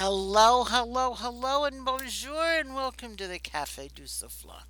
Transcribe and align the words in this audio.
Hello, 0.00 0.62
hello, 0.62 1.12
hello, 1.12 1.64
and 1.64 1.84
bonjour, 1.84 2.60
and 2.60 2.72
welcome 2.72 3.16
to 3.16 3.26
the 3.26 3.40
Cafe 3.40 3.90
du 3.96 4.04
Soufflot. 4.04 4.62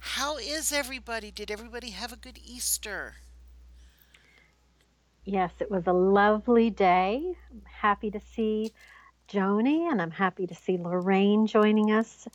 How 0.00 0.38
is 0.38 0.72
everybody? 0.72 1.30
Did 1.30 1.52
everybody 1.52 1.90
have 1.90 2.12
a 2.12 2.16
good 2.16 2.36
Easter? 2.44 3.14
Yes, 5.24 5.52
it 5.60 5.70
was 5.70 5.86
a 5.86 5.92
lovely 5.92 6.68
day. 6.68 7.36
I'm 7.52 7.62
happy 7.64 8.10
to 8.10 8.18
see 8.34 8.72
Joni 9.28 9.88
and 9.88 10.02
I'm 10.02 10.10
happy 10.10 10.48
to 10.48 10.54
see 10.56 10.78
Lorraine 10.78 11.46
joining 11.46 11.92
us 11.92 12.26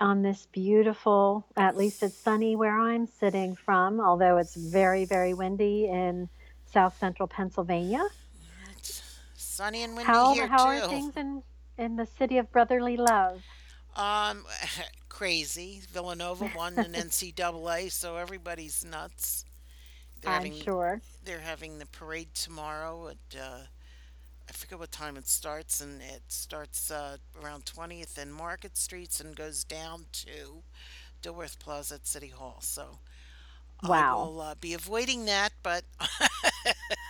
on 0.00 0.22
this 0.22 0.48
beautiful, 0.50 1.46
at 1.56 1.76
least 1.76 2.02
it's 2.02 2.16
sunny 2.16 2.56
where 2.56 2.76
I'm 2.76 3.06
sitting 3.06 3.54
from, 3.54 4.00
although 4.00 4.38
it's 4.38 4.56
very, 4.56 5.04
very 5.04 5.34
windy 5.34 5.86
in 5.86 6.28
south 6.66 6.98
central 6.98 7.28
Pennsylvania. 7.28 8.08
Sunny 9.58 9.82
and 9.82 9.96
windy 9.96 10.06
How 10.06 10.34
here 10.34 10.46
how 10.46 10.68
are 10.68 10.86
things 10.86 11.16
in 11.16 11.42
in 11.78 11.96
the 11.96 12.06
city 12.16 12.38
of 12.38 12.48
brotherly 12.52 12.96
love? 12.96 13.42
Um, 13.96 14.44
crazy. 15.08 15.82
Villanova 15.90 16.48
won 16.56 16.78
an 16.78 16.92
NCAA, 16.92 17.90
so 17.90 18.14
everybody's 18.14 18.84
nuts. 18.84 19.44
They're 20.20 20.32
I'm 20.32 20.44
having 20.44 20.62
sure. 20.62 21.00
they're 21.24 21.40
having 21.40 21.80
the 21.80 21.86
parade 21.86 22.32
tomorrow 22.34 23.08
at 23.08 23.36
uh, 23.36 23.62
I 24.48 24.52
forget 24.52 24.78
what 24.78 24.92
time 24.92 25.16
it 25.16 25.26
starts, 25.26 25.80
and 25.80 26.02
it 26.02 26.22
starts 26.28 26.92
uh, 26.92 27.16
around 27.42 27.64
20th 27.64 28.16
and 28.16 28.32
Market 28.32 28.76
Streets 28.76 29.18
and 29.18 29.34
goes 29.34 29.64
down 29.64 30.04
to 30.12 30.62
Dilworth 31.20 31.58
Plaza 31.58 31.96
at 31.96 32.06
City 32.06 32.28
Hall. 32.28 32.58
So 32.60 33.00
I 33.82 34.14
will 34.14 34.40
uh, 34.40 34.54
be 34.60 34.74
avoiding 34.74 35.24
that, 35.24 35.50
but 35.64 35.82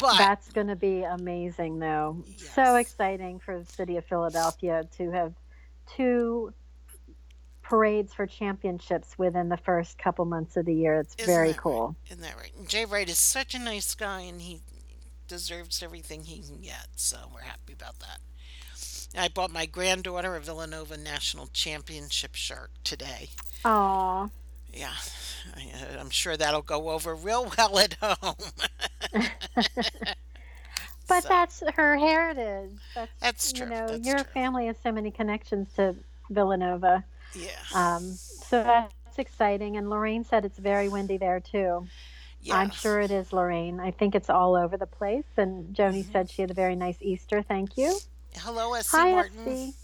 but 0.00 0.18
That's 0.18 0.50
going 0.52 0.68
to 0.68 0.76
be 0.76 1.02
amazing 1.02 1.78
though. 1.78 2.24
So 2.36 2.76
exciting 2.76 3.38
for 3.38 3.58
the 3.58 3.66
city 3.66 3.96
of 3.96 4.04
Philadelphia 4.04 4.84
to 4.96 5.10
have 5.10 5.32
two 5.96 6.52
parades 7.62 8.12
for 8.12 8.26
championships 8.26 9.16
within 9.16 9.48
the 9.48 9.56
first 9.56 9.96
couple 9.96 10.24
months 10.24 10.56
of 10.56 10.66
the 10.66 10.74
year. 10.74 10.98
It's 10.98 11.14
isn't 11.16 11.32
very 11.32 11.48
that 11.48 11.52
right? 11.52 11.62
cool. 11.62 11.96
Isn't 12.08 12.22
that 12.22 12.36
right? 12.36 12.52
And 12.58 12.68
Jay 12.68 12.84
Wright 12.84 13.08
is 13.08 13.18
such 13.18 13.54
a 13.54 13.58
nice 13.60 13.94
guy, 13.94 14.22
and 14.22 14.42
he 14.42 14.60
deserves 15.28 15.80
everything 15.82 16.24
he 16.24 16.42
can 16.42 16.60
get. 16.60 16.88
So 16.96 17.16
we're 17.32 17.42
happy 17.42 17.72
about 17.72 18.00
that. 18.00 18.18
I 19.16 19.28
bought 19.28 19.52
my 19.52 19.66
granddaughter 19.66 20.34
a 20.34 20.40
Villanova 20.40 20.96
national 20.96 21.46
championship 21.52 22.34
shirt 22.34 22.70
today. 22.82 23.30
Aw, 23.64 24.28
Yeah, 24.72 24.92
I, 25.56 25.70
uh, 25.74 26.00
I'm 26.00 26.10
sure 26.10 26.36
that'll 26.36 26.62
go 26.62 26.90
over 26.90 27.14
real 27.14 27.52
well 27.58 27.78
at 27.78 27.94
home. 28.00 28.36
but 31.08 31.26
So 31.26 31.28
that's 31.28 31.62
her 31.76 31.96
heritage. 31.98 32.80
That's, 32.94 33.12
that's 33.20 33.52
you 33.52 33.66
true. 33.66 33.66
know, 33.66 33.94
That's 33.94 34.04
your 34.04 34.24
true. 34.24 34.30
family 34.34 34.66
has 34.66 34.76
so 34.82 34.92
many 34.92 35.10
connections 35.10 35.72
to 35.76 35.96
Villanova. 36.30 37.04
Yeah. 37.34 37.64
Um, 37.72 38.18
so 38.40 38.62
that's 38.62 38.94
exciting. 39.18 39.76
And 39.76 39.90
Lorraine 39.90 40.24
said 40.24 40.44
it's 40.44 40.58
very 40.58 40.88
windy 40.88 41.18
there 41.18 41.40
too. 41.40 41.88
Yes. 42.40 42.50
I'm 42.50 42.70
sure 42.70 43.00
it 43.00 43.10
is, 43.10 43.32
Lorraine. 43.32 43.80
I 43.80 43.90
think 43.92 44.14
it's 44.14 44.30
all 44.30 44.56
over 44.56 44.76
the 44.76 44.86
place. 44.86 45.26
And 45.36 45.74
Joni 45.74 46.04
hmm 46.04 46.10
said 46.10 46.30
she 46.30 46.42
had 46.42 46.50
a 46.50 46.54
very 46.54 46.76
nice 46.76 46.98
Easter. 47.00 47.42
Thank 47.42 47.76
you. 47.76 48.02
Hello, 48.36 48.74
S.C. 48.74 49.04
Hi, 49.04 49.06
Martin. 49.06 49.74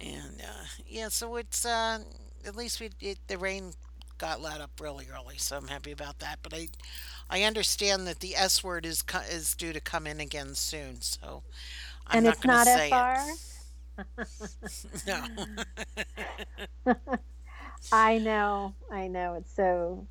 And 0.00 0.40
uh, 0.42 0.64
yeah, 0.86 1.08
so 1.08 1.36
it's 1.36 1.64
uh, 1.64 2.00
at 2.46 2.56
least 2.56 2.80
we 2.80 2.90
it, 3.00 3.18
the 3.28 3.38
rain 3.38 3.72
got 4.18 4.40
let 4.40 4.60
up 4.60 4.70
really 4.80 5.06
early, 5.12 5.36
so 5.38 5.56
I'm 5.56 5.68
happy 5.68 5.92
about 5.92 6.18
that. 6.20 6.38
But 6.42 6.54
I 6.54 6.68
I 7.30 7.42
understand 7.42 8.06
that 8.06 8.20
the 8.20 8.36
S 8.36 8.62
word 8.62 8.86
is 8.86 9.02
co- 9.02 9.20
is 9.20 9.54
due 9.54 9.72
to 9.72 9.80
come 9.80 10.06
in 10.06 10.20
again 10.20 10.54
soon, 10.54 11.00
so 11.02 11.42
I'm 12.06 12.20
And 12.20 12.24
not 12.24 12.38
it's 12.38 12.40
going 12.40 12.52
to 12.52 12.58
not 12.58 12.66
say 12.66 12.94
it. 12.94 13.08
No. 15.06 15.18
I 17.92 18.18
know, 18.18 18.74
I 18.90 19.06
know. 19.08 19.34
It's 19.34 19.52
so 19.54 20.06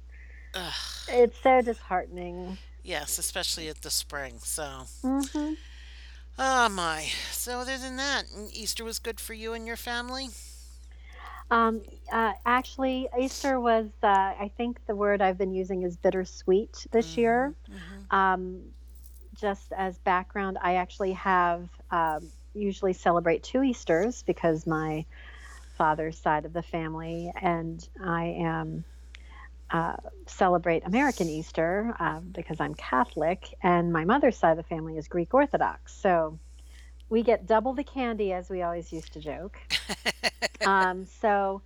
Ugh, 0.53 0.73
it's 1.07 1.38
so 1.41 1.61
disheartening. 1.61 2.57
yes, 2.83 3.17
especially 3.17 3.67
at 3.69 3.81
the 3.81 3.89
spring. 3.91 4.39
So, 4.43 4.85
hmm 5.03 5.53
oh 6.38 6.69
my. 6.69 7.09
So 7.31 7.59
other 7.59 7.77
than 7.77 7.95
that, 7.97 8.25
Easter 8.51 8.83
was 8.83 8.99
good 8.99 9.19
for 9.19 9.33
you 9.33 9.53
and 9.53 9.66
your 9.67 9.77
family. 9.77 10.29
Um, 11.51 11.81
uh, 12.11 12.33
actually, 12.45 13.09
Easter 13.19 13.59
was, 13.59 13.87
uh, 14.01 14.07
I 14.07 14.51
think 14.57 14.85
the 14.87 14.95
word 14.95 15.21
I've 15.21 15.37
been 15.37 15.53
using 15.53 15.83
is 15.83 15.97
bittersweet 15.97 16.87
this 16.91 17.13
Mhm. 17.13 17.17
year. 17.17 17.55
Mhm. 17.69 18.13
Um, 18.13 18.73
just 19.35 19.71
as 19.73 19.97
background, 19.99 20.57
I 20.61 20.75
actually 20.75 21.13
have 21.13 21.69
um, 21.91 22.31
usually 22.53 22.93
celebrate 22.93 23.43
two 23.43 23.63
Easters 23.63 24.23
because 24.23 24.65
my 24.67 25.05
father's 25.77 26.19
side 26.19 26.45
of 26.45 26.53
the 26.53 26.61
family 26.63 27.31
and 27.41 27.87
I 28.03 28.25
am 28.25 28.83
uh, 29.71 29.95
celebrate 30.27 30.85
American 30.85 31.29
Easter 31.29 31.95
uh, 31.99 32.19
because 32.19 32.59
I'm 32.59 32.75
Catholic, 32.75 33.55
and 33.63 33.91
my 33.91 34.05
mother's 34.05 34.37
side 34.37 34.51
of 34.51 34.57
the 34.57 34.63
family 34.63 34.97
is 34.97 35.07
Greek 35.07 35.33
Orthodox. 35.33 35.93
So 35.95 36.39
we 37.09 37.24
get 37.24 37.46
double 37.46 37.74
the 37.74 37.84
candy, 37.84 38.34
as 38.34 38.50
we 38.50 38.62
always 38.62 38.91
used 38.91 39.14
to 39.14 39.19
joke. 39.19 39.59
Um, 40.66 41.06
so 41.06 41.62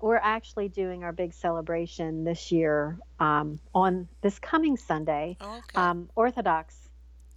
we're 0.00 0.16
actually 0.16 0.68
doing 0.68 1.04
our 1.04 1.12
big 1.12 1.32
celebration 1.32 2.24
this 2.24 2.50
year 2.50 2.98
um, 3.18 3.60
on 3.74 4.08
this 4.22 4.38
coming 4.38 4.76
Sunday, 4.76 5.36
okay. 5.40 5.60
um, 5.74 6.08
Orthodox 6.14 6.88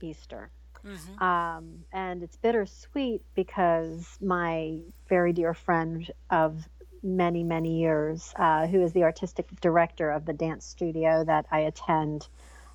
Easter. 0.01 0.49
Mhm. 0.85 1.21
Um, 1.21 1.85
and 1.93 2.23
it's 2.23 2.35
bittersweet 2.35 3.21
because 3.35 4.17
my 4.21 4.79
very 5.07 5.31
dear 5.31 5.53
friend 5.53 6.09
of 6.29 6.67
many, 7.01 7.43
many 7.43 7.79
years, 7.79 8.33
uh, 8.37 8.67
who 8.67 8.81
is 8.81 8.91
the 8.93 9.03
artistic 9.03 9.47
director 9.61 10.11
of 10.11 10.25
the 10.25 10.33
dance 10.33 10.65
studio 10.65 11.23
that 11.23 11.45
I 11.51 11.59
attend, 11.59 12.27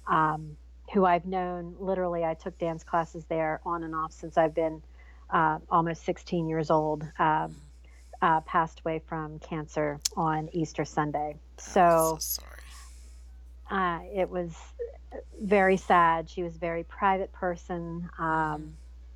um, 0.07 0.57
who 0.93 1.05
I've 1.05 1.27
known 1.27 1.77
literally, 1.79 2.25
I 2.25 2.35
took 2.35 2.59
dance 2.59 2.83
classes 2.83 3.25
there 3.27 3.61
on 3.65 3.83
and 3.85 3.95
off 3.95 4.13
since 4.13 4.39
I've 4.39 4.55
been 4.55 4.83
uh, 5.31 5.59
almost 5.71 6.05
16 6.05 6.49
years 6.49 6.71
old. 6.71 7.05
Uh, 7.19 7.49
uh, 8.21 8.41
passed 8.41 8.81
away 8.81 9.01
from 9.07 9.39
cancer 9.39 10.01
on 10.17 10.49
Easter 10.53 10.85
Sunday. 10.85 11.37
So 11.57 12.17
So 12.17 12.17
sorry. 12.19 12.61
uh, 13.71 14.01
it 14.13 14.29
was 14.29 14.55
very 15.41 15.77
sad. 15.77 16.29
She 16.29 16.43
was 16.43 16.57
a 16.57 16.59
very 16.59 16.83
private 16.85 17.33
person. 17.33 18.09
Um, 18.19 18.75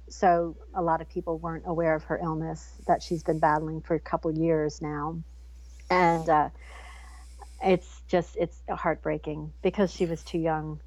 so 0.09 0.57
a 0.75 0.83
lot 0.83 1.01
of 1.01 1.09
people 1.09 1.39
weren't 1.39 1.65
aware 1.67 1.95
of 1.95 2.05
her 2.05 2.19
illness 2.23 2.75
that 2.87 3.03
she's 3.03 3.23
been 3.23 3.39
battling 3.39 3.81
for 3.81 3.95
a 3.95 4.01
couple 4.01 4.31
years 4.31 4.81
now. 4.81 5.19
And 5.91 6.29
uh, 6.29 6.51
it's 7.65 8.03
just, 8.09 8.37
it's 8.37 8.57
heartbreaking 8.69 9.53
because 9.63 9.93
she 9.93 10.07
was 10.07 10.23
too 10.23 10.39
young. 10.39 10.81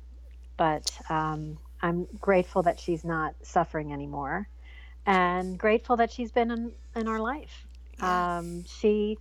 But 0.57 0.91
um, 1.09 1.57
I'm 1.81 2.07
grateful 2.19 2.63
that 2.63 2.79
she's 2.79 3.03
not 3.03 3.35
suffering 3.43 3.91
anymore 3.93 4.47
and 5.05 5.57
grateful 5.57 5.97
that 5.97 6.11
she's 6.11 6.31
been 6.31 6.51
in, 6.51 6.71
in 6.95 7.07
our 7.07 7.19
life. 7.19 7.67
Um, 8.01 8.63
she, 8.65 9.17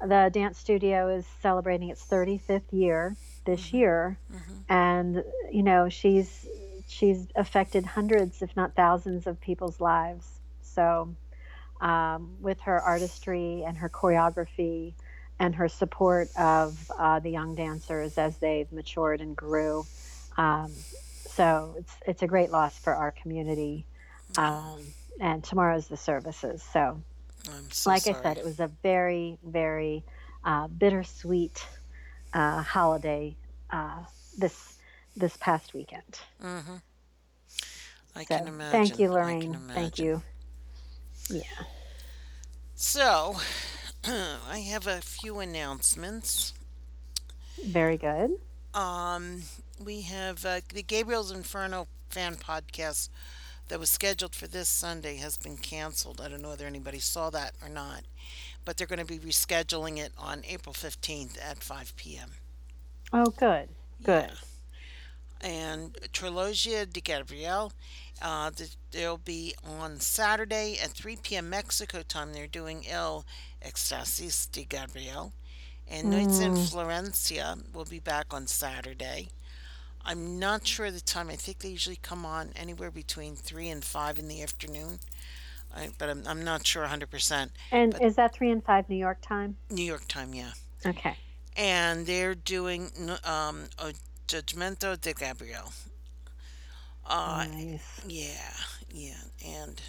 the 0.00 0.30
dance 0.32 0.58
studio 0.58 1.08
is 1.08 1.26
celebrating 1.42 1.90
its 1.90 2.04
35th 2.06 2.72
year 2.72 3.16
this 3.44 3.70
Mhm. 3.70 3.72
year, 3.74 4.18
Mhm. 4.32 4.64
and 4.68 5.24
you 5.52 5.62
know 5.62 5.88
she's 5.88 6.46
she's 6.86 7.28
affected 7.36 7.84
hundreds, 7.84 8.40
if 8.42 8.56
not 8.56 8.74
thousands, 8.74 9.26
of 9.26 9.40
people's 9.40 9.80
lives. 9.80 10.40
So, 10.62 11.14
um, 11.80 12.36
with 12.40 12.60
her 12.62 12.80
artistry 12.80 13.62
and 13.66 13.76
her 13.78 13.88
choreography 13.88 14.94
and 15.38 15.54
her 15.54 15.68
support 15.68 16.30
of 16.36 16.90
uh, 16.98 17.20
the 17.20 17.30
young 17.30 17.54
dancers 17.54 18.18
as 18.18 18.38
they've 18.38 18.70
matured 18.72 19.20
and 19.20 19.36
grew, 19.36 19.86
um, 20.38 20.86
so 21.26 21.76
it's 21.78 21.92
it's 22.06 22.22
a 22.22 22.28
great 22.28 22.50
loss 22.50 22.78
for 22.78 22.94
our 22.94 23.12
community. 23.12 23.86
Um, 24.38 24.94
and 25.20 25.44
tomorrow's 25.44 25.88
the 25.88 25.96
services, 25.98 26.62
so 26.62 27.02
I'm 27.48 27.70
so 27.70 27.90
like 27.90 28.06
I 28.06 28.14
said, 28.14 28.38
it 28.38 28.44
was 28.44 28.60
a 28.60 28.68
very, 28.82 29.38
very 29.44 30.04
uh, 30.44 30.68
bittersweet 30.68 31.66
uh, 32.34 32.62
holiday 32.62 33.36
uh, 33.70 34.04
this 34.38 34.78
this 35.16 35.36
past 35.38 35.74
weekend. 35.74 36.20
Mhm. 36.42 36.82
I 38.16 38.24
can 38.24 38.46
So 38.46 38.52
thank 38.70 38.98
imagine. 38.98 38.98
you, 38.98 39.10
I 39.22 39.34
can 39.34 39.54
Lorraine. 39.54 39.62
Thank 39.74 39.98
you. 39.98 40.22
Yeah, 41.30 41.64
So, 42.74 43.36
I 44.04 44.58
have 44.70 44.86
a 44.86 45.00
few 45.02 45.38
announcements. 45.40 46.54
very 47.64 47.96
good. 47.98 48.38
Um, 48.74 49.42
we 49.80 50.02
have 50.02 50.44
uh, 50.44 50.60
the 50.72 50.82
Gabriel's 50.82 51.30
Inferno 51.32 51.88
fan 52.08 52.36
podcast 52.36 53.08
that 53.68 53.78
was 53.80 53.90
scheduled 53.90 54.34
for 54.34 54.46
this 54.46 54.68
Sunday 54.68 55.16
has 55.16 55.36
been 55.36 55.56
canceled. 55.56 56.20
I 56.20 56.28
don't 56.28 56.42
know 56.42 56.48
whether 56.50 56.66
anybody 56.66 56.98
saw 57.00 57.30
that 57.30 57.54
or 57.62 57.68
not, 57.68 58.04
but 58.64 58.76
they're 58.76 58.86
going 58.86 58.98
to 58.98 59.04
be 59.04 59.18
rescheduling 59.18 59.98
it 59.98 60.12
on 60.18 60.42
April 60.46 60.74
15th 60.74 61.36
at 61.40 61.62
5 61.62 62.16
p.m. 62.16 62.32
Oh, 63.12 63.30
good, 63.30 63.68
Yeah. 63.98 64.26
good. 64.26 64.38
And 65.40 65.94
Trilogia 66.12 66.86
de 66.90 67.00
Gabriel 67.00 67.72
Uh, 68.20 68.50
th- 68.50 68.76
they'll 68.90 69.18
be 69.18 69.54
on 69.62 70.00
Saturday 70.00 70.78
at 70.78 70.90
3 70.92 71.36
p.m. 71.36 71.48
Mexico 71.50 72.02
time. 72.02 72.32
They're 72.32 72.46
doing 72.46 72.86
El 72.88 73.24
Éxtasis 73.62 74.50
de 74.50 74.64
Gabriel. 74.64 75.32
And 75.86 76.10
Nights 76.10 76.40
in 76.40 76.52
Mm, 76.52 76.54
Florencia 76.54 77.72
will 77.72 77.84
be 77.84 77.98
back 78.00 78.32
on 78.32 78.46
Saturday. 78.46 79.28
I'm 80.08 80.38
not 80.38 80.66
sure 80.66 80.90
the 80.90 81.00
time. 81.00 81.28
I 81.28 81.36
think 81.36 81.58
they 81.58 81.68
usually 81.68 81.98
come 82.00 82.24
on 82.24 82.50
anywhere 82.56 82.90
between 82.90 83.36
3 83.36 83.68
and 83.68 83.84
5 83.84 84.18
in 84.18 84.26
the 84.26 84.42
afternoon. 84.42 85.00
I, 85.76 85.90
but 85.98 86.08
I'm, 86.08 86.22
I'm 86.26 86.42
not 86.42 86.66
sure 86.66 86.86
100%. 86.86 87.50
and 87.70 87.92
But 87.92 88.02
is 88.02 88.16
that 88.16 88.34
three 88.34 88.50
and 88.50 88.64
five 88.64 88.88
New 88.88 88.96
York 88.96 89.18
time? 89.20 89.58
New 89.70 89.84
York 89.84 90.08
time, 90.08 90.32
yeah. 90.32 90.52
Okay. 90.86 91.14
And 91.58 92.06
they're 92.06 92.34
doing 92.34 92.90
um, 93.22 93.64
a 93.78 93.92
Judgmento 94.26 94.98
de 94.98 95.12
Gabriel. 95.12 95.72
Uh, 97.04 97.46
Nice. 97.52 98.00
yeah, 98.06 98.52
yeah. 98.90 99.14
And 99.46 99.80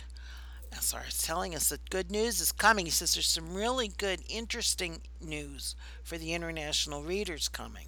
SR 0.74 1.06
is 1.08 1.18
telling 1.18 1.56
us 1.56 1.70
that 1.70 1.90
good 1.90 2.12
news 2.12 2.42
is 2.42 2.52
coming. 2.52 2.86
He 2.86 2.92
says 2.92 3.14
there's 3.14 3.28
some 3.28 3.54
really 3.54 3.88
good, 3.88 4.22
interesting 4.28 5.02
news 5.22 5.76
for 6.04 6.18
the 6.18 6.34
international 6.34 7.04
readers 7.04 7.48
coming. 7.48 7.86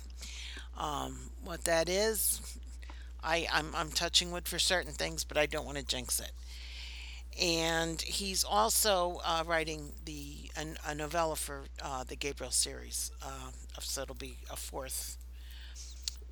Um, 0.77 1.30
what 1.43 1.63
that 1.65 1.89
is, 1.89 2.41
I, 3.23 3.47
I'm, 3.51 3.73
I'm 3.75 3.89
touching 3.89 4.31
wood 4.31 4.47
for 4.47 4.59
certain 4.59 4.93
things, 4.93 5.23
but 5.23 5.37
I 5.37 5.45
don't 5.45 5.65
want 5.65 5.77
to 5.77 5.85
jinx 5.85 6.19
it. 6.19 6.31
And 7.41 8.01
he's 8.01 8.43
also 8.43 9.21
uh, 9.23 9.43
writing 9.47 9.93
the 10.05 10.51
an, 10.57 10.77
a 10.85 10.93
novella 10.93 11.35
for 11.37 11.61
uh, 11.81 12.03
the 12.03 12.15
Gabriel 12.15 12.51
series. 12.51 13.11
Uh, 13.21 13.51
so 13.79 14.01
it'll 14.01 14.15
be 14.15 14.37
a 14.51 14.55
fourth, 14.57 15.17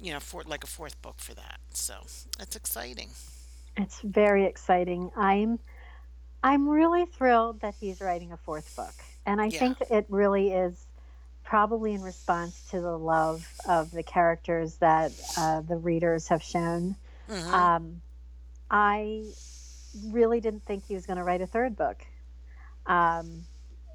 you 0.02 0.12
know, 0.12 0.20
fourth, 0.20 0.48
like 0.48 0.64
a 0.64 0.68
fourth 0.68 1.02
book 1.02 1.16
for 1.20 1.34
that. 1.36 1.60
So 1.74 1.94
that's 2.38 2.56
exciting. 2.56 3.10
It's 3.78 4.02
very 4.02 4.46
exciting. 4.46 5.12
I'm 5.16 5.60
I'm 6.44 6.70
really 6.70 7.06
thrilled 7.06 7.62
that 7.62 7.76
he's 7.80 8.02
writing 8.02 8.32
a 8.32 8.38
fourth 8.38 8.76
book. 8.76 9.04
And 9.26 9.42
I 9.42 9.52
Yeah. 9.52 9.60
think 9.60 9.80
it 9.90 10.06
really 10.10 10.54
is 10.54 10.86
probably 11.50 11.94
in 11.96 12.02
response 12.04 12.62
to 12.70 12.80
the 12.80 12.96
love 12.96 13.44
of 13.68 13.90
the 13.90 14.04
characters 14.04 14.76
that 14.76 15.12
uh, 15.36 15.62
the 15.62 15.76
readers 15.78 16.28
have 16.28 16.44
shown. 16.44 16.96
hmm 17.28 17.54
Um, 17.54 18.02
I 18.70 19.24
really 20.12 20.40
didn't 20.42 20.64
think 20.68 20.84
he 20.88 20.94
was 20.94 21.08
going 21.08 21.18
to 21.18 21.24
write 21.24 21.42
a 21.42 21.48
third 21.48 21.76
book. 21.76 22.06
Um, 22.86 23.46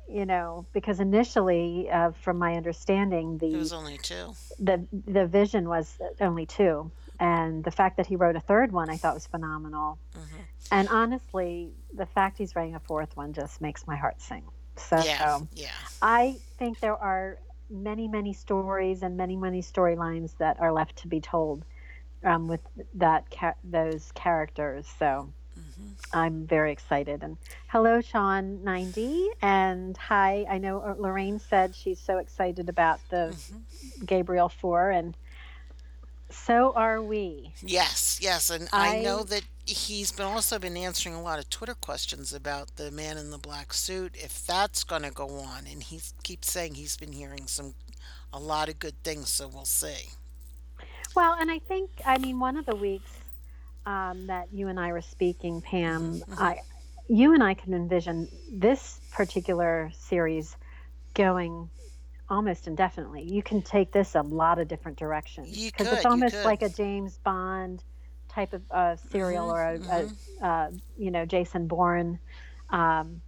you 0.08 0.26
know, 0.26 0.66
because 0.72 0.98
initially, 0.98 1.88
uh, 1.88 2.10
from 2.24 2.38
my 2.38 2.56
understanding, 2.56 3.36
It 3.36 3.40
the 3.52 3.56
was 3.56 3.72
only 3.72 3.98
two. 3.98 4.34
the 4.58 4.84
the 5.06 5.24
vision 5.26 5.68
was 5.68 5.96
only 6.20 6.46
two, 6.46 6.90
and 7.20 7.62
the 7.62 7.70
fact 7.70 7.96
that 7.98 8.06
he 8.08 8.16
wrote 8.16 8.34
a 8.36 8.40
third 8.40 8.72
one, 8.72 8.90
I 8.90 8.96
thought 8.96 9.14
was 9.14 9.26
phenomenal. 9.28 9.98
hmm 10.12 10.42
And 10.72 10.88
honestly, 10.88 11.70
the 11.94 12.06
fact 12.06 12.36
he's 12.38 12.56
writing 12.56 12.74
a 12.74 12.80
fourth 12.80 13.16
one 13.16 13.32
just 13.32 13.60
makes 13.60 13.86
my 13.86 13.96
heart 13.96 14.20
sing. 14.20 14.44
So 14.76 15.02
Yeah, 15.04 15.40
yeah. 15.52 15.70
I 16.02 16.40
think 16.58 16.80
there 16.80 16.96
are 16.96 17.38
many, 17.70 18.08
many 18.08 18.32
stories 18.32 19.02
and 19.02 19.16
many, 19.16 19.36
many 19.36 19.62
storylines 19.62 20.36
that 20.38 20.60
are 20.60 20.72
left 20.72 20.96
to 20.98 21.08
be 21.08 21.20
told 21.20 21.64
um, 22.24 22.48
with 22.48 22.60
that 22.94 23.30
ca- 23.30 23.54
those 23.64 24.12
characters. 24.12 24.86
So 24.98 25.32
hmm 25.54 25.92
I'm 26.12 26.46
very 26.46 26.72
excited. 26.72 27.22
And 27.22 27.36
hello, 27.68 28.00
Sean 28.00 28.62
90, 28.64 29.28
and 29.42 29.96
hi. 29.96 30.44
I 30.48 30.58
know 30.58 30.80
uh, 30.80 30.94
Lorraine 30.98 31.38
said 31.38 31.74
she's 31.74 32.00
so 32.00 32.18
excited 32.18 32.68
about 32.68 33.00
the 33.10 33.34
hmm 33.50 33.58
Gabriel 34.04 34.48
Four, 34.48 34.90
and 34.90 35.16
so 36.30 36.72
are 36.76 37.02
we. 37.02 37.54
Yes, 37.64 38.18
yes, 38.20 38.50
and 38.50 38.68
I 38.72 38.92
know 39.02 39.22
that 39.24 39.42
he's 39.66 40.12
been 40.12 40.26
also 40.26 40.58
been 40.58 40.76
answering 40.76 41.14
a 41.14 41.22
lot 41.22 41.38
of 41.38 41.48
Twitter 41.50 41.74
questions 41.74 42.32
about 42.32 42.76
the 42.76 42.90
man 42.90 43.16
in 43.18 43.30
the 43.30 43.38
black 43.38 43.72
suit, 43.72 44.14
if 44.16 44.44
that's 44.46 44.84
going 44.84 45.02
to 45.02 45.10
go 45.10 45.28
on, 45.40 45.66
and 45.66 45.82
he 45.82 46.00
keeps 46.22 46.50
saying 46.50 46.74
he's 46.74 46.96
been 46.96 47.12
hearing 47.12 47.46
some 47.46 47.74
a 48.32 48.38
lot 48.38 48.68
of 48.68 48.78
good 48.78 49.02
things, 49.04 49.30
so 49.30 49.48
we'll 49.48 49.64
see. 49.64 50.10
well, 51.14 51.36
and 51.38 51.50
I 51.50 51.58
think 51.58 51.90
I 52.04 52.18
mean 52.18 52.40
one 52.40 52.56
of 52.56 52.66
the 52.66 52.76
weeks 52.76 53.10
um, 53.86 54.26
that 54.26 54.48
you 54.52 54.68
and 54.68 54.78
I 54.80 54.92
were 54.92 55.02
speaking, 55.02 55.60
Pam, 55.62 56.22
hmm 56.28 56.34
I, 56.36 56.58
you 57.08 57.34
and 57.34 57.42
I 57.42 57.54
can 57.54 57.74
envision 57.74 58.28
this 58.50 59.00
particular 59.12 59.92
series 59.94 60.56
going 61.14 61.68
almost 62.28 62.66
indefinitely. 62.66 63.22
You 63.22 63.42
can 63.42 63.62
take 63.62 63.92
this 63.92 64.14
a 64.14 64.22
lot 64.22 64.58
of 64.58 64.68
different 64.68 64.98
directions 64.98 65.64
because 65.66 65.92
it's 65.92 66.06
almost 66.06 66.44
like 66.44 66.62
a 66.62 66.68
James 66.68 67.18
Bond 67.18 67.82
type 68.34 68.52
of 68.52 68.62
uh, 68.70 68.96
serial 68.96 69.46
hmm 69.46 69.50
or 69.50 69.62
a, 69.62 69.78
hmm 69.78 70.12
a 70.42 70.46
uh, 70.46 70.70
you 70.98 71.10
know 71.10 71.24
Jason 71.24 71.66
Bourne. 71.68 72.18
Um, 72.70 73.22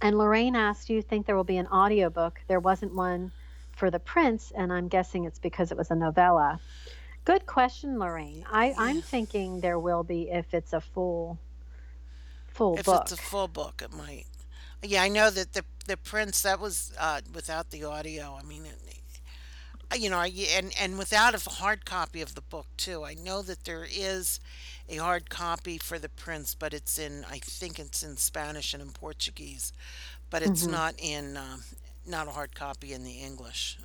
and 0.00 0.18
Lorraine 0.18 0.56
asked, 0.56 0.88
"Do 0.88 0.94
you 0.94 1.02
think 1.02 1.26
there 1.26 1.36
will 1.36 1.44
be 1.44 1.58
an 1.58 1.66
audiobook?" 1.68 2.40
There 2.48 2.60
wasn't 2.60 2.94
one 2.94 3.32
for 3.72 3.90
The 3.90 4.00
Prince, 4.00 4.52
and 4.56 4.72
I'm 4.72 4.88
guessing 4.88 5.24
it's 5.24 5.38
because 5.38 5.70
it 5.72 5.76
was 5.78 5.90
a 5.90 5.94
novella. 5.94 6.60
Good 7.24 7.46
question, 7.46 7.98
Lorraine. 7.98 8.44
I. 8.50 8.74
I'm 8.78 9.02
thinking 9.02 9.60
there 9.60 9.78
will 9.78 10.02
be 10.04 10.30
if 10.30 10.54
it's 10.54 10.72
a 10.72 10.80
full 10.80 11.38
full 12.48 12.78
If 12.78 12.92
it's 12.92 13.12
a 13.12 13.16
book. 13.16 13.18
full 13.18 13.48
book, 13.48 13.82
it 13.84 13.92
might. 13.92 14.26
Yeah, 14.82 15.02
I 15.02 15.08
know 15.08 15.30
that 15.30 15.52
the 15.52 15.64
the 15.86 15.96
Prince 15.96 16.42
that 16.42 16.60
was 16.60 16.92
uh, 16.98 17.20
without 17.32 17.70
the 17.70 17.84
audio. 17.84 18.36
I 18.38 18.42
mean, 18.42 18.66
it, 18.66 18.78
you 19.94 20.10
know, 20.10 20.18
I, 20.18 20.32
and 20.56 20.72
and 20.80 20.98
without 20.98 21.34
a 21.34 21.50
hard 21.50 21.84
copy 21.84 22.20
of 22.22 22.34
the 22.34 22.40
book 22.42 22.66
too. 22.76 23.04
I 23.04 23.14
know 23.14 23.42
that 23.42 23.64
there 23.64 23.86
is 23.90 24.40
a 24.88 24.96
hard 24.96 25.30
copy 25.30 25.78
for 25.78 25.98
the 25.98 26.08
Prince, 26.08 26.54
but 26.54 26.72
it's 26.74 26.98
in 26.98 27.24
I 27.30 27.38
think 27.38 27.78
it's 27.78 28.02
in 28.02 28.16
Spanish 28.16 28.72
and 28.74 28.82
in 28.82 28.90
Portuguese, 28.90 29.72
but 30.30 30.42
it's 30.42 30.66
hmm 30.66 30.68
not 30.68 30.94
in 30.98 31.36
um, 31.36 31.64
not 32.06 32.28
a 32.28 32.32
hard 32.32 32.54
copy 32.54 32.92
in 32.92 33.04
the 33.04 33.20
English 33.20 33.78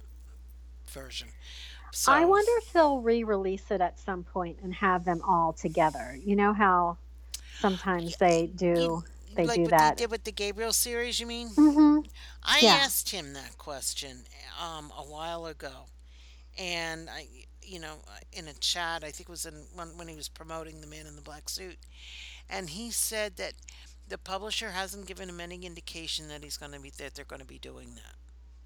version. 0.88 1.30
So, 1.92 2.14
I 2.14 2.26
wonder 2.26 2.52
if 2.58 2.74
they'll 2.74 3.02
re-release 3.02 3.70
it 3.72 3.82
at 3.82 4.00
some 4.00 4.24
point 4.24 4.60
and 4.64 4.74
have 4.76 5.06
them 5.06 5.22
all 5.24 5.54
together. 5.54 6.18
You 6.24 6.36
know 6.36 6.54
how 6.54 6.98
sometimes 7.54 8.18
they 8.18 8.48
you 8.74 8.88
do 8.88 9.04
they 9.36 9.48
like 9.48 9.66
do 9.66 9.68
what 9.68 9.78
they 9.78 9.90
that. 9.90 9.98
did 9.98 10.12
with 10.12 10.24
the 10.24 10.32
Gabriel 10.32 10.74
series, 10.74 11.20
you 11.20 11.26
mean? 11.28 11.52
Mm-hmm. 11.58 12.00
I 12.44 12.62
Yeah. 12.62 12.82
asked 12.84 13.10
him 13.12 13.34
that 13.34 13.58
question 13.58 14.26
um, 14.62 14.92
a 14.98 15.04
while 15.04 15.46
ago, 15.46 15.88
and 16.58 17.10
I, 17.10 17.28
you 17.62 17.80
know, 17.80 17.98
in 18.34 18.48
a 18.48 18.54
chat, 18.54 19.04
I 19.04 19.12
think 19.12 19.30
it 19.30 19.30
was 19.30 19.46
in 19.46 19.66
when, 19.76 19.98
when 19.98 20.08
he 20.08 20.16
was 20.16 20.30
promoting 20.30 20.82
the 20.82 20.88
Man 20.88 21.08
in 21.08 21.16
the 21.16 21.22
Black 21.22 21.50
Suit, 21.50 21.78
and 22.50 22.70
he 22.72 22.92
said 22.92 23.38
that 23.38 23.54
the 24.08 24.18
publisher 24.18 24.72
hasn't 24.72 25.08
given 25.08 25.30
him 25.30 25.42
any 25.42 25.66
indication 25.66 26.28
that 26.30 26.44
he's 26.44 26.58
going 26.58 26.74
to 26.74 26.80
be 26.80 26.92
that 26.98 27.16
they're 27.16 27.26
going 27.26 27.42
to 27.42 27.48
be 27.48 27.60
doing 27.60 27.96
that 27.96 28.16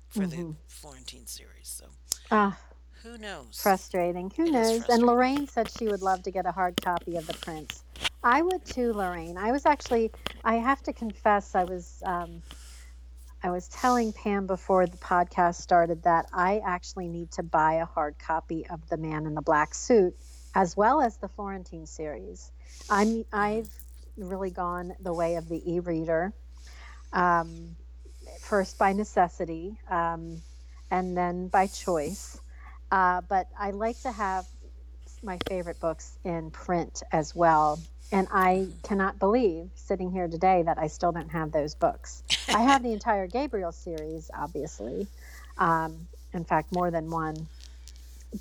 for 0.09 0.27
the 0.27 0.37
hmm 0.37 0.51
Florentine 0.67 1.27
series. 1.27 1.67
So 1.69 1.87
Ah, 2.31 2.59
who 3.03 3.17
knows? 3.17 3.75
frustrating. 3.75 4.31
Who 4.37 4.47
It 4.47 4.51
knows? 4.51 4.89
And. 4.89 5.03
Lorraine 5.05 5.47
said 5.47 5.69
she 5.71 5.87
would 5.89 6.01
love 6.03 6.23
to 6.23 6.31
get 6.31 6.45
a 6.47 6.51
hard 6.53 6.81
copy 6.81 7.17
of 7.17 7.27
The 7.27 7.35
Prince. 7.35 7.83
I 8.23 8.41
would 8.41 8.65
too, 8.65 8.93
Lorraine. 8.93 9.37
I 9.37 9.51
was 9.51 9.65
actually, 9.65 10.11
I 10.43 10.55
have 10.55 10.83
to 10.83 10.93
confess, 10.93 11.55
I 11.55 11.65
was, 11.65 12.03
um, 12.05 12.43
I 13.43 13.49
was 13.49 13.67
telling 13.67 14.13
Pam 14.13 14.47
before 14.47 14.85
the 14.85 14.97
podcast 14.97 15.55
started 15.55 16.03
that 16.03 16.27
I 16.31 16.61
actually 16.65 17.07
need 17.07 17.31
to 17.31 17.43
buy 17.43 17.75
a 17.75 17.85
hard 17.85 18.19
copy 18.19 18.67
of 18.67 18.87
The 18.89 18.97
Man 18.97 19.25
in 19.25 19.33
the 19.33 19.41
Black 19.41 19.73
Suit, 19.73 20.15
as 20.53 20.77
well 20.77 21.01
as 21.01 21.17
the 21.17 21.27
Florentine 21.27 21.87
series. 21.87 22.51
I'm, 22.89 23.25
I've 23.33 23.69
really 24.15 24.51
gone 24.51 24.93
the 24.99 25.13
way 25.13 25.35
of 25.35 25.49
the 25.49 25.61
e-reader. 25.73 26.33
Um, 27.13 27.75
first 28.41 28.77
by 28.77 28.93
necessity, 28.93 29.77
um, 29.89 30.41
and 30.89 31.15
then 31.15 31.47
by 31.47 31.67
choice. 31.67 32.39
Uh, 32.91 33.21
but 33.21 33.47
I 33.57 33.71
like 33.71 33.99
to 34.01 34.11
have 34.11 34.45
my 35.23 35.37
favorite 35.47 35.79
books 35.79 36.17
in 36.23 36.51
print 36.51 37.03
as 37.11 37.35
well. 37.35 37.79
And 38.11 38.27
I 38.31 38.67
cannot 38.83 39.19
believe 39.19 39.69
sitting 39.75 40.11
here 40.11 40.27
today 40.27 40.63
that 40.63 40.77
I 40.77 40.87
still 40.87 41.11
don't 41.11 41.29
have 41.29 41.51
those 41.51 41.75
books. 41.75 42.23
I 42.49 42.59
have 42.63 42.83
the 42.83 42.91
entire 42.93 43.27
Gabriel 43.27 43.71
series, 43.71 44.29
obviously. 44.33 45.07
Um, 45.57 46.07
in 46.33 46.43
fact, 46.43 46.73
more 46.73 46.91
than 46.91 47.09
one, 47.09 47.47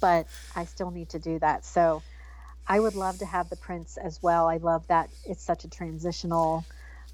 but 0.00 0.26
I 0.56 0.64
still 0.64 0.90
need 0.90 1.10
to 1.10 1.18
do 1.18 1.38
that. 1.40 1.64
So 1.64 2.02
I 2.66 2.78
would 2.78 2.94
love 2.94 3.18
to 3.18 3.26
have 3.26 3.50
the 3.50 3.56
Prince 3.56 3.96
as 3.96 4.22
well. 4.22 4.48
I 4.48 4.58
love 4.58 4.86
that 4.88 5.10
it's 5.24 5.42
such 5.42 5.64
a 5.64 5.68
transitional. 5.68 6.64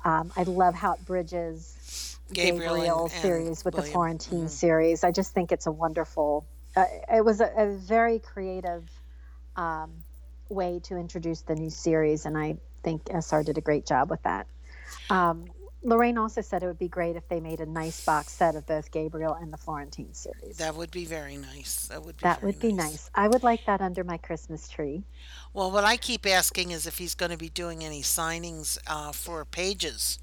Um, 0.05 0.31
I 0.37 0.43
love 0.45 0.75
how 0.75 0.93
it 0.93 1.05
bridges 1.07 2.19
Gabriel 2.33 2.75
Gabriel 2.75 3.11
and 3.15 3.23
series 3.23 3.65
with 3.65 3.75
the 3.75 3.81
William. 3.81 3.93
Florentine 3.93 4.41
hmm 4.41 4.47
series. 4.49 5.05
I 5.05 5.13
just 5.13 5.33
think 5.33 5.53
it's 5.53 5.67
a 5.67 5.73
wonderful. 5.73 6.47
Uh, 6.75 6.85
it 7.13 7.25
was 7.25 7.41
a, 7.41 7.51
a 7.57 7.77
very 7.77 8.19
creative 8.19 8.89
um, 9.57 9.91
way 10.49 10.81
to 10.85 10.97
introduce 10.97 11.43
the 11.43 11.55
new 11.55 11.71
series, 11.71 12.26
and 12.26 12.37
I 12.37 12.57
think 12.83 13.09
SR 13.11 13.43
did 13.43 13.59
a 13.59 13.61
great 13.61 13.87
job 13.87 14.11
with 14.11 14.23
that. 14.23 14.47
Um, 15.11 15.47
Lorraine 15.83 16.19
also 16.19 16.41
said 16.41 16.62
it 16.65 16.67
would 16.67 16.79
be 16.81 16.88
great 16.88 17.15
if 17.15 17.29
they 17.29 17.38
made 17.38 17.61
a 17.61 17.67
nice 17.67 18.05
box 18.05 18.33
set 18.33 18.57
of 18.57 18.67
both 18.67 18.91
Gabriel 18.91 19.35
and 19.35 19.53
the 19.53 19.57
Florentine 19.57 20.12
series. 20.15 20.57
That 20.57 20.75
would 20.75 20.91
be 20.91 21.05
very 21.05 21.37
nice. 21.37 21.87
That 21.87 22.05
would 22.05 22.17
be 22.17 22.23
That 22.23 22.43
would 22.43 22.59
be 22.59 22.73
nice. 22.73 23.09
I 23.15 23.29
would 23.29 23.45
like 23.45 23.65
that 23.67 23.81
under 23.81 24.03
my 24.03 24.17
Christmas 24.17 24.69
tree. 24.69 25.05
Well, 25.55 25.71
what 25.71 25.85
I 25.85 25.97
keep 25.97 26.26
asking 26.26 26.73
is 26.73 26.87
if 26.88 26.99
he's 26.99 27.15
going 27.15 27.31
to 27.31 27.37
be 27.37 27.50
doing 27.50 27.85
any 27.85 28.03
signings 28.03 28.79
uh, 28.88 29.12
for 29.12 29.45
Pages, 29.45 30.19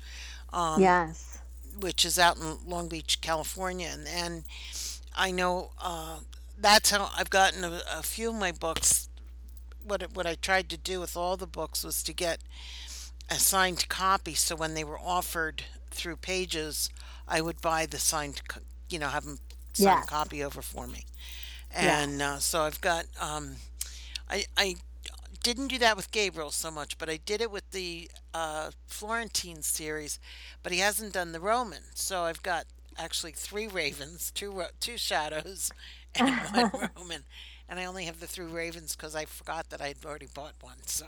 um, 0.52 0.82
Yes. 0.82 1.40
which 1.80 2.04
is 2.04 2.20
out 2.20 2.36
in 2.38 2.58
Long 2.68 2.90
Beach, 2.90 3.22
California, 3.22 3.90
and, 3.94 4.06
and 4.08 4.44
I 5.16 5.32
know 5.32 5.70
uh, 5.82 6.18
that's 6.60 6.92
how 6.92 7.10
I've 7.16 7.30
gotten 7.30 7.64
a, 7.64 7.82
a 7.96 8.04
few 8.04 8.30
of 8.30 8.36
my 8.36 8.52
books. 8.52 9.08
What 9.84 10.02
it- 10.02 10.12
what 10.14 10.26
I 10.26 10.36
tried 10.36 10.70
to 10.70 10.78
do 10.78 11.00
with 11.00 11.16
all 11.18 11.38
the 11.38 11.48
books 11.48 11.84
was 11.84 12.04
to 12.04 12.14
get 12.14 12.42
a 13.30 13.40
signed 13.40 13.88
copy, 13.90 14.36
so 14.36 14.56
when 14.56 14.74
they 14.74 14.84
were 14.84 15.00
offered 15.00 15.66
through 15.92 16.18
Pages, 16.18 16.90
I 17.28 17.42
would 17.42 17.62
buy 17.62 17.86
the 17.86 18.00
signed, 18.00 18.42
you 18.90 19.00
know, 19.00 19.10
have 19.10 19.24
them 19.26 19.40
sign 19.74 19.98
a 20.00 20.04
copy 20.04 20.44
over 20.44 20.62
for 20.62 20.88
me. 20.88 21.06
And 21.72 22.22
uh, 22.22 22.40
so 22.40 22.62
I've 22.64 22.82
got, 22.82 23.06
um, 23.20 23.58
I 24.30 24.46
I 24.58 24.76
didn't 25.42 25.68
do 25.68 25.78
that 25.80 25.98
with 25.98 26.12
Gabriel 26.12 26.52
so 26.52 26.72
much, 26.72 26.98
but 26.98 27.10
I 27.10 27.18
did 27.18 27.42
it 27.42 27.52
with 27.52 27.70
the 27.72 28.10
uh, 28.34 28.72
Florentine 28.88 29.62
series. 29.64 30.20
But 30.62 30.72
he 30.72 30.80
hasn't 30.80 31.14
done 31.14 31.32
the 31.32 31.40
Roman, 31.40 31.84
so 31.96 32.24
I've 32.24 32.44
got 32.44 32.66
actually 32.98 33.32
three 33.34 33.68
ravens, 33.82 34.32
two 34.32 34.64
two 34.80 34.98
shadows, 34.98 35.72
and 36.16 36.30
one 36.72 36.92
Roman. 36.96 37.24
And 37.70 37.80
I 37.80 37.86
only 37.86 38.06
have 38.06 38.20
the 38.20 38.28
three 38.28 38.46
ravens 38.46 38.96
because 38.96 39.16
I 39.16 39.26
forgot 39.26 39.70
that 39.70 39.82
I'd 39.82 40.06
already 40.06 40.28
bought 40.34 40.54
one. 40.62 40.78
So 40.86 41.06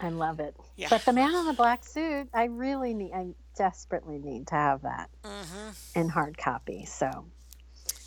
I 0.00 0.08
love 0.08 0.40
it. 0.40 0.56
Yeah. 0.76 0.88
But 0.90 1.04
the 1.04 1.12
man 1.12 1.34
in 1.34 1.46
the 1.46 1.52
black 1.52 1.84
suit, 1.84 2.28
I 2.34 2.44
really 2.44 2.94
need, 2.94 3.12
I 3.12 3.26
desperately 3.56 4.18
need 4.18 4.48
to 4.48 4.54
have 4.54 4.82
that 4.82 5.10
hmm 5.24 5.70
in 5.94 6.08
hard 6.08 6.38
copy. 6.38 6.86
So, 6.86 7.26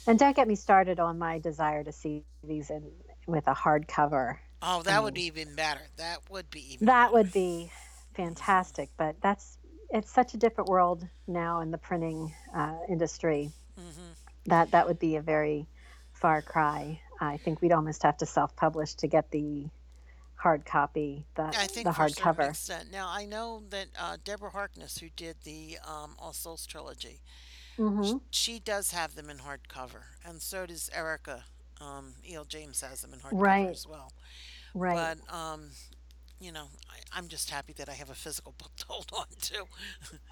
and 0.08 0.18
don't 0.18 0.36
get 0.36 0.48
me 0.48 0.56
started 0.56 1.00
on 1.00 1.20
my 1.20 1.38
desire 1.40 1.84
to 1.84 1.92
see 1.92 2.24
these 2.44 2.70
in 2.72 2.92
with 3.28 3.48
a 3.48 3.54
hard 3.54 3.88
cover. 3.88 4.40
oh, 4.62 4.82
that 4.84 5.04
would 5.04 5.14
be 5.14 5.26
even 5.26 5.56
better. 5.56 5.82
That 5.98 6.20
would 6.30 6.50
be 6.50 6.74
even. 6.74 6.88
That 6.88 7.14
would 7.14 7.32
be 7.32 7.72
fantastic. 8.16 8.90
But 8.98 9.16
that's 9.22 9.58
it's 9.92 10.12
such 10.12 10.34
a 10.34 10.38
different 10.38 10.70
world 10.70 11.08
now 11.28 11.62
in 11.62 11.70
the 11.72 11.78
printing 11.78 12.34
uh, 12.56 12.74
industry. 12.90 13.52
hmm 13.78 14.12
That 14.48 14.72
that 14.72 14.88
would 14.88 15.00
be 15.00 15.16
a 15.16 15.22
very 15.22 15.68
far 16.12 16.42
cry. 16.42 17.02
I 17.20 17.38
think 17.38 17.62
we'd 17.62 17.72
almost 17.72 18.04
have 18.04 18.18
to 18.18 18.26
self-publish 18.26 18.96
to 18.96 19.08
get 19.08 19.32
the 19.32 19.68
hard 20.36 20.66
copy, 20.66 21.26
the 21.36 21.44
I 21.44 21.52
think 21.68 21.86
the 21.88 21.94
for 21.94 22.06
a 22.06 22.10
certain 22.10 22.34
hardcover. 22.34 22.50
extent. 22.50 22.92
Now 22.92 23.08
I 23.10 23.26
know 23.26 23.64
that 23.70 23.88
uh, 24.00 24.18
Deborah 24.24 24.50
Harkness, 24.52 24.98
who 25.00 25.08
did 25.16 25.38
the 25.44 25.78
um, 25.88 26.16
All 26.20 26.34
Souls 26.34 26.66
trilogy, 26.66 27.22
hmm 27.78 28.18
she 28.32 28.60
does 28.60 28.92
have 28.92 29.16
them 29.16 29.30
in 29.30 29.38
hardcover, 29.38 30.04
and 30.26 30.42
so 30.42 30.66
does 30.66 30.90
Erica. 30.94 31.44
Um, 31.82 32.14
E.L. 32.26 32.46
James 32.46 32.80
has 32.82 33.02
them 33.02 33.12
in 33.14 33.20
hardcover 33.20 33.42
Right. 33.42 33.70
as 33.70 33.86
well. 33.86 34.14
Right. 34.74 35.18
But 35.28 35.34
um, 35.36 35.72
you 36.40 36.54
know, 36.54 36.68
I, 36.90 37.18
I'm 37.18 37.28
just 37.28 37.50
happy 37.50 37.74
that 37.74 37.90
I 37.90 37.94
have 37.94 38.10
a 38.10 38.14
physical 38.16 38.54
book 38.58 38.72
to 38.78 38.86
hold 38.88 39.12
on 39.18 39.26
to. 39.42 39.66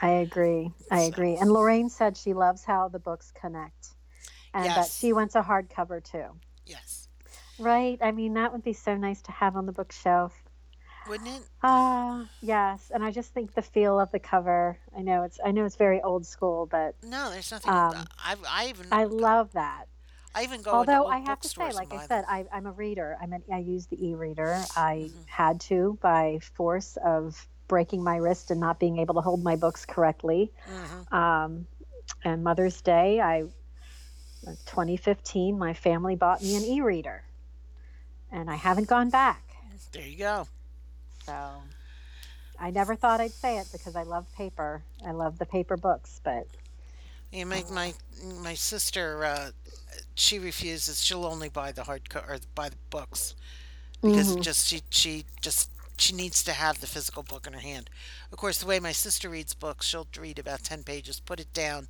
I 0.02 0.10
agree. 0.10 0.72
I 0.90 1.02
So- 1.02 1.08
agree. 1.10 1.36
And 1.36 1.52
Lorraine 1.52 1.90
said 1.90 2.16
she 2.16 2.34
loves 2.34 2.63
how 2.63 2.88
the 2.88 3.00
books 3.00 3.32
connect 3.40 3.90
and 4.54 4.66
that 4.68 4.88
she 4.90 5.12
wants 5.12 5.36
a 5.36 5.42
hardcover 5.42 6.02
too. 6.04 6.28
Yes, 6.65 7.08
Right. 7.60 7.98
I 8.01 8.12
mean, 8.12 8.34
that 8.34 8.51
would 8.51 8.63
be 8.63 8.74
so 8.74 8.96
nice 8.96 9.22
to 9.24 9.32
have 9.32 9.55
on 9.55 9.65
the 9.65 9.72
bookshelf. 9.72 10.34
wouldn't 11.08 11.29
it? 11.29 11.43
Ah, 11.62 12.25
yes. 12.41 12.91
And 12.93 13.03
I 13.03 13.12
just 13.12 13.34
think 13.34 13.53
the 13.53 13.62
feel 13.62 14.00
of 14.00 14.12
the 14.12 14.20
cover. 14.20 14.77
I 14.98 15.01
know 15.01 15.24
it's 15.24 15.39
I 15.43 15.51
know 15.51 15.65
it's 15.65 15.75
very 15.75 16.01
old 16.01 16.25
school, 16.25 16.65
but 16.65 16.96
No, 17.03 17.29
there's 17.29 17.51
nothing. 17.51 17.72
Um, 17.72 18.08
I 18.17 18.36
I 18.48 18.67
even 18.70 18.88
I 18.91 19.03
love 19.05 19.53
that. 19.53 19.86
I 20.36 20.43
even 20.43 20.62
go. 20.62 20.72
Although 20.72 21.05
I 21.05 21.20
have 21.20 21.39
to 21.41 21.48
say, 21.50 21.72
like 21.74 21.93
I 21.93 22.08
said. 22.08 22.25
I, 22.27 22.46
I'm 22.51 22.65
a 22.65 22.72
reader. 22.72 23.17
I'm 23.22 23.34
an, 23.34 23.43
I 23.53 23.60
use 23.60 23.86
the 23.86 24.03
e-reader. 24.03 24.63
I 24.75 25.12
Mhm. 25.13 25.27
had 25.27 25.62
to 25.62 25.98
by 26.01 26.39
force 26.55 26.98
of 27.05 27.48
breaking 27.67 28.03
my 28.03 28.17
wrist 28.17 28.50
and 28.50 28.60
not 28.60 28.79
being 28.79 28.98
able 28.98 29.13
to 29.15 29.22
hold 29.22 29.43
my 29.43 29.55
books 29.55 29.86
correctly. 29.86 30.51
Mhm. 30.67 31.13
Um, 31.13 31.67
and 32.24 32.43
Mother's 32.43 32.82
Day, 32.82 33.22
I 33.22 33.43
2015, 34.65 35.57
my 35.57 35.73
family 35.73 36.15
bought 36.15 36.41
me 36.43 36.55
an 36.55 36.63
e-reader, 36.65 37.23
and 38.31 38.50
I 38.50 38.55
haven't 38.55 38.88
gone 38.88 39.09
back. 39.09 39.55
There 39.91 40.07
you 40.07 40.17
go. 40.17 40.47
So 41.25 41.63
I 42.59 42.71
never 42.71 42.95
thought 42.95 43.21
I'd 43.21 43.35
say 43.35 43.57
it 43.59 43.71
because 43.71 43.95
I 43.95 44.03
love 44.03 44.31
paper. 44.33 44.83
I 45.05 45.12
love 45.12 45.38
the 45.39 45.45
paper 45.45 45.77
books, 45.77 46.19
but 46.23 46.47
You 47.31 47.45
make 47.45 47.69
my 47.69 47.95
my 48.41 48.53
sister. 48.55 49.25
Uh, 49.25 49.51
she 50.15 50.39
refuses. 50.39 51.03
She'll 51.03 51.25
only 51.25 51.50
buy 51.50 51.71
the 51.71 51.83
hard 51.83 52.03
or 52.15 52.39
buy 52.55 52.69
the 52.69 52.77
books 52.89 53.35
because 54.05 54.35
Mhm. 54.35 54.38
just 54.38 54.67
she 54.67 54.83
she 54.91 55.25
just 55.41 55.69
she 55.97 56.13
needs 56.15 56.43
to 56.43 56.51
have 56.53 56.79
the 56.81 56.88
physical 56.88 57.23
book 57.23 57.47
in 57.47 57.53
her 57.53 57.59
hand. 57.59 57.89
Of 58.31 58.38
course, 58.38 58.57
the 58.57 58.67
way 58.67 58.79
my 58.79 58.91
sister 58.91 59.29
reads 59.29 59.53
books, 59.53 59.85
she'll 59.85 60.07
read 60.19 60.39
about 60.39 60.63
ten 60.63 60.83
pages, 60.83 61.19
put 61.19 61.39
it 61.39 61.53
down, 61.53 61.88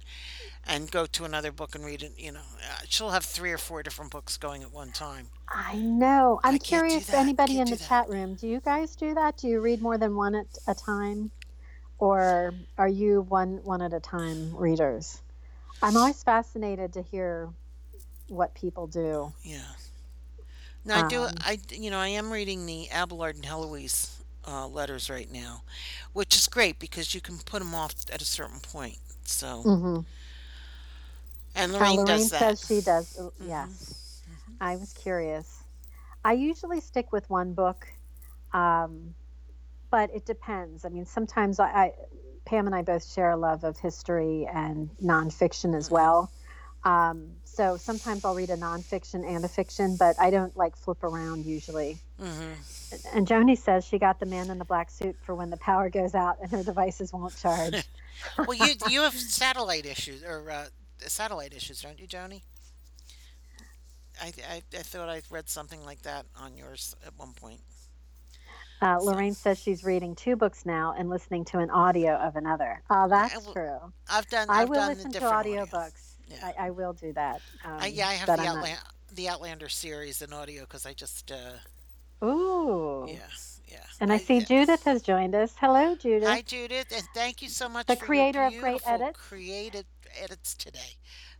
and 0.65 0.91
go 0.91 1.05
to 1.05 1.25
another 1.25 1.51
book 1.51 1.75
and 1.75 1.85
read 1.85 2.03
it. 2.03 2.13
You 2.17 2.33
know, 2.33 2.39
uh, 2.39 2.81
she'll 2.87 3.11
have 3.11 3.23
three 3.23 3.51
or 3.51 3.57
four 3.57 3.83
different 3.83 4.11
books 4.11 4.37
going 4.37 4.61
at 4.61 4.71
one 4.73 4.91
time. 4.91 5.27
I 5.47 5.75
know. 5.77 6.39
I'm 6.43 6.55
I 6.55 6.57
curious. 6.57 7.13
Anybody 7.13 7.59
in 7.59 7.65
the 7.65 7.75
that. 7.75 7.87
chat 7.87 8.09
room, 8.09 8.35
do 8.35 8.47
you 8.47 8.59
guys 8.59 8.95
do 8.95 9.13
that? 9.13 9.37
Do 9.37 9.47
you 9.47 9.61
read 9.61 9.81
more 9.81 9.97
than 9.97 10.15
one 10.15 10.35
at 10.35 10.47
a 10.67 10.73
time, 10.75 11.31
or 11.99 12.53
are 12.77 12.87
you 12.87 13.21
one 13.21 13.59
one 13.63 13.81
at 13.81 13.93
a 13.93 13.99
time 13.99 14.55
readers? 14.55 15.21
I'm 15.81 15.97
always 15.97 16.23
fascinated 16.23 16.93
to 16.93 17.01
hear 17.01 17.49
what 18.27 18.53
people 18.55 18.87
do. 18.87 19.33
Yeah. 19.43 19.59
Now 20.85 20.95
I 20.97 21.01
do. 21.03 21.27
Um, 21.27 21.37
I 21.41 21.59
you 21.71 21.89
know 21.91 21.99
I 21.99 22.09
am 22.09 22.31
reading 22.31 22.65
the 22.65 22.89
Abelard 22.91 23.35
and 23.35 23.45
Heloise 23.45 24.21
uh, 24.47 24.67
letters 24.67 25.09
right 25.09 25.31
now, 25.31 25.63
which 26.13 26.35
is 26.35 26.47
great 26.47 26.79
because 26.79 27.13
you 27.15 27.21
can 27.21 27.37
put 27.39 27.59
them 27.59 27.75
off 27.75 27.93
at 28.11 28.21
a 28.21 28.25
certain 28.25 28.59
point. 28.59 28.97
So 29.25 29.67
hmm 29.67 29.99
and 31.55 31.73
Uh, 31.79 31.91
Lorraine 31.91 31.93
Lorraine 31.93 32.29
does 32.29 32.29
that. 32.29 32.53
says 32.53 32.63
she 32.67 32.81
does. 32.81 33.15
uh, 33.19 33.29
Mhm. 33.41 33.75
Yes, 33.75 34.23
I 34.61 34.77
was 34.77 34.93
curious. 34.93 35.63
I 36.23 36.33
usually 36.33 36.81
stick 36.81 37.11
with 37.11 37.29
one 37.29 37.53
book, 37.53 37.87
um, 38.53 39.15
but 39.91 40.09
it 40.13 40.25
depends. 40.25 40.85
I 40.85 40.89
mean, 40.89 41.05
sometimes 41.05 41.59
I, 41.59 41.67
I, 41.67 41.93
Pam 42.45 42.67
and 42.67 42.75
I 42.75 42.81
both 42.83 43.05
share 43.05 43.31
a 43.31 43.37
love 43.37 43.63
of 43.63 43.77
history 43.77 44.47
and 44.51 44.89
nonfiction 45.03 45.75
as 45.75 45.89
Mhm. 45.89 45.91
well. 45.91 46.31
Um, 46.85 47.37
so 47.45 47.77
sometimes 47.77 48.25
I'll 48.25 48.35
read 48.35 48.51
a 48.51 48.57
nonfiction 48.57 49.25
and 49.27 49.45
a 49.45 49.49
fiction, 49.49 49.97
but 49.97 50.15
I 50.19 50.31
don't 50.31 50.55
like 50.57 50.77
flip 50.77 51.03
around 51.03 51.45
usually. 51.45 52.01
hmm 52.19 52.53
And 53.13 53.27
Joni 53.27 53.57
says 53.57 53.85
she 53.85 53.99
got 53.99 54.19
the 54.19 54.25
man 54.27 54.49
in 54.51 54.59
the 54.59 54.65
black 54.65 54.91
suit 54.91 55.17
for 55.21 55.35
when 55.35 55.49
the 55.51 55.57
power 55.57 55.89
goes 55.89 56.15
out 56.15 56.37
and 56.41 56.51
her 56.51 56.63
devices 56.63 57.13
won't 57.13 57.35
charge. 57.37 57.89
Well, 58.45 58.57
you 58.57 58.75
you 58.83 59.01
have 59.03 59.15
satellite 59.15 59.85
issues 59.85 60.23
or 60.23 60.49
uh, 60.51 60.67
satellite 60.99 61.53
issues, 61.53 61.81
don't 61.81 61.99
you, 61.99 62.07
Joni? 62.07 62.43
I, 64.21 64.33
I 64.49 64.63
I 64.73 64.83
thought 64.83 65.09
I 65.09 65.21
read 65.29 65.49
something 65.49 65.83
like 65.85 66.03
that 66.03 66.25
on 66.39 66.57
yours 66.57 66.95
at 67.05 67.17
one 67.17 67.33
point. 67.33 67.61
Uh, 68.81 68.99
Lorraine 69.01 69.35
says 69.35 69.59
she's 69.59 69.83
reading 69.83 70.15
two 70.15 70.35
books 70.35 70.65
now 70.65 70.95
and 70.97 71.09
listening 71.09 71.45
to 71.45 71.59
an 71.59 71.69
audio 71.71 72.15
of 72.15 72.35
another. 72.35 72.83
Oh, 72.89 73.07
that's 73.09 73.45
well, 73.45 73.53
true. 73.53 73.93
I've 74.09 74.27
done 74.29 74.49
I 74.49 74.63
I've 74.63 74.65
will 74.65 74.75
done 74.75 74.97
the 74.97 75.05
listen 75.05 75.11
to 75.13 75.25
audio. 75.25 75.65
audiobooks. 75.65 76.12
Yeah. 76.27 76.37
I, 76.59 76.67
I 76.67 76.69
will 76.71 76.93
do 76.93 77.13
that. 77.13 77.41
Um, 77.65 77.77
I, 77.79 77.87
yeah, 77.87 78.07
I 78.07 78.13
have 78.13 78.27
the 78.27 78.33
I'm 78.33 78.61
not. 78.61 78.69
The 79.15 79.29
Outlander 79.29 79.69
series 79.69 80.21
in 80.21 80.33
audio 80.33 80.61
because 80.61 80.85
I 80.85 80.93
just 80.93 81.31
uh, 81.31 81.57
Ooh. 82.25 83.05
yeah 83.07 83.19
yeah. 83.67 83.77
And 83.99 84.11
I 84.13 84.17
see 84.17 84.39
yeah. 84.39 84.45
Judith 84.45 84.83
has 84.83 85.01
joined 85.01 85.35
us. 85.35 85.55
Hello, 85.59 85.95
Judith. 85.95 86.27
Hi, 86.29 86.41
Judith, 86.41 86.87
and 86.95 87.03
thank 87.13 87.41
you 87.41 87.49
so 87.49 87.69
much 87.69 87.87
The 87.87 87.95
creator 87.95 88.43
of 88.43 88.57
great 88.59 88.81
edits. 88.85 89.19
Created 89.19 89.85
edits 90.21 90.55
today. 90.55 90.97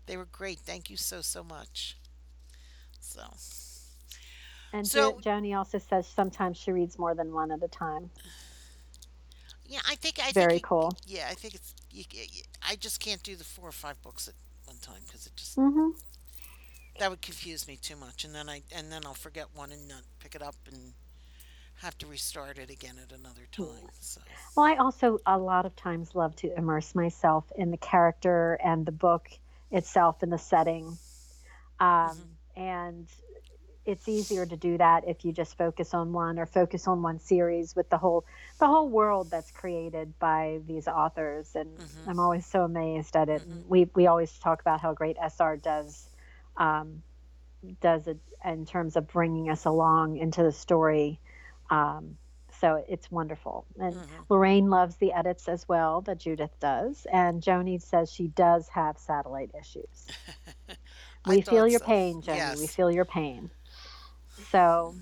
They 0.07 0.17
were 0.17 0.25
great. 0.25 0.59
Thank 0.59 0.89
you 0.89 0.97
so 0.97 1.21
so 1.21 1.43
much. 1.43 1.97
So 2.99 3.21
and 4.73 4.87
so 4.87 5.13
jo- 5.13 5.31
Joni 5.31 5.57
also 5.57 5.77
says 5.79 6.07
sometimes 6.07 6.57
she 6.57 6.71
reads 6.71 6.97
more 6.99 7.15
than 7.15 7.33
one 7.33 7.51
at 7.51 7.63
a 7.63 7.67
time. 7.67 8.09
yeah, 9.65 9.79
I 9.87 9.95
think 9.95 10.19
I 10.19 10.31
think 10.31 10.33
Very 10.33 10.55
you, 10.55 10.61
cool. 10.61 10.93
yeah, 11.05 11.27
I 11.29 11.35
think 11.35 11.55
it's 11.55 11.73
you, 11.91 12.05
I 12.67 12.75
just 12.75 12.99
can't 12.99 13.23
do 13.23 13.35
the 13.35 13.43
four 13.43 13.69
or 13.69 13.73
five 13.73 14.01
books 14.01 14.27
at 14.27 14.33
time 14.83 15.01
because 15.07 15.27
it 15.27 15.35
just 15.37 15.59
hmm 15.59 15.89
that 16.99 17.09
would 17.09 17.21
confuse 17.21 17.67
me 17.67 17.77
too 17.77 17.95
much, 17.95 18.25
and 18.25 18.35
then 18.35 18.49
I 18.49 18.63
and 18.71 18.91
then 18.91 19.03
I'll 19.05 19.13
forget 19.15 19.47
one 19.55 19.71
and 19.71 19.87
not 19.87 20.03
pick 20.19 20.35
it 20.35 20.43
up 20.43 20.55
and 20.67 20.93
have 21.81 21.97
to 21.99 22.07
restart 22.07 22.59
it 22.59 22.69
again 22.71 22.99
at 23.01 23.11
another 23.17 23.47
time. 23.51 23.89
So 24.01 24.21
Well, 24.55 24.65
I 24.65 24.75
also 24.75 25.19
a 25.25 25.37
lot 25.37 25.65
of 25.65 25.75
times 25.75 26.15
love 26.15 26.35
to 26.37 26.55
immerse 26.57 26.95
myself 26.95 27.51
in 27.57 27.71
the 27.71 27.77
character 27.77 28.59
and 28.63 28.85
the 28.85 28.91
book 28.91 29.29
itself 29.71 30.23
and 30.23 30.31
the 30.31 30.37
setting. 30.37 30.97
Um, 31.79 32.17
hmm 32.17 32.23
and 32.55 33.07
it's 33.85 34.07
easier 34.07 34.45
to 34.45 34.55
do 34.57 34.77
that 34.77 35.03
if 35.07 35.25
you 35.25 35.31
just 35.31 35.57
focus 35.57 35.93
on 35.93 36.11
one 36.13 36.39
or 36.39 36.45
focus 36.45 36.87
on 36.87 37.01
one 37.01 37.19
series 37.19 37.75
with 37.75 37.89
the 37.89 37.97
whole 37.97 38.25
the 38.59 38.67
whole 38.67 38.89
world 38.89 39.29
that's 39.31 39.51
created 39.51 40.17
by 40.19 40.59
these 40.65 40.87
authors. 40.87 41.55
And 41.55 41.79
Mm-hmm. 41.79 42.07
i'm 42.07 42.19
always 42.19 42.45
so 42.45 42.63
amazed 42.63 43.15
at 43.15 43.29
it. 43.29 43.43
And 43.45 43.63
we 43.67 43.89
we 43.95 44.07
always 44.07 44.37
talk 44.39 44.61
about 44.61 44.81
how 44.81 44.93
great 44.93 45.17
sr 45.29 45.57
does 45.57 46.09
um, 46.57 47.03
does 47.81 48.07
it 48.07 48.19
in 48.45 48.65
terms 48.65 48.95
of 48.95 49.07
bringing 49.07 49.49
us 49.49 49.65
along 49.65 50.17
into 50.17 50.43
the 50.43 50.51
story. 50.51 51.19
Um, 51.69 52.17
so 52.51 52.83
it's 52.87 53.11
wonderful. 53.11 53.65
And 53.77 54.01
lorraine 54.29 54.69
loves 54.69 54.97
the 54.97 55.13
edits 55.13 55.47
as 55.47 55.67
well 55.67 56.01
that 56.01 56.19
judith 56.19 56.57
does. 56.59 57.05
And 57.11 57.41
joni 57.41 57.81
says 57.81 58.11
she 58.11 58.27
does 58.27 58.69
have 58.69 58.97
satellite 58.97 59.51
issues. 59.59 60.13
We 61.25 61.41
feel 61.41 61.67
your 61.67 61.79
so. 61.79 61.81
pain 61.81 62.21
joni. 62.21 62.55
We 62.57 62.67
feel 62.67 62.91
your 62.91 63.05
pain 63.05 63.51
so 64.51 64.95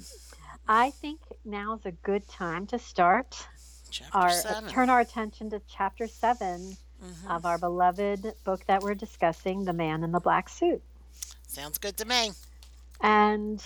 i 0.67 0.91
think 0.91 1.19
now 1.45 1.73
is 1.75 1.85
a 1.85 1.91
good 1.91 2.27
time 2.27 2.65
to 2.67 2.77
start 2.79 3.47
Chapter 3.89 4.17
our 4.17 4.29
seven. 4.29 4.69
turn 4.69 4.89
our 4.89 4.99
attention 5.01 5.49
to 5.49 5.61
chapter 5.67 6.07
7 6.07 6.77
Mhm. 7.03 7.29
of 7.35 7.45
our 7.47 7.57
beloved 7.57 8.35
book 8.43 8.63
that 8.67 8.83
we're 8.83 8.93
discussing 8.95 9.65
the 9.65 9.73
man 9.73 10.03
in 10.03 10.11
the 10.11 10.19
black 10.19 10.47
suit 10.49 10.81
Sounds 11.47 11.77
good 11.79 11.97
to 11.97 12.05
me. 12.05 12.31
and 13.01 13.63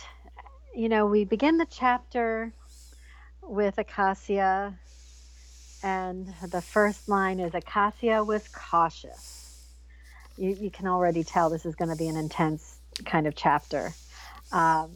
you 0.73 0.87
know 0.89 1.05
we 1.05 1.25
begin 1.25 1.57
the 1.57 1.65
chapter 1.69 2.53
with 3.41 3.77
acacia 3.77 4.73
and 5.83 6.33
the 6.47 6.61
first 6.61 7.07
line 7.09 7.39
is 7.39 7.53
acacia 7.53 8.23
was 8.23 8.47
cautious 8.47 9.41
you, 10.37 10.49
you 10.59 10.69
can 10.71 10.87
already 10.87 11.23
tell 11.23 11.49
this 11.49 11.65
is 11.65 11.75
going 11.75 11.89
to 11.89 11.95
be 11.95 12.07
an 12.07 12.15
intense 12.17 12.77
kind 13.05 13.27
of 13.27 13.35
chapter 13.35 13.93
um, 14.51 14.91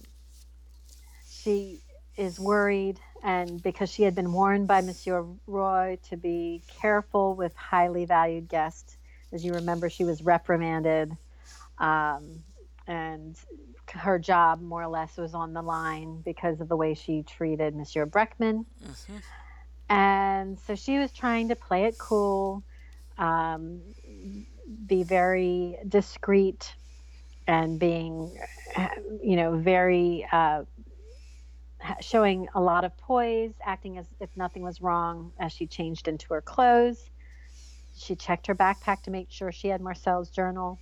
she 1.44 1.82
is 2.18 2.40
worried 2.40 3.00
and 3.24 3.62
because 3.62 3.90
she 3.90 4.04
had 4.04 4.16
been 4.16 4.32
warned 4.34 4.68
by 4.68 4.82
monsieur 4.82 5.26
roy 5.48 5.98
to 6.04 6.18
be 6.18 6.64
careful 6.68 7.36
with 7.36 7.56
highly 7.56 8.06
valued 8.06 8.48
guests 8.48 8.98
as 9.34 9.46
you 9.46 9.54
remember 9.54 9.90
she 9.90 10.06
was 10.06 10.22
reprimanded 10.24 11.18
um, 11.80 12.44
and 12.88 13.38
her 13.94 14.20
job 14.20 14.62
more 14.62 14.84
or 14.84 14.88
less 14.88 15.18
was 15.18 15.34
on 15.34 15.54
the 15.54 15.62
line 15.62 16.22
because 16.22 16.62
of 16.62 16.68
the 16.70 16.76
way 16.78 16.94
she 16.94 17.24
treated 17.24 17.76
monsieur 17.76 18.06
breckman 18.06 18.66
Mhm. 18.82 19.22
and 19.90 20.60
so 20.60 20.76
she 20.76 20.98
was 20.98 21.12
trying 21.12 21.50
to 21.50 21.56
play 21.56 21.86
it 21.86 21.98
cool 21.98 22.64
um, 23.18 23.82
be 24.86 25.04
very 25.04 25.78
discreet 25.88 26.76
and 27.48 27.80
being 27.80 28.38
you 29.22 29.36
know 29.36 29.58
very 29.58 30.26
uh, 30.32 30.64
showing 32.02 32.48
a 32.54 32.62
lot 32.62 32.84
of 32.84 32.96
poise 32.98 33.54
acting 33.64 33.98
as 33.98 34.06
if 34.20 34.30
nothing 34.36 34.64
was 34.64 34.82
wrong 34.82 35.32
as 35.40 35.52
she 35.52 35.68
changed 35.68 36.08
into 36.08 36.34
her 36.34 36.42
clothes. 36.42 37.10
She 37.96 38.16
checked 38.16 38.48
her 38.48 38.56
backpack 38.56 39.04
to 39.04 39.12
make 39.12 39.32
sure 39.32 39.52
she 39.52 39.68
had 39.68 39.82
marcel's 39.82 40.30
journal. 40.30 40.80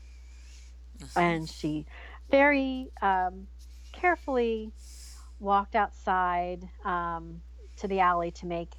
And 1.16 1.48
she 1.50 1.86
very 2.30 2.90
um, 3.02 3.48
carefully 3.92 4.72
walked 5.40 5.76
outside 5.76 6.68
um, 6.84 7.42
to 7.78 7.88
the 7.88 8.00
alley 8.00 8.32
to 8.32 8.46
make 8.46 8.74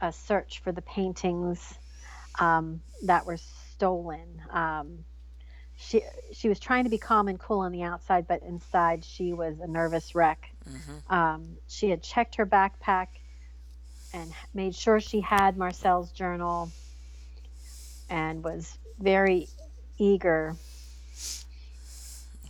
a 0.00 0.12
search 0.12 0.60
for 0.60 0.72
the 0.72 0.82
paintings 0.82 1.74
um, 2.40 2.80
that 3.02 3.26
were 3.26 3.36
stolen. 3.36 4.42
Um, 4.50 5.04
she 5.82 6.02
she 6.32 6.48
was 6.48 6.58
trying 6.58 6.84
to 6.84 6.90
be 6.90 6.98
calm 6.98 7.28
and 7.28 7.38
cool 7.38 7.60
on 7.60 7.72
the 7.72 7.82
outside, 7.82 8.26
but 8.26 8.42
inside 8.42 9.04
she 9.04 9.32
was 9.32 9.58
a 9.60 9.66
nervous 9.66 10.14
wreck. 10.14 10.50
Mhm. 10.68 11.10
Um, 11.12 11.56
she 11.68 11.90
had 11.90 12.02
checked 12.02 12.36
her 12.36 12.46
backpack 12.46 13.08
and 14.14 14.32
made 14.54 14.74
sure 14.74 15.00
she 15.00 15.20
had 15.20 15.56
Marcel's 15.56 16.12
journal, 16.12 16.70
and 18.08 18.44
was 18.44 18.78
very 18.98 19.48
eager 19.98 20.54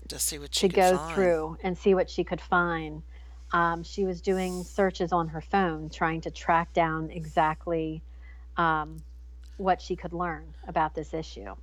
To 0.08 0.18
see 0.18 0.38
what 0.38 0.54
she 0.54 0.68
to 0.68 0.74
could 0.74 0.76
go 0.76 0.96
find. 0.98 1.14
through 1.14 1.58
and 1.62 1.78
see 1.78 1.94
what 1.94 2.10
she 2.10 2.24
could 2.24 2.40
find. 2.40 3.02
Um, 3.52 3.82
she 3.82 4.04
was 4.04 4.20
doing 4.20 4.64
searches 4.64 5.12
on 5.12 5.28
her 5.28 5.40
phone, 5.40 5.88
trying 5.90 6.20
to 6.22 6.30
track 6.30 6.72
down 6.72 7.10
exactly 7.10 8.02
um, 8.56 9.02
what 9.56 9.80
she 9.80 9.94
could 9.96 10.12
learn 10.12 10.54
about 10.66 10.94
this 10.94 11.14
issue. 11.14 11.54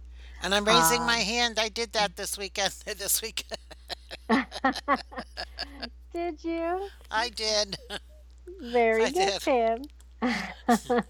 And 0.42 0.54
I'm 0.56 0.66
raising 0.66 1.06
my 1.06 1.20
Um, 1.20 1.26
hand. 1.26 1.60
I 1.60 1.70
did 1.70 1.94
that 1.94 2.16
this 2.16 2.38
weekend. 2.38 2.74
this 2.98 3.22
week 3.22 3.46
Did 6.14 6.44
you? 6.44 6.90
I 7.12 7.30
did. 7.30 7.78
Very 8.62 9.04
I 9.06 9.12
good, 9.12 9.40
did. 9.42 9.88
Pam. 10.22 11.04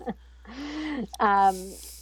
um, 1.19 1.55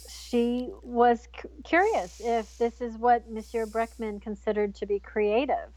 she 0.08 0.70
was 0.82 1.22
c- 1.40 1.48
curious 1.64 2.20
if 2.24 2.56
this 2.58 2.80
is 2.80 2.96
what 2.96 3.30
Monsieur 3.30 3.66
Breckman 3.66 4.20
considered 4.20 4.74
to 4.76 4.86
be 4.86 4.98
creative. 4.98 5.70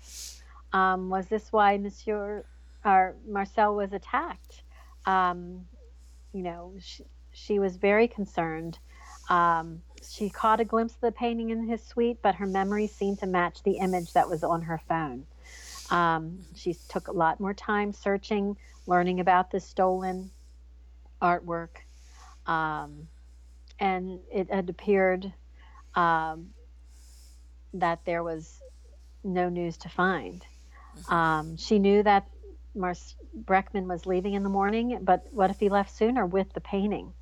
Um, 0.74 1.10
was 1.10 1.28
this 1.28 1.52
why 1.52 1.78
Monsieur 1.78 2.46
or 2.86 3.16
Marcel 3.28 3.76
was 3.76 3.94
attacked? 3.94 4.64
Um, 5.06 5.66
you 6.34 6.44
know, 6.44 6.74
she, 6.80 7.06
she 7.32 7.60
was 7.60 7.76
very 7.78 8.08
concerned. 8.08 8.80
Um, 9.30 9.82
she 10.08 10.30
caught 10.30 10.60
a 10.60 10.66
glimpse 10.66 10.96
of 10.96 11.02
the 11.02 11.12
painting 11.12 11.50
in 11.50 11.68
his 11.68 11.84
suite, 11.84 12.20
but 12.22 12.36
her 12.36 12.46
memory 12.46 12.88
seemed 12.88 13.20
to 13.20 13.28
match 13.28 13.64
the 13.64 13.78
image 13.78 14.14
that 14.14 14.30
was 14.30 14.44
on 14.44 14.62
her 14.64 14.80
phone. 14.88 15.26
Um, 15.90 16.40
she 16.56 16.76
took 16.90 17.08
a 17.08 17.12
lot 17.12 17.40
more 17.40 17.54
time 17.54 17.94
searching, 17.94 18.58
learning 18.88 19.20
about 19.20 19.52
the 19.52 19.60
stolen 19.60 20.32
artwork. 21.22 21.78
Um, 22.48 23.08
and 23.80 24.20
it 24.32 24.52
had 24.52 24.70
appeared 24.70 25.32
um, 25.96 26.52
that 27.74 28.04
there 28.06 28.24
was 28.24 28.62
no 29.24 29.50
news 29.50 29.78
to 29.78 29.90
find. 29.90 30.46
Um, 31.10 31.58
she 31.58 31.80
knew 31.80 32.04
that 32.04 32.28
Mars 32.76 33.16
Breckman 33.44 33.88
was 33.88 34.06
leaving 34.06 34.34
in 34.34 34.44
the 34.44 34.50
morning, 34.50 35.00
but 35.02 35.26
what 35.32 35.50
if 35.50 35.60
he 35.60 35.70
left 35.70 35.96
sooner 35.96 36.26
with 36.26 36.54
the 36.54 36.62
painting? 36.62 37.14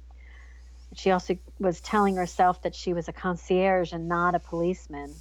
She 0.95 1.11
also 1.11 1.37
was 1.59 1.81
telling 1.81 2.15
herself 2.15 2.61
that 2.63 2.73
she 2.75 2.93
was 2.93 3.07
a 3.07 3.13
concierge 3.13 3.93
and 3.93 4.07
not 4.07 4.35
a 4.35 4.39
policeman. 4.39 5.13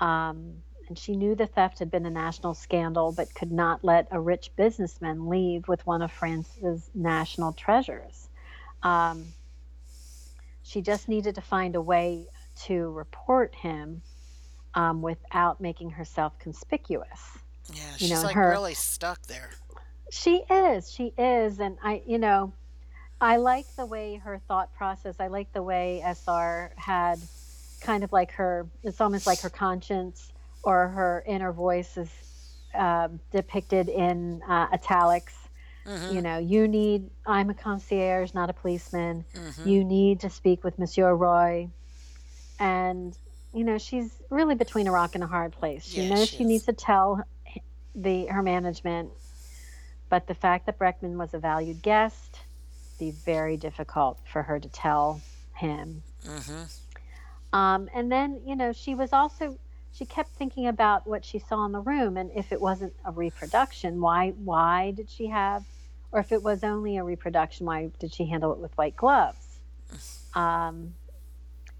Um, 0.00 0.62
and 0.88 0.98
she 0.98 1.16
knew 1.16 1.34
the 1.34 1.46
theft 1.46 1.78
had 1.78 1.90
been 1.90 2.04
a 2.06 2.10
national 2.10 2.54
scandal, 2.54 3.12
but 3.12 3.32
could 3.34 3.52
not 3.52 3.82
let 3.84 4.08
a 4.10 4.20
rich 4.20 4.50
businessman 4.56 5.28
leave 5.28 5.66
with 5.68 5.86
one 5.86 6.02
of 6.02 6.12
France's 6.12 6.90
national 6.94 7.52
treasures. 7.52 8.28
Um, 8.82 9.32
she 10.62 10.82
just 10.82 11.08
needed 11.08 11.34
to 11.36 11.40
find 11.40 11.74
a 11.76 11.80
way 11.80 12.26
to 12.64 12.90
report 12.90 13.54
him 13.54 14.02
um, 14.74 15.02
without 15.02 15.60
making 15.60 15.90
herself 15.90 16.38
conspicuous. 16.38 17.38
Yeah, 17.72 17.80
You 17.92 17.98
she's 17.98 18.10
know, 18.10 18.16
and 18.16 18.24
like 18.24 18.36
her- 18.36 18.50
really 18.50 18.74
stuck 18.74 19.22
there. 19.22 19.50
She 20.10 20.42
is. 20.50 20.90
She 20.90 21.14
is. 21.16 21.58
And 21.58 21.78
I, 21.82 22.02
you 22.06 22.18
know, 22.18 22.52
I 23.22 23.36
like 23.36 23.66
the 23.76 23.86
way 23.86 24.16
her 24.16 24.40
thought 24.48 24.74
process, 24.74 25.16
I 25.20 25.28
like 25.28 25.52
the 25.52 25.62
way 25.62 26.02
SR 26.04 26.72
had 26.76 27.28
kind 27.80 28.04
of 28.04 28.12
like 28.12 28.32
her, 28.32 28.66
it's 28.82 29.00
almost 29.00 29.26
like 29.26 29.40
her 29.42 29.50
conscience 29.50 30.32
or 30.64 30.88
her 30.88 31.24
inner 31.26 31.52
voice 31.52 31.96
is 31.96 32.10
um, 32.74 33.20
depicted 33.32 33.88
in 33.88 34.42
uh, 34.48 34.68
italics. 34.72 35.34
Mhm. 35.86 36.14
You 36.14 36.22
know, 36.22 36.38
you 36.38 36.68
need, 36.68 37.10
I'm 37.26 37.50
a 37.50 37.54
concierge, 37.54 38.34
not 38.34 38.50
a 38.50 38.52
policeman. 38.52 39.24
Mhm. 39.34 39.66
You 39.66 39.84
need 39.84 40.20
to 40.20 40.30
speak 40.30 40.64
with 40.64 40.78
Monsieur 40.78 41.14
Roy. 41.14 41.68
And, 42.58 43.16
you 43.54 43.64
know, 43.64 43.78
she's 43.78 44.20
really 44.30 44.54
between 44.56 44.88
a 44.88 44.92
rock 44.92 45.14
and 45.14 45.24
a 45.24 45.28
hard 45.28 45.52
place. 45.52 45.84
She 45.84 46.00
Yeah, 46.00 46.08
knows 46.08 46.28
she 46.28 46.38
she 46.38 46.44
needs 46.44 46.64
to 46.66 46.72
tell 46.72 47.22
the 47.94 48.26
her 48.26 48.42
management, 48.42 49.10
but 50.08 50.26
the 50.26 50.34
fact 50.34 50.66
that 50.66 50.78
Breckman 50.78 51.16
was 51.18 51.34
a 51.34 51.38
valued 51.38 51.82
guest, 51.82 52.40
be 53.02 53.10
very 53.10 53.56
difficult 53.56 54.18
for 54.32 54.42
her 54.44 54.60
to 54.60 54.68
tell 54.68 55.20
him. 55.54 56.02
Mhm. 56.24 56.70
Um, 57.52 57.88
and 57.92 58.10
then, 58.12 58.40
you 58.46 58.54
know, 58.54 58.72
she 58.72 58.94
was 58.94 59.12
also 59.12 59.58
she 59.94 60.06
kept 60.06 60.30
thinking 60.30 60.68
about 60.68 61.06
what 61.06 61.22
she 61.22 61.38
saw 61.38 61.66
in 61.66 61.72
the 61.72 61.80
room 61.80 62.16
and 62.16 62.30
if 62.34 62.50
it 62.50 62.60
wasn't 62.60 62.94
a 63.04 63.10
reproduction, 63.10 64.00
why 64.00 64.30
why 64.30 64.92
did 64.92 65.10
she 65.10 65.26
have 65.26 65.64
or 66.12 66.20
if 66.20 66.30
it 66.30 66.42
was 66.42 66.62
only 66.62 66.96
a 66.96 67.04
reproduction, 67.04 67.66
why 67.66 67.90
did 67.98 68.14
she 68.14 68.24
handle 68.26 68.52
it 68.52 68.58
with 68.58 68.76
white 68.78 68.96
gloves? 68.96 69.58
Um, 70.34 70.94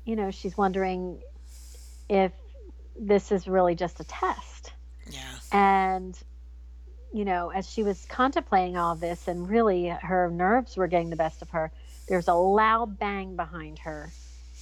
you 0.04 0.16
know, 0.16 0.30
she's 0.30 0.56
wondering 0.56 1.22
if 2.08 2.32
this 2.98 3.30
is 3.30 3.46
really 3.46 3.74
just 3.74 4.00
a 4.00 4.04
test. 4.04 4.72
Yeah. 5.08 5.38
And, 5.52 6.18
you 7.12 7.24
know, 7.24 7.50
as 7.50 7.68
she 7.68 7.82
was 7.82 8.06
contemplating 8.08 8.76
all 8.76 8.94
this 8.94 9.28
and 9.28 9.48
really 9.48 9.88
her 9.88 10.30
nerves 10.30 10.76
were 10.76 10.86
getting 10.86 11.10
the 11.10 11.16
best 11.16 11.42
of 11.42 11.50
her, 11.50 11.70
there's 12.08 12.28
a 12.28 12.34
loud 12.34 12.98
bang 12.98 13.36
behind 13.36 13.78
her. 13.80 14.10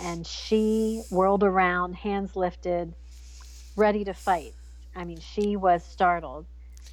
And 0.01 0.27
she 0.27 1.03
whirled 1.11 1.43
around, 1.43 1.95
hands 1.95 2.35
lifted, 2.35 2.95
ready 3.77 4.05
to 4.05 4.15
fight. 4.15 4.55
I 4.97 5.05
mean, 5.05 5.21
she 5.21 5.57
was 5.57 5.85
startled. 5.85 6.47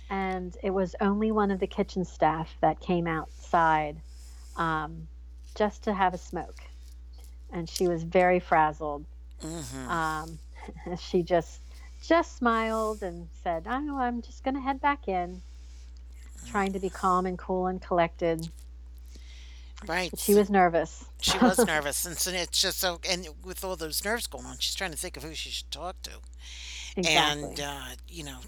and 0.09 0.55
it 0.63 0.69
was 0.69 0.95
only 1.01 1.31
one 1.31 1.51
of 1.51 1.59
the 1.59 1.67
kitchen 1.67 2.05
staff 2.05 2.55
that 2.61 2.79
came 2.79 3.07
outside 3.07 3.97
um, 4.55 5.07
just 5.55 5.83
to 5.83 5.93
have 5.93 6.13
a 6.13 6.17
smoke. 6.17 6.61
And 7.51 7.67
she 7.69 7.87
was 7.87 8.03
very 8.03 8.39
frazzled. 8.39 9.05
Mm-hmm. 9.41 9.89
Um, 9.89 10.39
she 10.99 11.23
just 11.23 11.61
just 12.03 12.37
smiled 12.37 13.01
and 13.01 13.27
said, 13.43 13.67
"I 13.67 13.79
know 13.79 13.97
I'm 13.97 14.21
just 14.21 14.43
going 14.43 14.55
to 14.55 14.61
head 14.61 14.79
back 14.81 15.07
in." 15.07 15.41
Trying 16.47 16.73
to 16.73 16.79
be 16.79 16.89
calm 16.89 17.25
and 17.27 17.37
cool 17.37 17.67
and 17.67 17.81
collected. 17.81 18.49
Right. 19.87 20.11
But 20.11 20.19
she 20.19 20.33
was 20.33 20.49
nervous. 20.49 21.05
She 21.21 21.39
was 21.39 21.65
nervous, 21.65 22.05
and 22.05 22.17
so 22.17 22.31
it's 22.31 22.61
just 22.61 22.79
so. 22.79 22.99
And 23.09 23.29
with 23.43 23.63
all 23.63 23.75
those 23.75 24.03
nerves 24.05 24.27
going 24.27 24.45
on, 24.45 24.57
she's 24.59 24.75
trying 24.75 24.91
to 24.91 24.97
think 24.97 25.17
of 25.17 25.23
who 25.23 25.33
she 25.35 25.49
should 25.49 25.71
talk 25.71 26.01
to. 26.03 26.11
And 27.03 27.59
exactly. 27.59 27.59
uh, 27.59 27.95
you 28.07 28.23
know, 28.23 28.39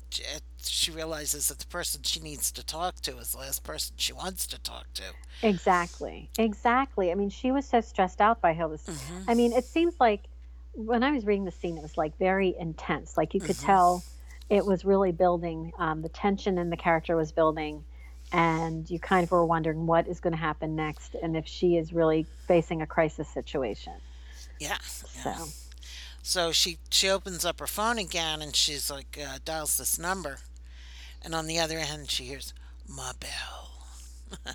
she 0.61 0.91
realizes 0.91 1.47
that 1.49 1.59
the 1.59 1.67
person 1.67 2.03
she 2.03 2.19
needs 2.19 2.51
to 2.53 2.65
talk 2.65 3.01
to 3.01 3.17
is 3.17 3.31
the 3.31 3.39
last 3.39 3.63
person 3.63 3.95
she 3.97 4.13
wants 4.13 4.47
to 4.47 4.59
talk 4.61 4.93
to. 4.95 5.03
Exactly. 5.41 6.31
Exactly. 6.37 7.11
I 7.11 7.15
mean, 7.15 7.29
she 7.29 7.51
was 7.51 7.65
so 7.67 7.81
stressed 7.81 8.21
out 8.21 8.41
by 8.41 8.53
Hilda's. 8.53 8.87
hmm 8.87 9.23
I 9.27 9.35
mean, 9.35 9.53
it 9.53 9.67
seems 9.67 9.95
like 9.99 10.25
when 10.73 11.03
I 11.03 11.11
was 11.11 11.25
reading 11.25 11.45
the 11.45 11.51
scene, 11.51 11.77
it 11.77 11.81
was 11.81 11.97
like 11.97 12.17
very 12.17 12.55
intense. 12.57 13.17
Like 13.17 13.33
you 13.33 13.41
could 13.41 13.57
hmm 13.57 13.59
tell 13.59 14.05
it 14.49 14.65
was 14.65 14.83
really 14.85 15.11
building. 15.11 15.71
Um, 15.77 16.01
the 16.01 16.09
tension 16.09 16.57
in 16.57 16.69
the 16.69 16.77
character 16.77 17.15
was 17.15 17.31
building, 17.31 17.85
and 18.31 18.89
you 18.89 18.99
kind 18.99 19.23
of 19.23 19.31
were 19.31 19.45
wondering 19.45 19.87
what 19.87 20.07
is 20.07 20.19
going 20.19 20.33
to 20.33 20.39
happen 20.39 20.75
next, 20.75 21.15
and 21.21 21.35
if 21.35 21.47
she 21.47 21.77
is 21.77 21.93
really 21.93 22.25
facing 22.47 22.81
a 22.81 22.87
crisis 22.87 23.27
situation. 23.27 23.93
Yeah, 24.59 24.77
So, 24.83 25.07
yeah. 25.29 25.45
So 26.21 26.51
she 26.51 26.77
she 26.89 27.09
opens 27.09 27.45
up 27.45 27.59
her 27.59 27.67
phone 27.67 27.97
again, 27.97 28.41
and 28.41 28.55
she's 28.55 28.91
like 28.91 29.17
uh, 29.21 29.39
dials 29.43 29.77
this 29.77 29.97
number, 29.97 30.39
and 31.23 31.33
on 31.33 31.47
the 31.47 31.59
other 31.59 31.77
end 31.79 32.11
she 32.11 32.25
hears 32.25 32.53
my 32.87 33.13
bell. 33.19 33.71
I 34.45 34.53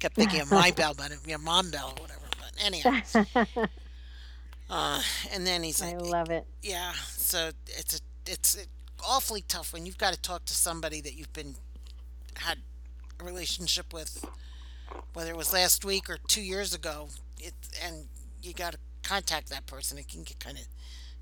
kept 0.00 0.16
thinking 0.16 0.40
of 0.40 0.50
my 0.50 0.70
bell, 0.76 0.94
but 0.96 1.12
your 1.26 1.38
mom 1.38 1.70
bell 1.70 1.94
or 1.96 2.02
whatever. 2.02 2.20
But 2.40 2.64
anyhow, 2.64 3.00
uh, 4.70 5.02
and 5.32 5.46
then 5.46 5.62
he's 5.62 5.80
like, 5.80 5.94
I 5.94 5.98
love 5.98 6.30
it. 6.30 6.46
yeah. 6.62 6.92
So 7.06 7.50
it's 7.66 8.00
a 8.00 8.30
it's 8.30 8.66
awfully 9.06 9.44
tough 9.46 9.72
when 9.72 9.86
you've 9.86 9.98
got 9.98 10.14
to 10.14 10.20
talk 10.20 10.46
to 10.46 10.54
somebody 10.54 11.00
that 11.02 11.14
you've 11.14 11.32
been 11.32 11.54
had 12.36 12.58
a 12.58 12.60
relationship 13.22 13.92
with, 13.92 14.24
whether 15.12 15.30
it 15.30 15.36
was 15.36 15.52
last 15.52 15.84
week 15.84 16.08
or 16.08 16.18
two 16.28 16.42
years 16.42 16.74
ago. 16.74 17.08
It 17.38 17.54
and 17.84 18.06
you 18.42 18.52
got 18.52 18.72
to 18.72 18.78
contact 19.02 19.50
that 19.50 19.66
person. 19.66 19.98
It 19.98 20.08
can 20.08 20.22
get 20.22 20.40
kind 20.40 20.58
of 20.58 20.64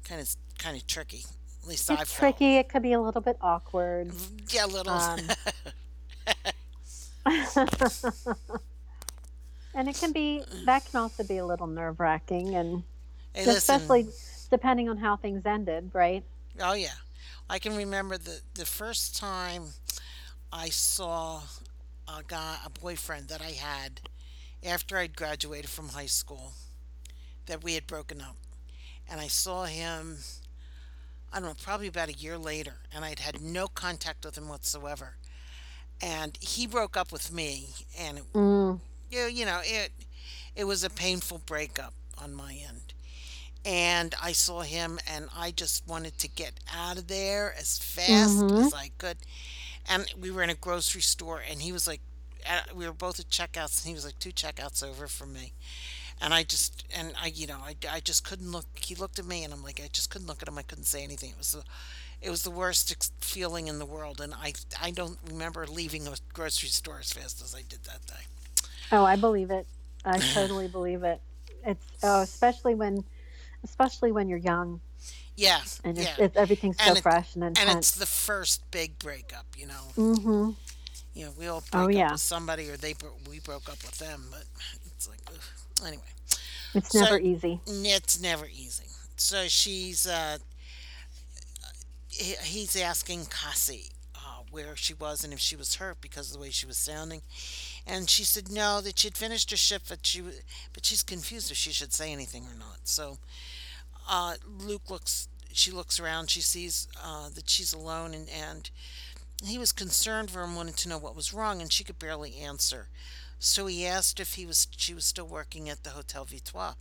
kind 0.05 0.21
of 0.21 0.29
kind 0.59 0.77
of 0.77 0.87
tricky. 0.87 1.25
At 1.63 1.69
least 1.69 1.91
It's 1.91 1.97
felt. 1.99 2.09
tricky. 2.09 2.57
It 2.57 2.69
could 2.69 2.83
be 2.83 2.93
a 2.93 3.01
little 3.01 3.21
bit 3.21 3.37
awkward. 3.41 4.13
Yeah, 4.49 4.65
a 4.65 4.67
little. 4.67 4.93
Um, 4.93 5.21
and 9.75 9.89
it 9.89 9.97
can 9.97 10.13
be 10.13 10.43
that 10.67 10.85
can 10.91 11.01
also 11.01 11.25
be 11.25 11.39
a 11.39 11.47
little 11.47 11.67
nerve 11.67 12.01
wracking, 12.01 12.55
and 12.55 12.83
hey, 13.33 13.45
especially 13.45 14.09
depending 14.51 14.89
on 14.89 14.97
how 14.97 15.17
things 15.17 15.47
ended, 15.47 15.91
right? 15.93 16.25
Oh 16.61 16.75
yeah, 16.75 16.89
I 17.49 17.59
can 17.59 17.77
remember 17.77 18.19
the 18.19 18.41
the 18.55 18.67
first 18.67 19.17
time 19.17 19.65
I 20.53 20.69
saw 20.69 21.43
a 22.09 22.23
guy, 22.27 22.57
a 22.65 22.71
boyfriend 22.71 23.29
that 23.29 23.41
I 23.41 23.51
had 23.51 24.01
after 24.65 24.97
I'd 24.97 25.17
graduated 25.17 25.71
from 25.71 25.89
high 25.91 26.07
school, 26.07 26.53
that 27.47 27.65
we 27.65 27.75
had 27.75 27.87
broken 27.87 28.21
up, 28.21 28.37
and 29.11 29.21
I 29.21 29.29
saw 29.29 29.65
him. 29.65 30.19
I 31.33 31.41
don't 31.41 31.49
know, 31.49 31.55
probably 31.63 31.87
about 31.87 32.11
a 32.11 32.13
year 32.13 32.37
later, 32.37 32.75
and 32.95 33.05
I'd 33.05 33.19
had 33.19 33.41
no 33.41 33.67
contact 33.67 34.25
with 34.25 34.37
him 34.37 34.49
whatsoever. 34.49 35.15
And 36.01 36.37
he 36.41 36.67
broke 36.67 36.97
up 36.97 37.11
with 37.11 37.33
me, 37.33 37.69
and 37.99 38.19
it, 38.19 38.33
Mm, 38.35 38.81
you 39.11 39.21
you 39.23 39.47
know 39.47 39.61
it 39.65 39.93
it 40.55 40.65
was 40.65 40.85
a 40.85 40.91
painful 40.91 41.41
breakup 41.47 41.95
on 42.19 42.35
my 42.35 42.55
end. 42.55 42.95
And 43.65 44.15
I 44.21 44.33
saw 44.33 44.63
him, 44.63 44.99
and 45.09 45.29
I 45.37 45.53
just 45.53 45.87
wanted 45.87 46.19
to 46.19 46.29
get 46.29 46.55
out 46.75 46.99
of 46.99 47.07
there 47.07 47.55
as 47.57 47.79
fast 47.79 48.37
mm-hmm. 48.39 48.67
as 48.67 48.75
I 48.75 48.91
could. 48.99 49.19
And 49.89 50.13
we 50.21 50.31
were 50.31 50.43
in 50.43 50.51
a 50.51 50.55
grocery 50.55 51.01
store, 51.01 51.43
and 51.49 51.63
he 51.63 51.73
was 51.73 51.87
like, 51.87 52.01
we 52.75 52.87
were 52.87 52.93
both 52.93 53.21
at 53.21 53.29
checkouts, 53.29 53.83
and 53.83 53.89
he 53.89 53.95
was 53.95 54.05
like 54.05 54.19
two 54.19 54.31
checkouts 54.31 54.83
over 54.83 55.07
from 55.07 55.33
me. 55.33 55.53
And 56.21 56.33
I 56.33 56.45
just, 56.45 56.85
and 56.97 57.15
I, 57.21 57.29
you 57.29 57.47
know, 57.47 57.59
I, 57.59 57.75
I 57.91 58.01
just 58.01 58.25
couldn't 58.25 58.51
look. 58.51 58.67
He 58.75 58.95
looked 58.95 59.19
at 59.19 59.27
me, 59.27 59.45
and 59.45 59.53
I'm 59.53 59.63
like, 59.63 59.81
I 59.83 59.89
just 59.93 60.11
couldn't 60.11 60.29
look 60.29 60.43
at 60.43 60.49
him. 60.49 60.59
I 60.59 60.63
couldn't 60.63 60.85
say 60.85 61.03
anything. 61.03 61.31
It 61.31 61.39
was 61.39 61.53
the, 61.53 61.65
it 62.21 62.31
was 62.31 62.43
the 62.43 62.51
worst 62.51 62.93
ex- 62.93 63.11
feeling 63.21 63.67
in 63.67 63.79
the 63.79 63.87
world, 63.87 64.21
and 64.21 64.33
I, 64.35 64.53
I 64.81 64.93
don't 64.93 65.19
remember 65.29 65.67
leaving 65.67 66.07
a 66.07 66.15
grocery 66.33 66.69
store 66.69 66.99
as 67.01 67.13
fast 67.13 67.43
as 67.43 67.55
I 67.55 67.63
did 67.69 67.85
that 67.85 68.07
day. 68.07 68.69
Oh, 68.93 69.05
I 69.05 69.17
believe 69.17 69.51
it. 69.51 69.67
I 70.05 70.19
totally 70.19 70.69
believe 70.69 71.03
it. 71.03 71.21
It's 71.65 71.85
oh, 72.03 72.23
especially 72.23 72.75
when, 72.75 73.05
especially 73.65 74.13
when 74.13 74.29
you're 74.29 74.39
young 74.39 74.81
Yeah, 75.37 75.61
and 75.85 75.99
it's, 75.99 76.13
yeah, 76.17 76.17
it's 76.19 76.37
everything's 76.37 76.81
so 76.81 76.91
and 76.91 76.99
it, 76.99 77.05
fresh 77.05 77.35
and 77.35 77.45
and 77.57 77.69
it's 77.71 77.91
the 77.93 78.07
first 78.07 78.71
big 78.71 78.99
breakup. 78.99 79.47
You 79.57 79.67
know, 79.67 79.95
Mm-hmm. 79.97 80.51
you 81.15 81.27
know, 81.27 81.33
we 81.39 81.47
all 81.47 81.63
Oh 81.73 81.89
break 81.89 81.97
up 81.97 81.97
yeah, 81.97 82.11
with 82.11 82.21
somebody, 82.21 82.69
or 82.71 82.77
they 82.77 82.93
bro- 82.95 83.19
we 83.29 83.41
broke 83.41 83.69
up 83.69 83.83
with 83.83 83.99
them, 83.99 84.27
but 84.31 84.45
it's 84.87 85.09
like, 85.09 85.21
ugh. 85.29 85.87
anyway. 85.87 86.03
it's 86.75 86.91
So 86.91 87.05
never 87.05 87.19
easy. 87.19 87.61
it's 87.67 88.21
never 88.21 88.47
easy. 88.47 88.87
So 89.17 89.49
she's 89.49 90.07
uh, 90.07 90.39
he, 92.09 92.35
he's 92.45 92.77
asking 92.77 93.27
Cassie 93.27 93.91
uh, 94.15 94.43
where 94.51 94.77
she 94.77 94.95
was 94.95 95.25
and 95.25 95.33
if 95.33 95.39
she 95.41 95.57
was 95.57 95.77
hurt 95.77 96.01
because 96.01 96.29
of 96.29 96.35
the 96.35 96.41
way 96.43 96.51
she 96.51 96.67
was 96.67 96.77
sounding, 96.77 97.23
and 97.87 98.09
she 98.11 98.25
said 98.25 98.51
no, 98.51 98.81
that 98.81 98.99
she'd 98.99 99.17
finished 99.17 99.51
her 99.51 99.57
shift, 99.57 99.89
but 99.89 100.05
she 100.07 100.23
but 100.73 100.85
she's 100.85 101.03
confused 101.03 101.51
if 101.51 101.57
she 101.57 101.73
should 101.73 101.93
say 101.93 102.13
anything 102.13 102.45
or 102.45 102.55
not. 102.59 102.81
So 102.85 103.19
uh, 104.09 104.35
Luke 104.45 104.91
looks. 104.91 105.29
She 105.53 105.71
looks 105.71 106.01
around. 106.01 106.31
She 106.31 106.41
sees 106.41 106.89
uh, 107.03 107.29
that 107.31 107.49
she's 107.49 107.73
alone, 107.73 108.15
and, 108.15 108.29
and 108.29 108.71
he 109.45 109.59
was 109.59 109.73
concerned 109.73 110.31
for 110.31 110.43
him, 110.43 110.55
wanted 110.57 110.77
to 110.79 110.89
know 110.89 110.99
what 110.99 111.17
was 111.17 111.33
wrong, 111.33 111.61
and 111.61 111.73
she 111.73 111.85
could 111.85 111.99
barely 111.99 112.37
answer. 112.39 112.89
So 113.39 113.67
he 113.67 113.87
asked 113.87 114.21
if 114.21 114.35
he 114.35 114.47
was 114.47 114.67
she 114.77 114.95
was 114.95 115.05
still 115.05 115.27
working 115.29 115.69
at 115.69 115.83
the 115.85 115.91
Hotel 115.91 116.25
Victoire, 116.25 116.77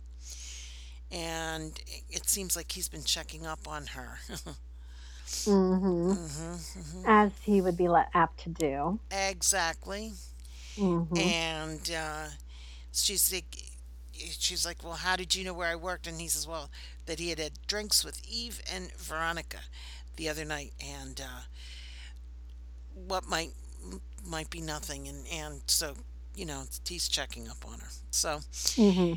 and 1.10 1.80
it 2.10 2.28
seems 2.28 2.56
like 2.56 2.72
he's 2.72 2.88
been 2.88 3.04
checking 3.04 3.46
up 3.46 3.66
on 3.68 3.86
her. 3.88 4.18
Mm-hmm. 5.46 6.14
hmm 6.14 6.54
hmm 6.74 7.04
As 7.04 7.32
he 7.42 7.60
would 7.60 7.76
be 7.76 7.88
apt 8.14 8.40
to 8.44 8.50
do. 8.50 9.00
Exactly. 9.10 10.12
Mm-hmm. 10.78 11.30
And 11.30 11.90
uh, 11.90 12.26
she's 12.92 13.32
like, 13.32 13.56
she's 14.30 14.64
like, 14.66 14.82
well, 14.82 14.94
how 14.94 15.16
did 15.16 15.34
you 15.34 15.44
know 15.44 15.54
where 15.54 15.70
I 15.70 15.76
worked? 15.76 16.06
And 16.06 16.20
he 16.20 16.28
says, 16.28 16.46
well, 16.46 16.70
that 17.06 17.18
he 17.18 17.30
had 17.30 17.38
had 17.38 17.52
drinks 17.66 18.04
with 18.04 18.20
Eve 18.28 18.60
and 18.72 18.92
Veronica 18.92 19.58
the 20.16 20.28
other 20.28 20.44
night, 20.44 20.72
and 20.80 21.20
uh, 21.20 21.42
what 22.94 23.28
might 23.28 23.50
might 24.24 24.50
be 24.50 24.60
nothing, 24.60 25.08
and 25.08 25.26
and 25.32 25.62
so 25.66 25.94
you 26.34 26.44
know 26.46 26.64
he's 26.86 27.08
checking 27.08 27.48
up 27.48 27.64
on 27.66 27.80
her. 27.80 27.88
So 28.10 28.40
Mm-hmm. 28.76 29.14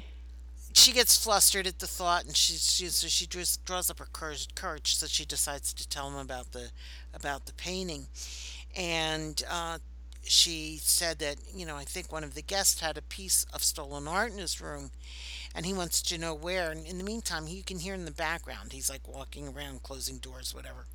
she 0.74 0.91
gets 0.91 1.18
flustered 1.22 1.68
at 1.68 1.80
the 1.80 1.88
thought, 1.88 2.26
and 2.26 2.36
she 2.36 2.54
she 2.54 2.88
so 2.88 3.08
she 3.08 3.26
draws, 3.26 3.58
draws 3.58 3.89
up 3.89 4.00
her 4.00 4.08
courage, 4.12 4.48
courage, 4.56 4.96
so 4.96 5.08
she 5.08 5.26
decides 5.26 5.74
to 5.74 5.88
tell 5.88 6.10
him 6.10 6.18
about 6.18 6.52
the 6.52 6.72
about 7.13 7.46
the 7.46 7.54
painting, 7.54 8.08
and 8.76 9.44
uh, 9.50 9.78
she 10.27 10.79
said 10.81 11.19
that 11.19 11.38
you 11.53 11.65
know 11.65 11.75
I 11.75 11.83
think 11.85 12.11
one 12.11 12.23
of 12.23 12.35
the 12.35 12.41
guests 12.41 12.81
had 12.81 12.97
a 12.97 13.01
piece 13.01 13.45
of 13.53 13.63
stolen 13.63 14.07
art 14.07 14.31
in 14.31 14.38
his 14.39 14.61
room, 14.61 14.91
and 15.55 15.65
he 15.65 15.73
wants 15.73 16.01
to 16.03 16.17
know 16.17 16.33
where. 16.33 16.71
And 16.71 16.85
in 16.85 16.97
the 16.97 17.03
meantime, 17.03 17.47
you 17.47 17.63
can 17.63 17.79
hear 17.79 17.93
in 17.93 18.05
the 18.05 18.11
background 18.11 18.73
he's 18.73 18.89
like 18.89 19.07
walking 19.07 19.47
around, 19.49 19.83
closing 19.83 20.17
doors, 20.19 20.53
whatever. 20.53 20.88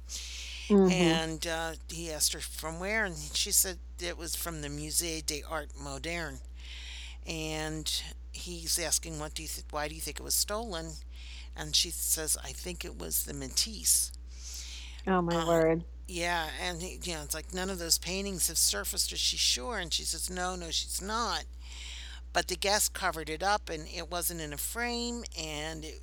Mm-hmm. 0.68 0.90
And 0.90 1.46
uh, 1.46 1.72
he 1.88 2.10
asked 2.12 2.32
her 2.32 2.40
from 2.40 2.78
where, 2.80 3.04
and 3.04 3.16
she 3.34 3.50
said 3.52 3.78
it 4.00 4.16
was 4.18 4.36
from 4.36 4.62
the 4.62 4.68
Musée 4.68 5.24
des 5.24 5.42
Arts 5.48 5.72
Modernes. 5.74 6.40
And 7.26 7.90
he's 8.32 8.78
asking, 8.78 9.18
"What 9.18 9.34
do 9.34 9.42
you 9.42 9.48
th- 9.48 9.66
why 9.70 9.88
do 9.88 9.94
you 9.94 10.00
think 10.00 10.20
it 10.20 10.22
was 10.24 10.34
stolen?" 10.34 10.92
And 11.56 11.74
she 11.76 11.90
says, 11.90 12.36
"I 12.42 12.52
think 12.52 12.84
it 12.84 12.98
was 12.98 13.24
the 13.24 13.34
Matisse." 13.34 14.12
Oh 15.06 15.20
my 15.22 15.36
Uh, 15.36 15.46
word. 15.46 15.84
Yeah, 16.10 16.48
and 16.60 16.82
he, 16.82 16.98
you 17.04 17.14
know, 17.14 17.22
it's 17.22 17.34
like 17.34 17.54
none 17.54 17.70
of 17.70 17.78
those 17.78 17.98
paintings 17.98 18.48
have 18.48 18.58
surfaced. 18.58 19.12
Is 19.12 19.20
she 19.20 19.36
sure? 19.36 19.78
And 19.78 19.92
she 19.92 20.02
says, 20.02 20.28
"No, 20.28 20.56
no, 20.56 20.70
she's 20.70 21.00
not." 21.00 21.44
But 22.32 22.48
the 22.48 22.56
guest 22.56 22.92
covered 22.94 23.28
it 23.30 23.42
up, 23.42 23.68
and 23.70 23.86
it 23.88 24.10
wasn't 24.10 24.40
in 24.40 24.52
a 24.52 24.56
frame, 24.56 25.22
and 25.38 25.84
it, 25.84 26.00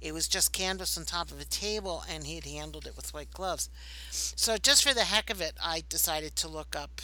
it 0.00 0.12
was 0.14 0.28
just 0.28 0.52
canvas 0.52 0.96
on 0.96 1.04
top 1.04 1.30
of 1.32 1.40
a 1.40 1.44
table, 1.44 2.04
and 2.08 2.24
he 2.24 2.36
had 2.36 2.44
handled 2.44 2.86
it 2.86 2.96
with 2.96 3.12
white 3.14 3.30
gloves. 3.32 3.68
So 4.10 4.56
just 4.56 4.82
for 4.86 4.94
the 4.94 5.04
heck 5.04 5.30
of 5.30 5.40
it, 5.40 5.54
I 5.62 5.82
decided 5.88 6.34
to 6.36 6.48
look 6.48 6.74
up, 6.76 7.00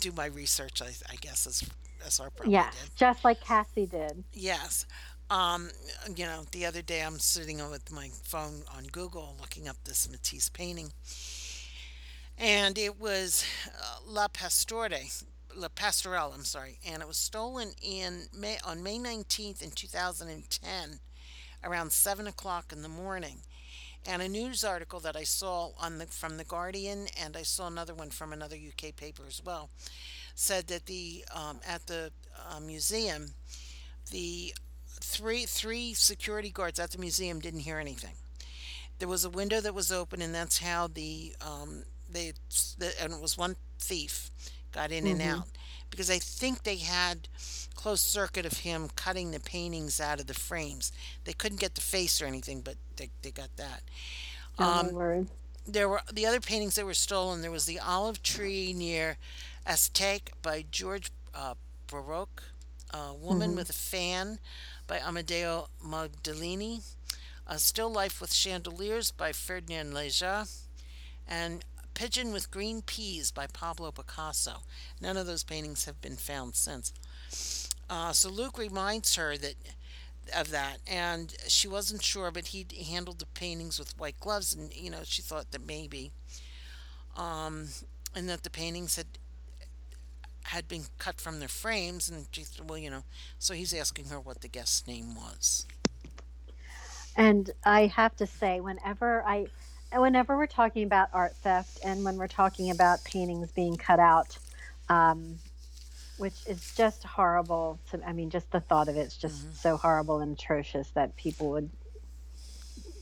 do 0.00 0.12
my 0.12 0.26
research. 0.26 0.80
I, 0.82 0.88
I 1.10 1.16
guess 1.20 1.46
as 1.46 1.62
as 2.06 2.20
our 2.20 2.30
probably 2.30 2.52
Yes, 2.52 2.74
did. 2.80 2.96
just 2.96 3.24
like 3.24 3.40
Cassie 3.40 3.86
did. 3.86 4.24
Yes. 4.32 4.86
Um, 5.30 5.70
you 6.14 6.26
know, 6.26 6.44
the 6.52 6.66
other 6.66 6.82
day 6.82 7.02
I'm 7.02 7.18
sitting 7.18 7.58
with 7.70 7.90
my 7.90 8.10
phone 8.24 8.62
on 8.76 8.84
Google 8.92 9.36
looking 9.40 9.68
up 9.68 9.76
this 9.84 10.08
Matisse 10.10 10.50
painting, 10.50 10.92
and 12.38 12.76
it 12.76 13.00
was 13.00 13.44
uh, 13.68 13.98
La 14.06 14.28
Pastore, 14.28 14.90
La 15.56 15.68
Pastorale, 15.68 16.32
I'm 16.34 16.44
sorry, 16.44 16.78
and 16.86 17.00
it 17.00 17.08
was 17.08 17.16
stolen 17.16 17.70
in 17.80 18.26
May 18.36 18.58
on 18.66 18.82
May 18.82 18.98
19th 18.98 19.62
in 19.62 19.70
2010 19.70 21.00
around 21.64 21.92
seven 21.92 22.26
o'clock 22.26 22.72
in 22.72 22.82
the 22.82 22.88
morning. 22.88 23.38
And 24.06 24.20
a 24.20 24.28
news 24.28 24.62
article 24.62 25.00
that 25.00 25.16
I 25.16 25.24
saw 25.24 25.70
on 25.80 25.96
the 25.96 26.06
from 26.06 26.36
the 26.36 26.44
Guardian, 26.44 27.06
and 27.18 27.34
I 27.34 27.42
saw 27.42 27.66
another 27.66 27.94
one 27.94 28.10
from 28.10 28.34
another 28.34 28.56
UK 28.56 28.94
paper 28.94 29.22
as 29.26 29.42
well, 29.42 29.70
said 30.34 30.66
that 30.66 30.84
the 30.84 31.24
um, 31.34 31.60
at 31.66 31.86
the 31.86 32.12
uh, 32.50 32.60
museum, 32.60 33.28
the 34.10 34.52
three 35.04 35.46
three 35.46 35.94
security 35.94 36.50
guards 36.50 36.80
at 36.80 36.90
the 36.92 36.98
museum 36.98 37.40
didn't 37.40 37.60
hear 37.60 37.78
anything. 37.78 38.14
There 38.98 39.08
was 39.08 39.24
a 39.24 39.30
window 39.30 39.60
that 39.60 39.74
was 39.74 39.92
open, 39.92 40.22
and 40.22 40.34
that's 40.34 40.58
how 40.58 40.88
the 40.88 41.34
um, 41.40 41.84
they 42.10 42.32
the, 42.78 42.92
and 43.02 43.12
it 43.14 43.20
was 43.20 43.38
one 43.38 43.56
thief 43.78 44.30
got 44.72 44.92
in 44.92 45.06
and 45.06 45.20
hmm 45.20 45.40
out 45.40 45.48
because 45.90 46.10
I 46.10 46.18
think 46.18 46.62
they 46.64 46.76
had 46.76 47.28
closed 47.74 48.04
circuit 48.06 48.46
of 48.46 48.58
him 48.58 48.88
cutting 48.96 49.30
the 49.32 49.40
paintings 49.40 50.00
out 50.00 50.20
of 50.20 50.26
the 50.26 50.34
frames. 50.34 50.92
They 51.24 51.32
couldn't 51.34 51.60
get 51.60 51.74
the 51.74 51.80
face 51.82 52.20
or 52.22 52.26
anything, 52.26 52.60
but 52.62 52.76
they, 52.96 53.10
they 53.22 53.30
got 53.32 53.56
that. 53.56 53.82
Oh 54.58 54.78
Um, 54.78 54.92
word. 54.92 55.28
there 55.66 55.88
were 55.88 56.02
the 56.12 56.26
other 56.26 56.40
paintings 56.40 56.76
that 56.76 56.86
were 56.86 56.94
stolen. 56.94 57.42
There 57.42 57.50
was 57.50 57.66
the 57.66 57.78
olive 57.80 58.22
tree 58.22 58.72
near 58.74 59.16
Estaque 59.66 60.32
by 60.42 60.64
George 60.70 61.10
uh, 61.34 61.54
Braque, 61.88 62.42
a 62.94 63.12
woman 63.14 63.50
hmm 63.50 63.56
with 63.56 63.70
a 63.70 63.74
fan 63.74 64.38
by 64.86 64.98
Amedeo 64.98 65.68
Modigliani, 65.84 66.82
a 67.46 67.58
still 67.58 67.90
life 67.90 68.20
with 68.20 68.32
chandeliers 68.32 69.10
by 69.10 69.32
Ferdinand 69.32 69.92
Leger, 69.94 70.44
and 71.28 71.64
Pigeon 71.94 72.32
with 72.32 72.50
Green 72.50 72.82
Peas 72.82 73.30
by 73.32 73.46
Pablo 73.46 73.90
Picasso. 73.92 74.62
None 75.00 75.16
of 75.16 75.26
those 75.26 75.44
paintings 75.44 75.84
have 75.86 76.00
been 76.00 76.16
found 76.16 76.54
since. 76.56 76.92
Uh, 77.90 78.12
so 78.12 78.30
Luke 78.30 78.58
reminds 78.58 79.16
her 79.16 79.36
that 79.38 79.54
of 80.34 80.50
that, 80.50 80.78
and 80.86 81.34
she 81.48 81.68
wasn't 81.68 82.02
sure, 82.02 82.30
but 82.30 82.48
he 82.48 82.66
handled 82.90 83.18
the 83.18 83.26
paintings 83.26 83.78
with 83.78 83.98
white 83.98 84.20
gloves, 84.20 84.54
and 84.54 84.74
you 84.74 84.90
know 84.90 85.02
she 85.04 85.22
thought 85.22 85.50
that 85.52 85.66
maybe, 85.66 86.12
um, 87.16 87.68
and 88.14 88.28
that 88.28 88.42
the 88.42 88.50
paintings 88.50 88.96
had 88.96 89.06
had 90.44 90.68
been 90.68 90.84
cut 90.98 91.20
from 91.20 91.38
their 91.40 91.48
frames, 91.48 92.10
and 92.10 92.26
she 92.32 92.44
said, 92.44 92.68
well, 92.68 92.78
you 92.78 92.90
know, 92.90 93.04
so 93.38 93.54
he's 93.54 93.74
asking 93.74 94.06
her 94.06 94.20
what 94.20 94.40
the 94.40 94.48
guest's 94.48 94.86
name 94.86 95.14
was. 95.14 95.66
And 97.16 97.50
I 97.64 97.86
have 97.86 98.16
to 98.16 98.26
say, 98.26 98.60
whenever 98.60 99.22
I, 99.24 99.46
whenever 99.92 100.36
we're 100.36 100.46
talking 100.46 100.84
about 100.84 101.08
art 101.12 101.36
theft, 101.36 101.78
and 101.84 102.04
when 102.04 102.16
we're 102.16 102.28
talking 102.28 102.70
about 102.70 103.04
paintings 103.04 103.52
being 103.52 103.76
cut 103.76 104.00
out, 104.00 104.38
um, 104.88 105.38
which 106.16 106.46
is 106.46 106.74
just 106.76 107.04
horrible. 107.04 107.78
To, 107.90 108.02
I 108.06 108.12
mean, 108.12 108.30
just 108.30 108.50
the 108.50 108.60
thought 108.60 108.88
of 108.88 108.96
it 108.96 109.06
is 109.06 109.16
hmm 109.26 109.52
just 109.52 109.60
so 109.60 109.76
horrible 109.76 110.20
and 110.20 110.32
atrocious 110.38 110.90
that 110.90 111.16
people 111.16 111.50
would 111.50 111.70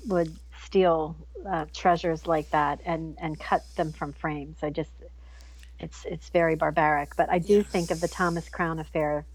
would 0.06 0.34
steal 0.64 1.16
uh, 1.48 1.66
treasures 1.72 2.26
like 2.26 2.50
that 2.50 2.80
and 2.84 3.16
and 3.20 3.38
cut 3.38 3.64
them 3.76 3.92
from 3.92 4.12
frames. 4.12 4.58
I 4.62 4.70
just, 4.70 4.90
it's 5.82 6.04
it's 6.06 6.30
very 6.30 6.56
barbaric. 6.56 7.16
But 7.16 7.30
I 7.30 7.38
do 7.38 7.62
Yeah. 7.62 7.62
think 7.62 7.90
of 7.90 8.00
the 8.00 8.08
Thomas 8.08 8.48
Crown 8.48 8.78
affair, 8.78 9.26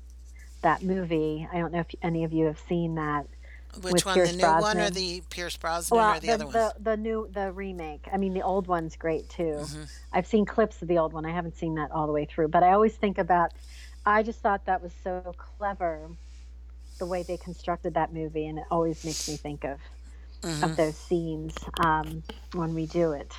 that 0.63 0.83
movie. 0.83 1.47
I 1.51 1.59
don't 1.59 1.73
know 1.73 1.81
if 1.81 1.87
any 2.03 2.23
of 2.25 2.33
you 2.33 2.47
have 2.47 2.59
seen 2.59 2.95
that 2.95 3.27
Which 3.81 3.87
with 3.89 4.05
one, 4.05 4.23
the 4.23 4.31
Pierce 4.31 4.33
new 4.33 4.53
one 4.53 4.79
or 4.81 4.89
Brosnan. 4.89 4.91
the 4.91 5.21
Pierce 5.29 5.55
Brosnan 5.57 6.09
Well, 6.09 6.09
or 6.09 6.19
the 6.19 6.31
the 6.31 6.31
other 6.31 6.45
one? 6.45 6.59
the 6.59 6.73
the 6.79 6.97
new 6.97 7.29
the 7.31 7.51
remake. 7.53 8.07
I 8.11 8.17
mean, 8.17 8.33
the 8.33 8.43
old 8.43 8.67
one's 8.67 8.95
great 8.97 9.29
too. 9.29 9.69
hmm 9.69 9.85
I've 10.11 10.27
seen 10.27 10.45
clips 10.45 10.81
of 10.81 10.87
the 10.87 10.97
old 10.99 11.13
one. 11.13 11.25
I 11.25 11.31
haven't 11.31 11.57
seen 11.57 11.75
that 11.75 11.91
all 11.91 12.07
the 12.07 12.13
way 12.13 12.25
through, 12.25 12.49
but 12.49 12.63
I 12.63 12.73
always 12.73 12.95
think 12.97 13.17
about. 13.17 13.51
I 14.05 14.23
just 14.23 14.41
thought 14.41 14.65
that 14.65 14.81
was 14.81 14.93
so 15.03 15.35
clever 15.37 16.11
the 16.99 17.05
way 17.07 17.23
they 17.23 17.37
constructed 17.37 17.95
that 17.95 18.13
movie, 18.13 18.47
and 18.47 18.59
it 18.59 18.65
always 18.71 19.03
makes 19.03 19.27
me 19.27 19.37
think 19.37 19.65
of 19.65 19.79
hmm 20.43 20.63
of 20.63 20.75
those 20.75 20.97
scenes 20.97 21.55
um, 21.77 22.23
when 22.53 22.73
we 22.73 22.87
do 22.87 23.13
it. 23.13 23.33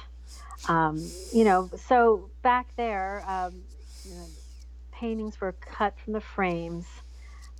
Um, 0.66 0.98
you 1.32 1.44
know, 1.44 1.70
so 1.76 2.30
back 2.42 2.68
there, 2.76 3.24
um, 3.26 3.62
you 4.04 4.14
know, 4.14 4.26
paintings 4.92 5.40
were 5.40 5.52
cut 5.52 5.94
from 6.00 6.12
the 6.12 6.20
frames, 6.20 6.86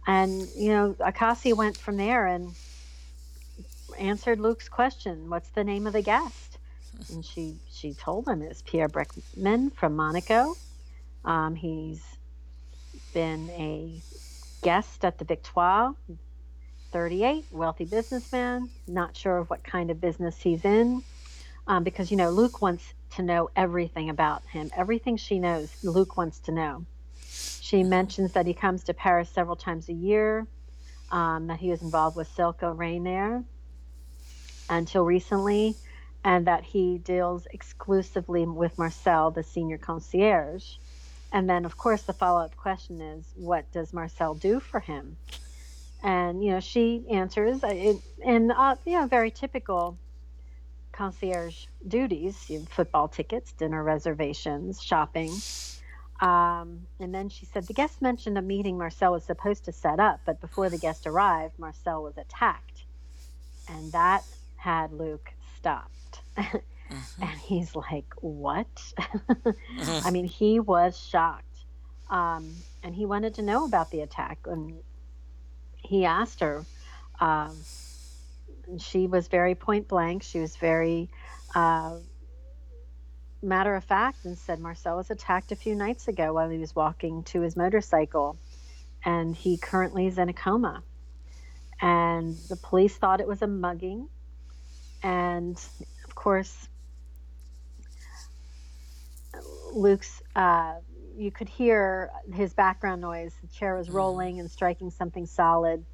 and 0.07 0.49
you 0.57 0.71
know, 0.71 0.95
Akasi 1.01 1.55
went 1.55 1.77
from 1.77 1.97
there 1.97 2.27
and 2.27 2.55
answered 3.99 4.41
Luke's 4.41 4.69
question, 4.69 5.31
"What's 5.31 5.51
the 5.51 5.65
name 5.65 5.87
of 5.87 5.93
the 5.93 6.03
guest?" 6.03 6.59
And 7.13 7.25
she 7.25 7.57
she 7.71 7.95
told 7.95 8.27
him 8.27 8.43
it's 8.43 8.63
Pierre 8.63 8.89
Breckman 8.89 9.73
from 9.73 9.95
Monaco. 9.95 10.57
Um, 11.25 11.55
he's 11.55 12.03
been 13.15 13.51
a 13.51 14.01
guest 14.63 15.05
at 15.05 15.19
the 15.19 15.25
Victoire, 15.25 15.95
38, 16.93 17.45
wealthy 17.51 17.85
businessman. 17.85 18.69
Not 18.87 19.17
sure 19.17 19.39
of 19.39 19.51
what 19.51 19.63
kind 19.63 19.91
of 19.91 20.01
business 20.01 20.41
he's 20.41 20.65
in, 20.65 21.03
um, 21.69 21.85
because 21.85 22.11
you 22.11 22.17
know 22.17 22.31
Luke 22.31 22.61
wants 22.61 22.95
to 23.17 23.23
know 23.23 23.51
everything 23.55 24.09
about 24.09 24.43
him. 24.47 24.71
Everything 24.77 25.17
she 25.17 25.39
knows, 25.39 25.73
Luke 25.85 26.17
wants 26.17 26.41
to 26.41 26.53
know. 26.53 26.85
She 27.29 27.85
mentions 27.85 28.33
that 28.33 28.47
he 28.47 28.55
comes 28.55 28.85
to 28.85 28.95
Paris 28.95 29.29
several 29.29 29.57
times 29.57 29.89
a 29.89 29.93
year. 29.93 30.47
Um, 31.11 31.47
that 31.47 31.59
he 31.59 31.71
was 31.71 31.81
involved 31.81 32.17
with 32.17 32.29
Silke 32.29 32.61
Rainier 32.63 33.43
until 34.69 35.05
recently, 35.05 35.75
and 36.23 36.47
that 36.47 36.65
he 36.65 36.99
deals 36.99 37.47
exclusively 37.51 38.45
with 38.45 38.77
Marcel, 38.77 39.31
the 39.31 39.43
senior 39.43 39.79
concierge. 39.79 40.77
And 41.33 41.49
then, 41.49 41.65
of 41.65 41.79
course, 41.79 42.03
the 42.03 42.13
follow 42.13 42.43
up 42.43 42.55
question 42.57 43.01
is, 43.01 43.25
what 43.37 43.71
does 43.73 43.95
Marcel 43.95 44.35
do 44.35 44.61
for 44.61 44.81
him? 44.81 45.17
And 46.03 46.45
you 46.45 46.51
know, 46.51 46.61
she 46.61 47.05
answers 47.11 47.65
uh, 47.65 47.69
it, 47.69 47.97
in 48.23 48.51
uh, 48.51 48.77
you 48.85 49.01
know 49.01 49.07
very 49.07 49.31
typical 49.31 49.99
concierge 50.99 51.67
duties: 51.87 52.51
football 52.69 53.07
tickets, 53.09 53.53
dinner 53.53 53.85
reservations, 53.85 54.83
shopping. 54.83 55.31
Um, 56.21 56.89
and 56.99 57.15
then 57.15 57.29
she 57.29 57.47
said 57.47 57.69
the 57.69 57.73
guest 57.73 58.03
mentioned 58.03 58.37
a 58.37 58.43
meeting 58.43 58.77
Marcel 58.77 59.13
was 59.13 59.25
supposed 59.25 59.65
to 59.67 59.73
set 59.73 60.01
up, 60.01 60.21
but 60.27 60.41
before 60.41 60.69
the 60.69 60.77
guest 60.77 61.07
arrived, 61.07 61.57
Marcel 61.57 62.03
was 62.03 62.19
attacked, 62.19 62.85
and 63.69 63.93
that 63.93 64.25
had 64.57 64.93
Luke 64.93 65.31
stopped. 65.57 66.23
hmm 66.37 66.57
and 67.23 67.39
he's 67.41 67.77
like, 67.77 68.13
"What?" 68.21 68.93
hmm 68.99 69.99
I 70.05 70.11
mean, 70.11 70.25
he 70.25 70.59
was 70.59 70.99
shocked, 70.99 71.65
um, 72.11 72.57
and 72.83 72.93
he 72.93 73.07
wanted 73.07 73.35
to 73.35 73.43
know 73.43 73.65
about 73.65 73.93
the 73.93 74.01
attack. 74.01 74.41
And 74.47 74.81
he 75.77 76.05
asked 76.05 76.41
her. 76.41 76.67
Um, 77.21 77.57
and 78.69 78.81
she 78.81 79.07
was 79.07 79.29
very 79.29 79.55
point 79.55 79.89
blank. 79.89 80.23
She 80.23 80.41
was 80.41 80.57
very 80.57 81.09
uh, 81.55 81.97
matter 83.43 83.75
of 83.75 83.85
fact 83.85 84.25
and 84.25 84.37
said 84.37 84.61
Marcel 84.61 84.97
was 84.97 85.11
attacked 85.11 85.53
a 85.53 85.57
few 85.57 85.75
nights 85.75 86.09
ago 86.09 86.33
while 86.33 86.49
he 86.49 86.59
was 86.59 86.75
walking 86.75 87.23
to 87.25 87.41
his 87.41 87.57
motorcycle, 87.57 88.39
and 89.05 89.35
he 89.35 89.57
currently 89.57 90.07
is 90.07 90.19
in 90.19 90.29
a 90.29 90.33
coma. 90.33 90.83
And 91.81 92.37
the 92.49 92.57
police 92.57 92.97
thought 92.97 93.21
it 93.21 93.29
was 93.29 93.43
a 93.43 93.47
mugging, 93.47 94.09
and 95.03 95.57
of 96.05 96.15
course, 96.15 96.69
Luke's. 99.73 100.23
Uh, 100.35 100.75
you 101.17 101.33
could 101.33 101.49
hear 101.49 102.11
his 102.33 102.55
background 102.55 103.01
noise. 103.01 103.35
The 103.43 103.49
chair 103.49 103.77
was 103.77 103.91
rolling 103.91 104.39
and 104.39 104.49
striking 104.49 104.91
something 104.91 105.27
solid, 105.27 105.85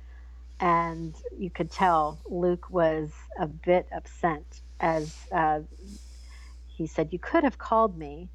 and 0.65 1.15
you 1.39 1.51
could 1.51 1.71
tell 1.71 2.19
Luke 2.27 2.71
was 2.71 3.13
a 3.39 3.47
bit 3.47 3.87
upset 3.95 4.63
as 4.81 5.15
uh, 5.31 5.61
he 6.67 6.87
said, 6.87 7.13
"You 7.13 7.19
could 7.19 7.45
have 7.45 7.59
called 7.59 7.99
me," 7.99 8.31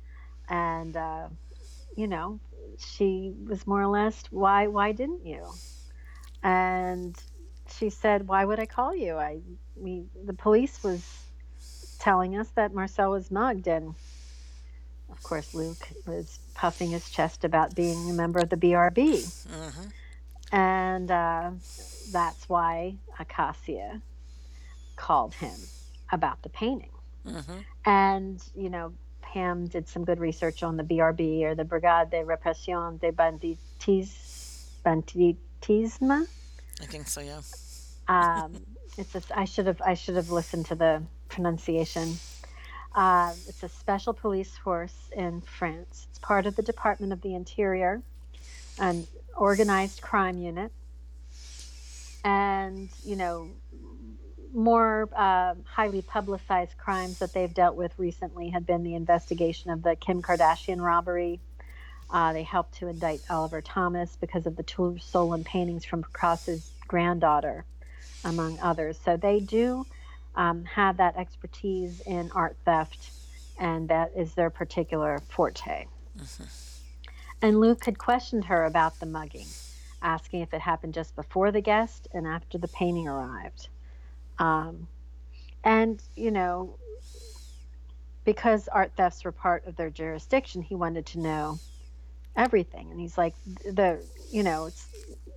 and 0.47 0.95
uh, 0.95 1.29
you 1.97 2.05
know, 2.05 2.39
she 2.77 3.33
was 3.47 3.65
more 3.65 3.81
or 3.81 3.87
less, 3.87 4.23
"Why? 4.29 4.67
Why 4.67 4.91
didn't 4.91 5.25
you?" 5.25 5.43
And 6.43 7.15
she 7.67 7.89
said, 7.89 8.27
"Why 8.27 8.45
would 8.45 8.59
I 8.59 8.67
call 8.67 8.95
you? 8.95 9.15
I, 9.15 9.39
we, 9.75 10.03
the 10.23 10.33
police 10.35 10.83
was 10.83 11.03
telling 11.97 12.37
us 12.37 12.49
that 12.51 12.75
Marcel 12.75 13.09
was 13.09 13.31
mugged, 13.31 13.67
and 13.67 13.95
of 15.11 15.23
course, 15.23 15.55
Luke 15.55 15.87
was 16.05 16.37
puffing 16.53 16.91
his 16.91 17.09
chest 17.09 17.43
about 17.43 17.73
being 17.73 18.07
a 18.07 18.13
member 18.13 18.39
of 18.39 18.49
the 18.49 18.57
BRB, 18.57 19.25
hmm 19.49 19.87
and 20.51 21.11
uh, 21.11 21.51
that's 22.11 22.47
why 22.49 22.95
Acacia 23.19 24.01
called 24.95 25.33
him 25.33 25.55
about 26.11 26.41
the 26.41 26.49
painting. 26.49 26.91
hmm 27.25 27.59
And, 27.85 28.43
you 28.55 28.69
know, 28.69 28.93
Pam 29.21 29.67
did 29.67 29.87
some 29.87 30.05
good 30.05 30.19
research 30.19 30.63
on 30.63 30.77
the 30.77 30.83
BRB 30.83 31.43
or 31.43 31.55
the 31.55 31.63
Brigade 31.63 32.09
de 32.11 32.23
Repression 32.23 32.97
de 32.97 33.11
Banditis, 33.11 34.09
Banditisme. 34.83 36.27
I 36.81 36.85
think 36.85 37.07
so, 37.07 37.21
yeah. 37.21 37.41
Um, 38.07 38.65
it's 38.97 39.15
a, 39.15 39.21
I 39.35 39.45
should 39.45 39.67
have 39.67 39.81
I 39.81 39.93
should 39.93 40.15
have 40.15 40.31
listened 40.31 40.65
to 40.67 40.75
the 40.75 41.03
pronunciation. 41.29 42.17
Uh, 42.95 43.33
it's 43.47 43.61
a 43.61 43.69
special 43.69 44.13
police 44.13 44.57
force 44.57 44.95
in 45.15 45.41
France. 45.41 46.07
It's 46.09 46.19
part 46.19 46.47
of 46.47 46.55
the 46.55 46.63
Department 46.63 47.13
of 47.13 47.21
the 47.21 47.35
Interior, 47.35 48.01
an 48.79 49.05
organized 49.37 50.01
crime 50.01 50.39
unit. 50.39 50.71
And, 52.23 52.89
you 53.03 53.15
know, 53.15 53.49
more 54.53 55.07
uh, 55.15 55.53
highly 55.63 56.01
publicized 56.01 56.77
crimes 56.77 57.19
that 57.19 57.33
they've 57.33 57.53
dealt 57.53 57.75
with 57.75 57.93
recently 57.97 58.49
had 58.49 58.65
been 58.65 58.83
the 58.83 58.95
investigation 58.95 59.71
of 59.71 59.83
the 59.83 59.95
Kim 59.95 60.21
Kardashian 60.21 60.81
robbery. 60.81 61.39
Uh, 62.09 62.33
they 62.33 62.43
helped 62.43 62.73
to 62.79 62.87
indict 62.87 63.21
Oliver 63.29 63.61
Thomas 63.61 64.17
because 64.19 64.47
of 64.47 64.55
the 64.55 64.63
two 64.63 64.97
stolen 64.99 65.43
paintings 65.43 65.85
from 65.85 66.01
Picasso's 66.03 66.71
granddaughter, 66.87 67.65
among 68.25 68.59
others. 68.59 68.97
So 69.05 69.15
they 69.15 69.39
do 69.39 69.85
um, 70.35 70.65
have 70.65 70.97
that 70.97 71.15
expertise 71.17 72.01
in 72.01 72.31
art 72.33 72.57
theft, 72.65 73.11
and 73.59 73.89
that 73.89 74.11
is 74.17 74.33
their 74.33 74.49
particular 74.49 75.19
forte. 75.29 75.85
Mm-hmm. 76.17 76.43
And 77.41 77.59
Luke 77.59 77.85
had 77.85 77.97
questioned 77.99 78.45
her 78.45 78.65
about 78.65 78.99
the 78.99 79.05
mugging, 79.05 79.47
asking 80.01 80.41
if 80.41 80.53
it 80.53 80.61
happened 80.61 80.93
just 80.93 81.15
before 81.15 81.51
the 81.51 81.61
guest 81.61 82.07
and 82.13 82.25
after 82.27 82.57
the 82.57 82.67
painting 82.67 83.07
arrived. 83.07 83.69
Um, 84.37 84.87
and, 85.63 86.01
you 86.15 86.31
know, 86.31 86.77
because 88.23 88.67
art 88.67 88.91
thefts 88.95 89.25
were 89.25 89.31
part 89.31 89.65
of 89.65 89.75
their 89.75 89.89
jurisdiction, 89.89 90.61
he 90.61 90.75
wanted 90.75 91.05
to 91.07 91.19
know 91.19 91.59
everything. 92.35 92.91
And 92.91 92.99
he's 92.99 93.17
like, 93.17 93.33
the, 93.65 93.99
you 94.31 94.43
know, 94.43 94.65
it's 94.65 94.87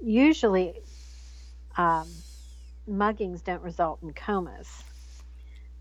usually 0.03 0.75
um, 1.77 2.09
muggings 2.89 3.43
don't 3.43 3.63
result 3.63 4.01
in 4.03 4.13
comas. 4.13 4.69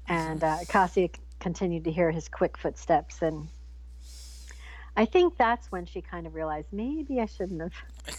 And 0.08 0.44
uh, 0.44 0.60
Cassia 0.67 1.10
continued 1.39 1.84
to 1.84 1.91
hear 1.91 2.12
his 2.12 2.28
quick 2.28 2.58
footsteps. 2.58 3.22
And 3.22 3.48
I 4.95 5.06
think 5.06 5.38
that's 5.38 5.71
when 5.71 5.86
she 5.86 6.01
kind 6.01 6.27
of 6.27 6.36
realized 6.36 6.67
maybe 6.71 7.19
I 7.19 7.25
shouldn't 7.25 7.62
have. 7.62 7.71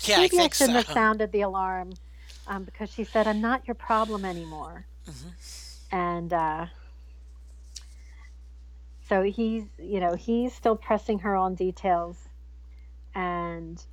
Yeah, 0.03 0.19
maybe 0.19 0.39
I, 0.39 0.45
I 0.45 0.49
shouldn't 0.49 0.77
so. 0.77 0.83
have 0.83 0.87
sounded 0.87 1.33
the 1.33 1.43
alarm 1.43 1.93
um, 2.47 2.65
because 2.65 2.91
she 2.93 3.05
said, 3.05 3.27
"I'm 3.27 3.41
not 3.41 3.67
your 3.67 3.75
problem 3.75 4.25
anymore." 4.25 4.87
Mm-hmm. 5.09 5.97
And 5.97 6.33
uh, 6.33 6.67
so 9.09 9.23
he's, 9.23 9.65
you 9.79 10.01
know, 10.01 10.15
he's 10.15 10.55
still 10.55 10.77
pressing 10.77 11.19
her 11.21 11.37
on 11.37 11.55
details, 11.55 12.17
and 13.15 13.85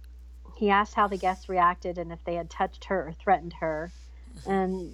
he 0.55 0.69
asked 0.69 0.93
how 0.93 1.07
the 1.07 1.17
guests 1.17 1.49
reacted 1.49 1.97
and 1.97 2.11
if 2.11 2.23
they 2.23 2.35
had 2.35 2.49
touched 2.49 2.85
her 2.85 3.09
or 3.09 3.13
threatened 3.21 3.53
her, 3.59 3.91
mm-hmm. 4.37 4.51
and 4.51 4.93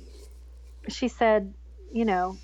she 0.87 1.07
said, 1.07 1.53
you 1.93 2.05
know, 2.05 2.37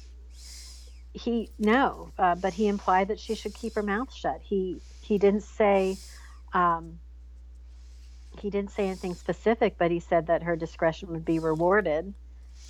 he 1.14 1.50
no, 1.58 2.12
uh, 2.20 2.36
but 2.36 2.54
he 2.54 2.68
implied 2.68 3.08
that 3.08 3.20
she 3.20 3.34
should 3.34 3.56
keep 3.56 3.74
her 3.74 3.84
mouth 3.84 4.14
shut. 4.14 4.42
He 4.44 4.80
he 5.02 5.18
didn't 5.18 5.44
say. 5.44 5.98
Um, 6.54 7.00
he 8.40 8.50
didn't 8.50 8.72
say 8.72 8.88
anything 8.88 9.14
specific, 9.14 9.76
but 9.78 9.92
he 9.92 10.00
said 10.00 10.28
that 10.28 10.44
her 10.44 10.56
discretion 10.56 11.10
would 11.10 11.26
be 11.26 11.40
rewarded. 11.40 12.14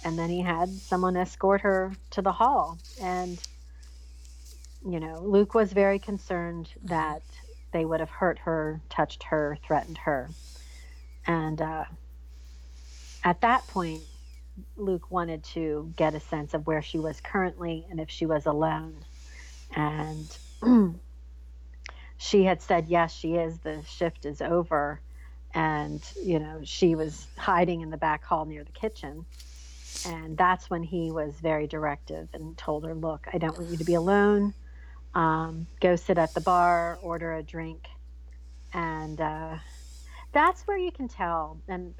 And 0.03 0.17
then 0.17 0.29
he 0.29 0.41
had 0.41 0.69
someone 0.69 1.15
escort 1.15 1.61
her 1.61 1.93
to 2.11 2.21
the 2.23 2.31
hall. 2.31 2.79
And 2.99 3.39
you 4.85 4.99
know 4.99 5.19
luke 5.21 5.53
was 5.53 5.73
very 5.73 5.99
concerned 5.99 6.69
that 6.83 7.21
they 7.71 7.85
would 7.85 7.99
have 7.99 8.09
hurt 8.09 8.39
her 8.39 8.81
touched 8.89 9.23
her 9.23 9.57
threatened 9.65 9.97
her. 9.99 10.29
And 11.27 11.61
uh, 11.61 11.85
at 13.23 13.41
that 13.41 13.67
point 13.67 14.01
luke 14.75 15.09
wanted 15.11 15.43
to 15.43 15.93
get 15.95 16.15
a 16.15 16.19
sense 16.19 16.53
of 16.53 16.67
where 16.67 16.81
she 16.81 16.99
was 16.99 17.21
currently 17.21 17.85
and 17.89 17.99
if 17.99 18.09
she 18.09 18.25
was 18.25 18.45
alone. 18.45 18.95
And 19.75 20.37
she 22.21 22.43
had 22.43 22.61
said 22.61 22.87
yes 22.87 23.13
she 23.13 23.35
is 23.35 23.57
the 23.59 23.81
shift 23.83 24.25
is 24.25 24.41
over 24.41 25.01
and 25.53 26.01
you 26.23 26.39
know 26.39 26.61
she 26.63 26.95
was 26.95 27.27
hiding 27.37 27.81
in 27.81 27.89
the 27.89 27.97
back 27.97 28.23
hall 28.23 28.45
near 28.45 28.63
the 28.63 28.71
kitchen 28.71 29.25
and 30.05 30.37
that's 30.37 30.69
when 30.69 30.83
he 30.83 31.11
was 31.11 31.35
very 31.41 31.67
directive 31.67 32.29
and 32.33 32.57
told 32.57 32.85
her, 32.85 32.93
Look, 32.93 33.27
I 33.31 33.37
don't 33.37 33.57
want 33.57 33.69
you 33.69 33.77
to 33.77 33.83
be 33.83 33.93
alone. 33.93 34.53
Um, 35.13 35.67
go 35.79 35.95
sit 35.95 36.17
at 36.17 36.33
the 36.33 36.41
bar, 36.41 36.97
order 37.01 37.33
a 37.33 37.43
drink. 37.43 37.87
And 38.73 39.19
uh, 39.19 39.57
that's 40.31 40.65
where 40.65 40.77
you 40.77 40.91
can 40.91 41.07
tell. 41.07 41.59
And 41.67 41.93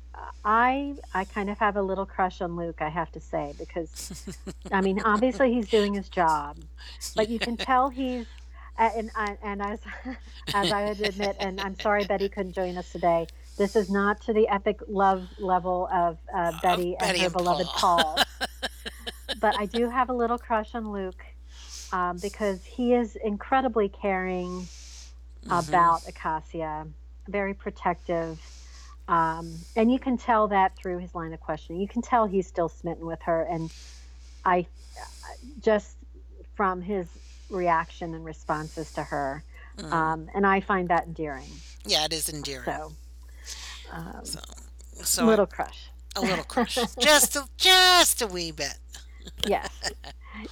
I, 0.46 0.96
I 1.14 1.26
kind 1.26 1.50
of 1.50 1.60
have 1.60 1.76
a 1.76 1.82
little 1.82 2.06
crush 2.06 2.42
on 2.42 2.56
Luke, 2.56 2.82
I 2.82 2.90
have 2.90 3.12
to 3.12 3.20
say, 3.20 3.54
because, 3.60 4.38
I 4.72 4.82
mean, 4.82 5.02
obviously 5.04 5.54
he's 5.54 5.70
doing 5.70 5.94
his 5.94 6.08
job, 6.08 6.58
but 7.16 7.30
you 7.30 7.40
can 7.40 7.58
tell 7.58 7.90
he's 7.90 8.26
and 8.78 9.12
and 9.44 9.62
as 9.62 9.80
as 10.54 10.72
I 10.72 10.86
would 10.86 11.02
admit, 11.02 11.36
and 11.40 11.60
I'm 11.62 11.80
sorry 11.80 12.06
Betty 12.06 12.30
couldn't 12.30 12.54
join 12.54 12.78
us 12.78 12.92
today. 12.92 13.28
This 13.58 13.76
is 13.76 13.90
not 13.90 14.22
to 14.22 14.34
the 14.34 14.48
epic 14.48 14.80
love 14.88 15.28
level 15.38 15.88
of 15.92 16.18
uh, 16.34 16.54
Betty, 16.62 16.98
uh, 16.98 17.06
and 17.06 17.18
her 17.18 17.26
and 17.26 17.34
beloved 17.34 17.68
Paul. 17.68 18.16
Paul. 18.16 18.24
but 19.40 19.60
I 19.60 19.66
do 19.66 19.90
have 19.90 20.10
a 20.10 20.14
little 20.14 20.38
crush 20.38 20.74
on 20.74 20.92
Luke 20.92 21.24
um, 21.92 22.18
because 22.22 22.64
he 22.64 22.94
is 22.94 23.16
incredibly 23.16 23.90
caring 23.90 24.68
mm-hmm. 25.46 25.52
about 25.52 26.08
Acacia, 26.08 26.88
very 27.28 27.54
protective. 27.54 28.40
Um, 29.08 29.56
and 29.76 29.92
you 29.92 30.00
can 30.00 30.18
tell 30.18 30.48
that 30.50 30.78
through 30.78 31.00
his 31.00 31.14
line 31.14 31.34
of 31.34 31.42
questioning. 31.42 31.82
You 31.82 31.88
can 31.88 32.02
tell 32.02 32.28
he's 32.28 32.48
still 32.48 32.70
smitten 32.70 33.06
with 33.06 33.22
her. 33.24 33.44
And 33.44 33.72
I 34.46 34.68
just 35.60 35.98
from 36.56 36.82
his 36.82 37.08
reaction 37.52 38.14
and 38.14 38.26
responses 38.26 38.92
to 38.94 39.04
her. 39.04 39.44
Mm. 39.78 39.92
Um, 39.92 40.30
and 40.34 40.46
I 40.46 40.62
find 40.62 40.90
that 40.90 41.06
endearing. 41.06 41.50
Yeah, 41.86 42.06
it 42.06 42.14
is 42.14 42.30
endearing. 42.30 42.66
So, 42.66 42.94
um, 43.92 44.20
so, 44.24 44.40
so 45.04 45.26
little 45.26 45.48
I, 45.52 45.56
crush. 45.56 45.90
A 46.16 46.22
little 46.22 46.44
crush, 46.44 46.78
just 47.00 47.36
a, 47.36 47.48
just 47.58 48.22
a 48.22 48.28
wee 48.28 48.52
bit. 48.52 48.78
yes. 49.48 49.92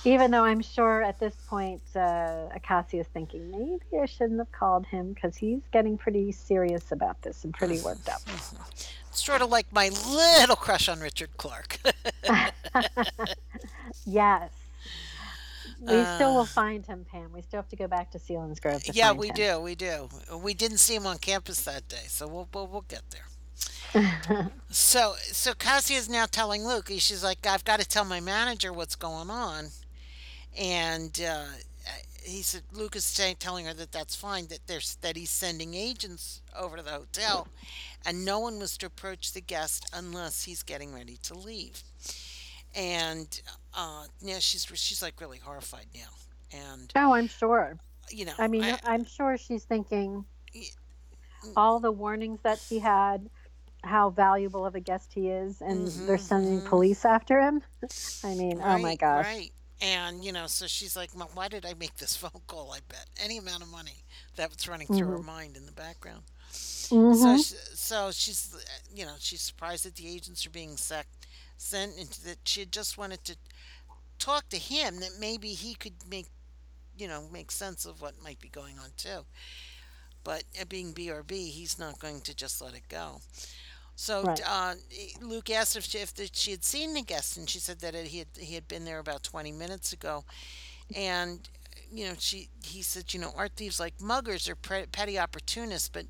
Even 0.06 0.32
though 0.32 0.44
I'm 0.44 0.62
sure 0.62 1.02
at 1.02 1.20
this 1.20 1.36
point, 1.48 1.82
uh, 1.96 2.48
Acacia 2.54 3.00
is 3.00 3.08
thinking 3.08 3.50
maybe 3.52 4.02
I 4.02 4.06
shouldn't 4.06 4.40
have 4.40 4.52
called 4.52 4.86
him 4.86 5.14
because 5.14 5.36
he's 5.36 5.62
getting 5.72 5.98
pretty 5.98 6.32
serious 6.32 6.92
about 6.92 7.22
this 7.22 7.44
and 7.44 7.54
pretty 7.54 7.80
worked 7.82 8.08
up. 8.10 8.22
Sort 9.12 9.42
of 9.42 9.50
like 9.50 9.72
my 9.74 9.90
little 9.90 10.56
crush 10.56 10.88
on 10.88 11.00
Richard 11.00 11.36
Clark. 11.38 11.80
yes. 14.06 14.52
We 15.80 15.94
uh, 15.94 16.16
still 16.16 16.36
will 16.36 16.46
find 16.46 16.86
him, 16.86 17.06
Pam. 17.10 17.32
We 17.34 17.42
still 17.42 17.60
have 17.60 17.70
to 17.70 17.76
go 17.76 17.88
back 17.88 18.12
to 18.12 18.20
Selinsgrove. 18.20 18.84
To 18.84 18.92
yeah, 18.94 19.14
we 19.14 19.30
him. 19.30 19.36
do. 19.36 19.60
We 19.62 19.76
do. 19.76 20.10
We 20.42 20.54
didn't 20.54 20.80
see 20.80 20.96
him 20.96 21.08
on 21.08 21.18
campus 21.18 21.62
that 21.62 21.88
day, 21.88 22.04
so 22.08 22.28
we'll 22.28 22.50
we'll, 22.54 22.68
we'll 22.68 22.86
get 22.88 23.04
there. 23.12 24.52
so 24.70 25.16
so 25.24 25.54
Cassie 25.54 25.96
is 25.96 26.10
now 26.10 26.26
telling 26.26 26.66
Luke. 26.66 26.90
She's 26.90 27.24
like, 27.24 27.46
I've 27.48 27.64
got 27.64 27.80
to 27.80 27.88
tell 27.88 28.06
my 28.06 28.20
manager 28.20 28.74
what's 28.74 28.96
going 28.96 29.30
on, 29.30 29.70
and 30.58 31.20
uh, 31.26 31.46
he 32.24 32.42
said 32.42 32.64
Luke 32.74 32.98
is 32.98 33.06
saying, 33.06 33.38
telling 33.40 33.66
her 33.66 33.74
that 33.74 33.94
that's 33.94 34.16
fine. 34.16 34.48
That 34.48 34.60
there's 34.68 34.96
that 34.96 35.16
he's 35.16 35.32
sending 35.32 35.76
agents 35.76 36.42
over 36.58 36.76
to 36.76 36.84
the 36.84 36.92
hotel, 36.92 37.48
and 38.06 38.26
no 38.26 38.40
one 38.40 38.60
was 38.60 38.78
to 38.80 38.86
approach 38.86 39.32
the 39.32 39.42
guest 39.42 39.90
unless 39.94 40.44
he's 40.44 40.62
getting 40.62 40.94
ready 40.94 41.18
to 41.24 41.34
leave 41.34 41.84
and 42.76 43.42
uh, 43.74 44.06
yeah, 44.22 44.40
she's 44.40 44.66
she's 44.76 45.02
like 45.02 45.20
really 45.22 45.38
horrified 45.38 45.86
now. 45.94 46.10
And 46.52 46.92
oh, 46.96 47.14
I'm 47.14 47.28
sure. 47.28 47.78
You 48.12 48.26
know, 48.26 48.34
I 48.40 48.48
mean, 48.48 48.64
I, 48.64 48.96
am 48.96 49.06
sure 49.06 49.38
she's 49.38 49.64
thinking 49.64 50.26
all 51.56 51.80
the 51.80 51.92
warnings 51.92 52.40
that 52.44 52.60
she 52.60 52.80
had, 52.80 53.30
how 53.84 54.10
valuable 54.10 54.66
of 54.66 54.76
a 54.76 54.80
guest 54.80 55.12
he 55.14 55.30
is, 55.30 55.62
and 55.62 55.88
mm-hmm, 55.88 56.08
they're 56.08 56.18
sending 56.18 56.60
mm-hmm. 56.60 56.68
police 56.68 57.06
after 57.06 57.40
him. 57.40 57.62
I 58.24 58.34
mean, 58.34 58.58
right, 58.58 58.76
oh 58.76 58.80
my 58.80 58.96
gosh. 58.96 59.26
Right. 59.26 59.52
And 59.82 60.26
you 60.26 60.34
know, 60.34 60.48
so 60.48 60.68
she's 60.68 60.96
like, 60.96 61.12
"Why 61.34 61.48
did 61.48 61.66
I 61.66 61.74
make 61.76 61.96
this 61.98 62.16
phone 62.16 62.42
call?" 62.48 62.72
I 62.74 62.80
bet 62.88 63.06
any 63.24 63.38
amount 63.38 63.64
of 63.64 63.70
money 63.70 64.04
that 64.36 64.50
was 64.50 64.68
running 64.68 64.88
through 64.88 64.98
mm-hmm. 65.00 65.12
her 65.12 65.24
mind 65.24 65.56
in 65.56 65.66
the 65.66 65.72
background. 65.72 66.24
Mm-hmm. 66.52 67.14
So, 67.14 67.38
she, 67.38 67.56
so 67.76 68.12
she's, 68.12 68.56
you 68.94 69.06
know, 69.06 69.14
she's 69.20 69.42
surprised 69.42 69.86
that 69.86 69.96
the 69.96 70.08
agents 70.08 70.46
are 70.48 70.50
being 70.50 70.76
sec- 70.76 71.08
sent, 71.58 71.96
and 71.98 72.10
that 72.26 72.38
she 72.44 72.66
just 72.66 72.98
wanted 72.98 73.24
to 73.26 73.36
talk 74.20 74.50
to 74.50 74.58
him. 74.58 75.00
That 75.00 75.12
maybe 75.20 75.50
he 75.50 75.76
could 75.76 75.94
make, 76.10 76.28
you 76.98 77.08
know, 77.08 77.24
make 77.32 77.52
sense 77.52 77.86
of 77.86 78.02
what 78.02 78.22
might 78.24 78.40
be 78.40 78.50
going 78.50 78.78
on 78.80 78.90
too. 78.98 79.26
But 80.24 80.44
uh, 80.60 80.66
being 80.68 80.94
BRB, 80.94 81.50
he's 81.50 81.80
not 81.80 82.00
going 82.00 82.22
to 82.22 82.36
just 82.36 82.62
let 82.62 82.74
it 82.76 82.84
go. 82.90 83.22
So 83.96 84.24
right. 84.24 84.42
uh, 84.48 84.76
Luke 85.22 85.50
asked 85.50 85.76
if 85.76 85.84
she, 85.84 85.98
if 85.98 86.14
the, 86.14 86.30
she 86.32 86.52
had 86.52 86.64
seen 86.64 86.94
the 86.94 87.02
guest, 87.02 87.38
and 87.38 87.50
she 87.50 87.60
said 87.60 87.80
that 87.80 87.96
it, 87.96 88.08
he 88.08 88.20
had 88.20 88.28
he 88.38 88.56
had 88.56 88.68
been 88.68 88.86
there 88.86 89.00
about 89.00 89.24
20 89.24 89.52
minutes 89.52 89.92
ago, 89.92 90.24
and 90.96 91.50
you 91.92 92.08
know 92.08 92.14
she 92.18 92.48
he 92.64 92.82
said 92.82 93.14
you 93.14 93.20
know 93.20 93.34
art 93.36 93.52
thieves 93.58 93.80
like 93.80 94.00
muggers 94.00 94.48
are 94.48 94.56
pre- 94.56 94.86
petty 94.86 95.20
opportunists, 95.20 95.90
but 95.90 96.06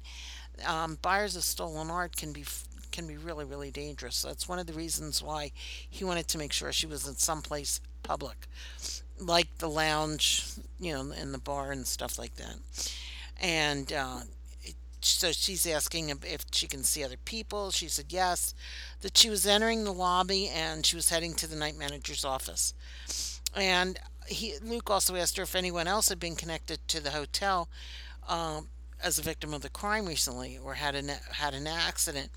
um, 0.68 0.99
buyers 1.01 1.36
of 1.36 1.43
stolen 1.43 1.89
art 1.89 2.16
can 2.16 2.32
be 2.32 2.45
can 2.91 3.07
be 3.07 3.18
really, 3.18 3.45
really 3.45 3.72
dangerous. 3.72 4.18
So 4.18 4.28
that's 4.28 4.47
one 4.47 4.60
of 4.60 4.68
the 4.68 4.74
reasons 4.74 5.22
why 5.22 5.51
he 5.89 6.03
wanted 6.03 6.28
to 6.30 6.38
make 6.38 6.53
sure 6.53 6.72
she 6.72 6.88
was 6.88 7.07
in 7.07 7.16
some 7.16 7.41
place 7.41 7.80
public. 8.04 8.47
like 9.20 9.58
the 9.58 9.70
lounge, 9.70 10.45
you 10.80 10.93
know, 10.93 11.12
and 11.12 11.34
the 11.34 11.39
bar 11.39 11.72
and 11.72 11.86
stuff 11.86 12.18
like 12.18 12.36
that. 12.36 12.56
And 13.41 13.91
uh, 13.91 14.22
so 15.02 15.32
she's 15.32 15.66
asking 15.68 16.10
if 16.10 16.45
she 16.52 16.68
can 16.68 16.84
see 16.84 17.04
other 17.04 17.18
people. 17.26 17.72
She 17.72 17.88
said 17.88 18.06
yes. 18.10 18.54
That 19.02 19.18
she 19.18 19.30
was 19.30 19.45
entering 19.45 19.84
the 19.84 19.93
lobby 19.93 20.50
and 20.50 20.86
she 20.86 20.95
was 20.95 21.10
heading 21.10 21.34
to 21.36 21.47
the 21.47 21.56
night 21.56 21.78
manager's 21.78 22.26
office. 22.26 22.74
And 23.56 24.00
he, 24.28 24.54
Luke 24.62 24.89
also 24.89 25.16
asked 25.16 25.38
her 25.38 25.43
if 25.43 25.56
anyone 25.56 25.88
else 25.88 26.10
had 26.10 26.20
been 26.20 26.36
connected 26.36 26.86
to 26.89 27.02
the 27.02 27.12
hotel 27.12 27.68
um, 28.28 28.68
as 29.04 29.18
a 29.18 29.24
victim 29.24 29.54
of 29.54 29.62
the 29.62 29.70
crime 29.70 30.06
recently 30.06 30.58
or 30.58 30.76
had 30.76 30.95
an 30.95 31.10
had 31.32 31.54
an 31.54 31.66
accident, 31.68 32.30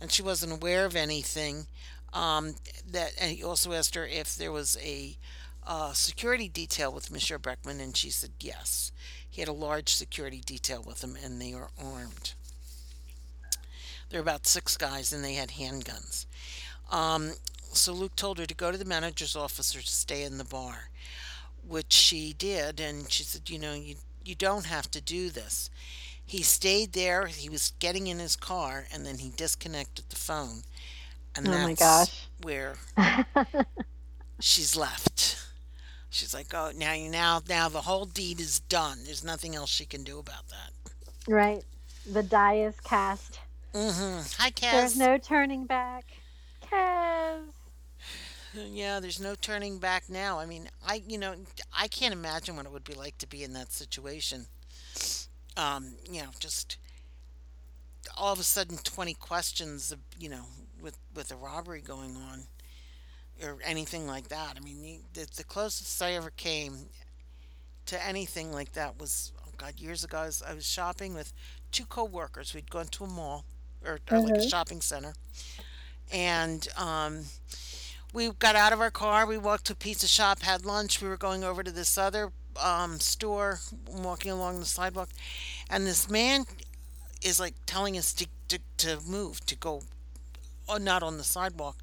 and 0.00 0.10
she 0.10 0.22
wasn't 0.22 0.52
aware 0.52 0.84
of 0.86 0.96
anything. 0.96 1.66
Um, 2.14 2.54
that 2.90 3.12
and 3.20 3.32
he 3.32 3.44
also 3.44 3.72
asked 3.72 3.94
her 3.96 4.06
if 4.06 4.36
there 4.36 4.52
was 4.52 4.78
a 4.80 5.18
uh, 5.66 5.92
security 5.92 6.48
detail 6.48 6.92
with 6.92 7.10
Monsieur 7.10 7.38
Breckman, 7.38 7.80
and 7.80 7.96
she 7.96 8.10
said 8.10 8.30
yes. 8.40 8.92
He 9.28 9.40
had 9.40 9.48
a 9.48 9.52
large 9.52 9.92
security 9.92 10.40
detail 10.40 10.82
with 10.86 11.02
him, 11.02 11.16
and 11.22 11.42
they 11.42 11.52
are 11.52 11.70
armed. 11.76 12.34
There 14.10 14.20
were 14.20 14.22
about 14.22 14.46
six 14.46 14.76
guys, 14.76 15.12
and 15.12 15.24
they 15.24 15.34
had 15.34 15.50
handguns. 15.50 16.26
Um, 16.90 17.32
so 17.72 17.92
Luke 17.92 18.14
told 18.14 18.38
her 18.38 18.46
to 18.46 18.54
go 18.54 18.70
to 18.70 18.78
the 18.78 18.84
manager's 18.84 19.34
office 19.34 19.74
or 19.74 19.80
to 19.80 19.90
stay 19.90 20.22
in 20.22 20.38
the 20.38 20.44
bar, 20.44 20.90
which 21.66 21.92
she 21.92 22.32
did. 22.32 22.78
And 22.78 23.10
she 23.10 23.24
said, 23.24 23.50
you 23.50 23.58
know, 23.58 23.74
you 23.74 23.96
you 24.24 24.34
don't 24.34 24.66
have 24.66 24.90
to 24.92 25.00
do 25.00 25.30
this. 25.30 25.70
He 26.24 26.42
stayed 26.42 26.92
there. 26.92 27.26
He 27.26 27.50
was 27.50 27.72
getting 27.78 28.06
in 28.06 28.18
his 28.18 28.36
car, 28.36 28.86
and 28.92 29.04
then 29.04 29.18
he 29.18 29.30
disconnected 29.30 30.06
the 30.08 30.16
phone, 30.16 30.62
and 31.36 31.48
Oh 31.48 31.50
my 31.50 31.74
gosh. 31.74 32.26
where 32.42 32.74
she's 34.40 34.76
left. 34.76 35.40
She's 36.10 36.32
like, 36.32 36.54
oh, 36.54 36.70
now 36.76 36.92
you 36.92 37.10
now 37.10 37.42
now 37.48 37.68
the 37.68 37.82
whole 37.82 38.04
deed 38.04 38.40
is 38.40 38.60
done. 38.60 38.98
There's 39.04 39.24
nothing 39.24 39.54
else 39.56 39.70
she 39.70 39.84
can 39.84 40.04
do 40.04 40.18
about 40.18 40.48
that. 40.48 40.92
Right. 41.26 41.64
The 42.10 42.22
die 42.22 42.56
is 42.58 42.78
cast. 42.80 43.40
Mm-hmm. 43.72 44.20
Hi, 44.38 44.52
There's 44.60 44.96
no 44.96 45.18
turning 45.18 45.66
back. 45.66 46.04
Kez. 46.70 47.40
Yeah, 48.56 49.00
there's 49.00 49.18
no 49.18 49.34
turning 49.34 49.78
back 49.78 50.04
now. 50.08 50.38
I 50.38 50.46
mean, 50.46 50.68
I 50.86 51.02
you 51.08 51.18
know 51.18 51.34
I 51.76 51.88
can't 51.88 52.12
imagine 52.14 52.54
what 52.54 52.66
it 52.66 52.70
would 52.72 52.84
be 52.84 52.94
like 52.94 53.18
to 53.18 53.26
be 53.26 53.42
in 53.42 53.52
that 53.54 53.72
situation. 53.72 54.46
Um, 55.56 55.94
you 56.08 56.22
know, 56.22 56.28
just 56.38 56.76
all 58.16 58.32
of 58.32 58.38
a 58.38 58.44
sudden 58.44 58.76
20 58.78 59.14
questions, 59.14 59.90
of, 59.90 59.98
you 60.20 60.28
know, 60.28 60.44
with 60.84 60.98
with 61.14 61.32
a 61.32 61.36
robbery 61.36 61.82
going 61.82 62.16
on 62.16 62.44
or 63.42 63.58
anything 63.64 64.06
like 64.06 64.28
that. 64.28 64.54
I 64.56 64.60
mean, 64.60 65.00
the, 65.14 65.26
the, 65.36 65.44
closest 65.44 66.02
I 66.02 66.12
ever 66.12 66.30
came 66.30 66.90
to 67.86 68.06
anything 68.06 68.52
like 68.52 68.72
that 68.74 68.98
was, 69.00 69.32
oh 69.46 69.50
God, 69.56 69.80
years 69.80 70.04
ago. 70.04 70.18
I 70.18 70.26
was, 70.26 70.42
I 70.42 70.54
was 70.54 70.66
shopping 70.66 71.14
with 71.14 71.32
two 71.72 71.86
coworkers. 71.86 72.54
We'd 72.54 72.70
gone 72.70 72.86
to 72.88 73.04
a 73.04 73.08
mall 73.08 73.44
or, 73.84 74.00
or 74.10 74.20
like 74.20 74.38
a 74.38 74.42
hmm 74.42 74.48
shopping 74.48 74.80
center, 74.80 75.14
and 76.12 76.68
um, 76.78 77.24
we 78.14 78.30
got 78.38 78.56
out 78.56 78.72
of 78.72 78.80
our 78.80 78.90
car. 78.90 79.26
We 79.26 79.38
walked 79.38 79.66
to 79.66 79.72
a 79.74 79.76
pizza 79.76 80.08
shop, 80.08 80.42
had 80.42 80.64
lunch. 80.64 81.02
We 81.02 81.08
were 81.08 81.16
going 81.16 81.44
over 81.44 81.62
to 81.62 81.72
this 81.72 81.98
other 81.98 82.32
um, 82.62 83.00
store, 83.00 83.60
walking 83.86 84.30
along 84.32 84.60
the 84.60 84.66
sidewalk, 84.66 85.10
and 85.70 85.86
this 85.86 86.08
man 86.10 86.44
is 87.22 87.40
like 87.40 87.54
telling 87.66 87.96
us 87.98 88.12
to, 88.14 88.26
to, 88.48 88.58
to 88.78 88.98
move, 89.06 89.44
to 89.46 89.56
go, 89.56 89.82
not 90.80 91.02
on 91.02 91.16
the 91.18 91.24
sidewalk. 91.24 91.78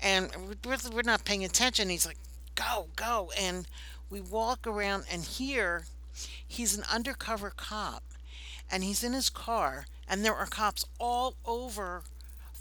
And 0.00 0.30
we're, 0.64 0.76
we're 0.92 1.02
not 1.02 1.24
paying 1.24 1.44
attention. 1.44 1.88
He's 1.88 2.06
like, 2.06 2.18
go, 2.54 2.88
go. 2.96 3.30
And 3.38 3.66
we 4.10 4.20
walk 4.20 4.66
around, 4.66 5.04
and 5.10 5.24
here 5.24 5.86
he's 6.46 6.76
an 6.76 6.84
undercover 6.92 7.50
cop, 7.50 8.02
and 8.70 8.82
he's 8.84 9.02
in 9.02 9.12
his 9.12 9.28
car, 9.30 9.86
and 10.08 10.24
there 10.24 10.34
are 10.34 10.46
cops 10.46 10.84
all 10.98 11.36
over 11.44 12.04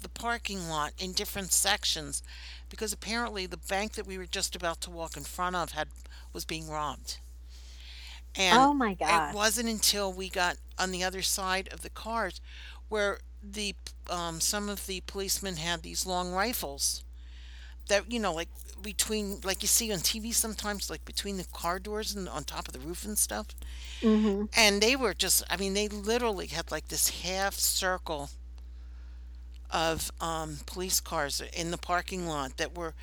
the 0.01 0.09
parking 0.09 0.67
lot 0.69 0.93
in 0.97 1.13
different 1.13 1.51
sections 1.51 2.21
because 2.69 2.91
apparently 2.93 3.45
the 3.45 3.57
bank 3.57 3.93
that 3.93 4.05
we 4.07 4.17
were 4.17 4.25
just 4.25 4.55
about 4.55 4.79
to 4.81 4.89
walk 4.91 5.15
in 5.17 5.23
front 5.23 5.55
of 5.55 5.71
had 5.71 5.89
was 6.33 6.45
being 6.45 6.69
robbed. 6.69 7.19
And 8.35 8.69
Oh 8.69 8.73
my 8.73 8.93
it 9.07 9.25
gosh. 9.25 9.31
wasn't 9.31 9.69
until 9.69 10.11
we 10.13 10.29
got 10.29 10.57
on 10.77 10.91
the 10.91 11.03
other 11.03 11.21
side 11.21 11.67
of 11.71 11.81
the 11.81 11.89
cars 11.89 12.39
where 12.89 13.19
the 13.41 13.75
um, 14.09 14.39
some 14.39 14.69
of 14.69 14.85
the 14.87 15.01
policemen 15.07 15.57
had 15.57 15.81
these 15.83 16.05
long 16.05 16.31
rifles 16.31 17.03
that 17.87 18.11
you 18.11 18.19
know 18.19 18.33
like 18.33 18.49
between 18.81 19.39
like 19.43 19.61
you 19.61 19.67
see 19.67 19.91
on 19.91 19.99
TV 19.99 20.33
sometimes 20.33 20.89
like 20.89 21.03
between 21.05 21.37
the 21.37 21.45
car 21.45 21.79
doors 21.79 22.13
and 22.15 22.29
on 22.29 22.43
top 22.43 22.67
of 22.67 22.73
the 22.73 22.79
roof 22.79 23.05
and 23.05 23.17
stuff. 23.17 23.47
Hmm 24.01 24.45
and 24.55 24.81
they 24.81 24.95
were 24.95 25.13
just 25.13 25.43
I 25.49 25.57
mean 25.57 25.73
they 25.73 25.87
literally 25.87 26.47
had 26.47 26.71
like 26.71 26.87
this 26.89 27.21
half 27.23 27.55
circle 27.55 28.29
of 29.69 30.11
um, 30.21 30.59
police 30.65 31.01
cars 31.01 31.41
in 31.53 31.71
the 31.71 31.77
parking 31.77 32.25
lot 32.27 32.55
that 32.57 32.77
were 32.77 32.93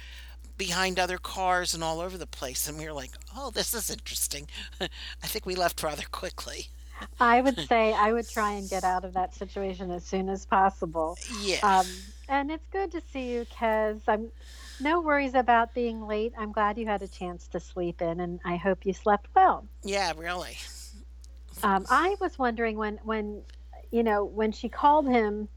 behind 0.57 0.99
other 0.99 1.19
cars 1.19 1.75
and 1.75 1.85
all 1.85 2.01
over 2.01 2.17
the 2.17 2.27
place. 2.27 2.69
And 2.69 2.79
we 2.79 2.87
were 2.87 2.93
like 2.93 3.11
oh 3.37 3.51
this 3.51 3.75
is 3.75 3.91
interesting. 3.91 4.49
I 4.81 5.27
think 5.27 5.45
we 5.47 5.55
left 5.55 5.83
rather 5.83 6.05
quickly 6.11 6.69
I 7.21 7.41
would 7.41 7.59
say 7.69 7.93
I 7.93 8.13
would 8.13 8.29
try 8.29 8.53
and 8.53 8.69
get 8.69 8.85
out 8.85 9.05
of 9.05 9.15
that 9.15 9.35
situation 9.35 9.91
as 9.91 10.05
soon 10.05 10.29
as 10.29 10.47
possible. 10.47 11.19
yeah 11.41 11.81
Um, 11.81 11.87
and 12.29 12.51
it's 12.51 12.67
good 12.73 12.93
to 12.93 13.03
see 13.13 13.33
you, 13.33 13.47
Kez. 13.47 14.01
I'm 14.09 14.31
no 14.81 15.01
worries 15.01 15.35
about 15.35 15.73
being 15.75 16.07
late. 16.07 16.33
I'm 16.37 16.53
glad 16.53 16.79
you 16.79 16.87
had 16.87 17.03
a 17.03 17.09
chance 17.09 17.47
to 17.49 17.61
sleep 17.61 18.03
in, 18.03 18.21
and 18.21 18.41
I 18.45 18.57
hope 18.57 18.85
you 18.85 18.93
slept 18.93 19.29
well. 19.35 19.67
yeah 19.85 20.13
really 20.17 20.57
Um, 21.63 21.87
I 21.89 22.17
was 22.21 22.39
wondering 22.39 22.77
when, 22.77 22.99
when, 23.05 23.43
you 23.91 24.03
know, 24.03 24.25
when 24.25 24.53
she 24.53 24.69
called 24.69 25.07
him, 25.07 25.49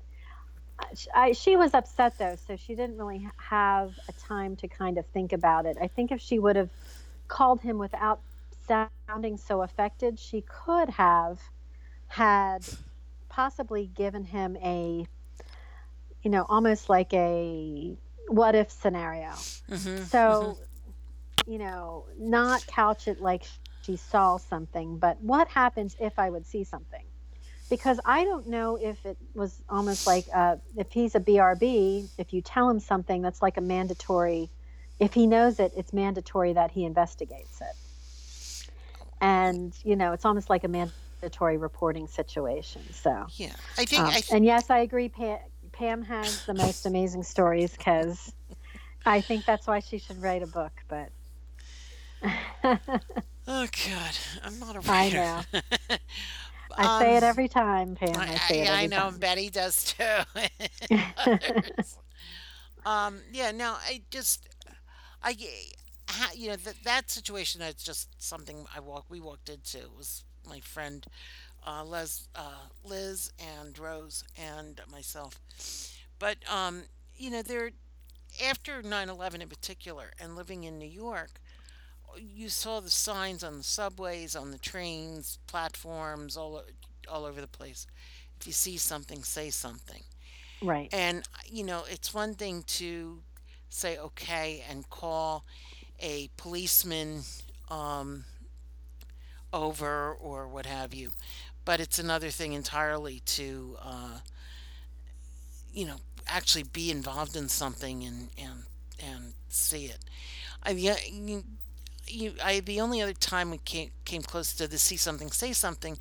I, 1.13 1.31
she 1.31 1.55
was 1.55 1.73
upset 1.73 2.17
though, 2.17 2.37
so 2.47 2.55
she 2.55 2.75
didn't 2.75 2.97
really 2.97 3.27
have 3.37 3.93
a 4.07 4.13
time 4.13 4.55
to 4.57 4.67
kind 4.67 4.97
of 4.97 5.05
think 5.07 5.33
about 5.33 5.65
it. 5.65 5.77
I 5.81 5.87
think 5.87 6.11
if 6.11 6.21
she 6.21 6.39
would 6.39 6.55
have 6.55 6.69
called 7.27 7.61
him 7.61 7.77
without 7.77 8.21
sounding 8.67 9.37
so 9.37 9.61
affected, 9.63 10.19
she 10.19 10.41
could 10.41 10.89
have 10.91 11.39
had 12.07 12.69
possibly 13.29 13.87
given 13.87 14.25
him 14.25 14.57
a, 14.57 15.07
you 16.23 16.31
know, 16.31 16.45
almost 16.49 16.89
like 16.89 17.13
a 17.13 17.97
what 18.27 18.55
if 18.55 18.71
scenario. 18.71 19.47
hmm 19.69 19.77
hmm 19.77 20.03
So, 20.11 20.59
you 21.45 21.59
know, 21.59 22.07
not 22.19 22.67
couch 22.67 23.07
it 23.07 23.21
like 23.21 23.43
she 23.45 23.97
saw 23.97 24.37
something, 24.37 24.99
but 24.99 25.21
what 25.21 25.47
happens 25.49 25.95
if 25.99 26.19
I 26.19 26.29
would 26.29 26.45
see 26.45 26.63
something? 26.63 27.05
Because 27.69 27.99
I 28.05 28.23
don't 28.25 28.47
know 28.47 28.77
if 28.77 29.05
it 29.05 29.17
was 29.35 29.63
almost 29.69 30.05
like 30.07 30.27
uh, 30.33 30.57
if 30.77 30.91
he's 30.91 31.15
a 31.15 31.19
BRB, 31.19 32.09
if 32.17 32.33
you 32.33 32.41
tell 32.41 32.69
him 32.69 32.79
something, 32.79 33.21
that's 33.21 33.41
like 33.41 33.57
a 33.57 33.61
mandatory. 33.61 34.51
If 34.99 35.13
he 35.13 35.27
knows 35.27 35.59
it, 35.59 35.73
it's 35.75 35.93
mandatory 35.93 36.53
that 36.53 36.71
he 36.71 36.85
investigates 36.85 37.61
it. 37.61 37.75
And, 39.21 39.73
you 39.83 39.95
know, 39.95 40.13
it's 40.13 40.25
almost 40.25 40.49
like 40.49 40.63
a 40.63 40.67
mandatory 40.67 41.57
reporting 41.57 42.07
situation. 42.07 42.93
So, 42.93 43.27
yeah 43.37 43.55
I 43.77 43.85
think 43.85 44.01
um, 44.01 44.09
I 44.09 44.21
th- 44.21 44.31
and 44.31 44.45
yes, 44.45 44.69
I 44.69 44.79
agree. 44.79 45.09
Pam, 45.09 45.39
Pam 45.71 46.03
has 46.03 46.43
the 46.43 46.53
most 46.53 46.85
amazing 46.85 47.23
stories 47.23 47.75
because 47.75 48.33
I 49.05 49.21
think 49.21 49.45
that's 49.45 49.67
why 49.67 49.79
she 49.79 49.97
should 49.97 50.21
write 50.21 50.43
a 50.43 50.47
book. 50.47 50.71
But 50.87 51.09
oh 53.47 53.67
God 53.87 54.17
I'm 54.43 54.59
not 54.59 54.75
a 54.75 54.81
I 54.87 55.09
writer 55.09 55.17
i 55.19 55.19
know. 55.19 55.41
I 56.77 56.87
say 56.87 57.15
um 57.15 57.17
it 57.17 57.23
every 57.23 57.47
time, 57.47 57.95
Pam. 57.95 58.15
I 58.15 58.37
say 58.37 58.61
I, 58.61 58.63
it 58.63 58.69
I, 58.69 58.83
I 58.83 58.87
know 58.87 59.11
time. 59.11 59.19
Betty 59.19 59.49
does 59.49 59.93
too 59.93 60.03
um 62.85 63.21
yeah 63.31 63.51
no 63.51 63.75
I 63.79 64.01
just 64.09 64.47
I 65.23 65.35
ha- 66.09 66.31
you 66.35 66.49
know 66.49 66.55
that 66.55 66.83
that 66.83 67.09
situation 67.11 67.59
that's 67.61 67.83
just 67.83 68.09
something 68.21 68.65
I 68.75 68.79
walked 68.79 69.09
we 69.09 69.19
walked 69.19 69.49
into. 69.49 69.79
It 69.79 69.95
was 69.97 70.23
my 70.47 70.59
friend 70.59 71.05
uh, 71.65 71.83
Les 71.83 72.27
uh, 72.35 72.67
Liz 72.83 73.31
and 73.39 73.77
Rose 73.77 74.23
and 74.37 74.81
myself. 74.91 75.39
But 76.19 76.37
um 76.51 76.83
you 77.15 77.29
know 77.31 77.41
there 77.41 77.71
after 78.45 78.81
nine 78.81 79.09
eleven 79.09 79.41
in 79.41 79.49
particular 79.49 80.11
and 80.19 80.35
living 80.35 80.63
in 80.63 80.77
New 80.79 80.87
York 80.89 81.39
you 82.17 82.49
saw 82.49 82.79
the 82.79 82.89
signs 82.89 83.43
on 83.43 83.57
the 83.57 83.63
subways 83.63 84.35
on 84.35 84.51
the 84.51 84.57
trains 84.57 85.39
platforms 85.47 86.37
all 86.37 86.63
all 87.09 87.25
over 87.25 87.41
the 87.41 87.47
place. 87.47 87.85
If 88.39 88.47
you 88.47 88.53
see 88.53 88.77
something 88.77 89.23
say 89.23 89.49
something. 89.49 90.03
Right. 90.61 90.93
and 90.93 91.23
you 91.45 91.63
know 91.63 91.83
it's 91.89 92.13
one 92.13 92.33
thing 92.35 92.63
to 92.79 93.21
say 93.69 93.97
okay 93.97 94.63
and 94.69 94.89
call 94.89 95.45
a 95.99 96.29
policeman 96.37 97.23
um, 97.69 98.25
over 99.53 100.13
or 100.13 100.47
what 100.47 100.65
have 100.65 100.93
you. 100.93 101.11
But 101.65 101.79
it's 101.79 101.99
another 101.99 102.29
thing 102.29 102.53
entirely 102.53 103.19
to, 103.21 103.77
uh, 103.81 104.19
you 105.73 105.85
know, 105.85 105.97
actually 106.27 106.63
be 106.63 106.91
involved 106.91 107.35
in 107.35 107.47
something 107.49 108.03
and 108.03 108.29
and 108.37 108.63
and 108.99 109.33
see 109.49 109.85
it. 109.85 109.99
I 110.63 110.73
mean, 110.73 110.95
you- 111.27 111.43
you, 112.07 112.35
I 112.43 112.59
the 112.61 112.81
only 112.81 113.01
other 113.01 113.13
time 113.13 113.51
we 113.51 113.57
came 113.59 113.91
came 114.05 114.23
close 114.23 114.53
to 114.53 114.67
the 114.67 114.77
see 114.77 114.97
something 114.97 115.31
say 115.31 115.53
something 115.53 115.99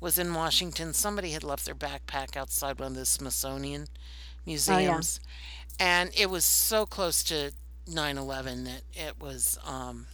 was 0.00 0.18
in 0.18 0.34
Washington. 0.34 0.94
Somebody 0.94 1.32
had 1.32 1.44
left 1.44 1.64
their 1.66 1.74
backpack 1.74 2.36
outside 2.36 2.78
one 2.80 2.92
of 2.92 2.96
the 2.98 3.06
Smithsonian 3.06 3.88
Oh 4.66 4.78
yeah. 4.78 5.02
museums, 5.04 5.20
and 5.78 6.10
it 6.16 6.30
was 6.30 6.44
so 6.44 6.86
close 6.86 7.22
to 7.24 7.52
nine 7.86 8.18
eleven 8.18 8.64
that 8.64 8.82
it 8.94 9.20
was, 9.20 9.58
um, 9.64 10.06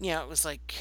you 0.00 0.10
know, 0.10 0.22
it 0.22 0.28
was 0.28 0.44
like, 0.44 0.74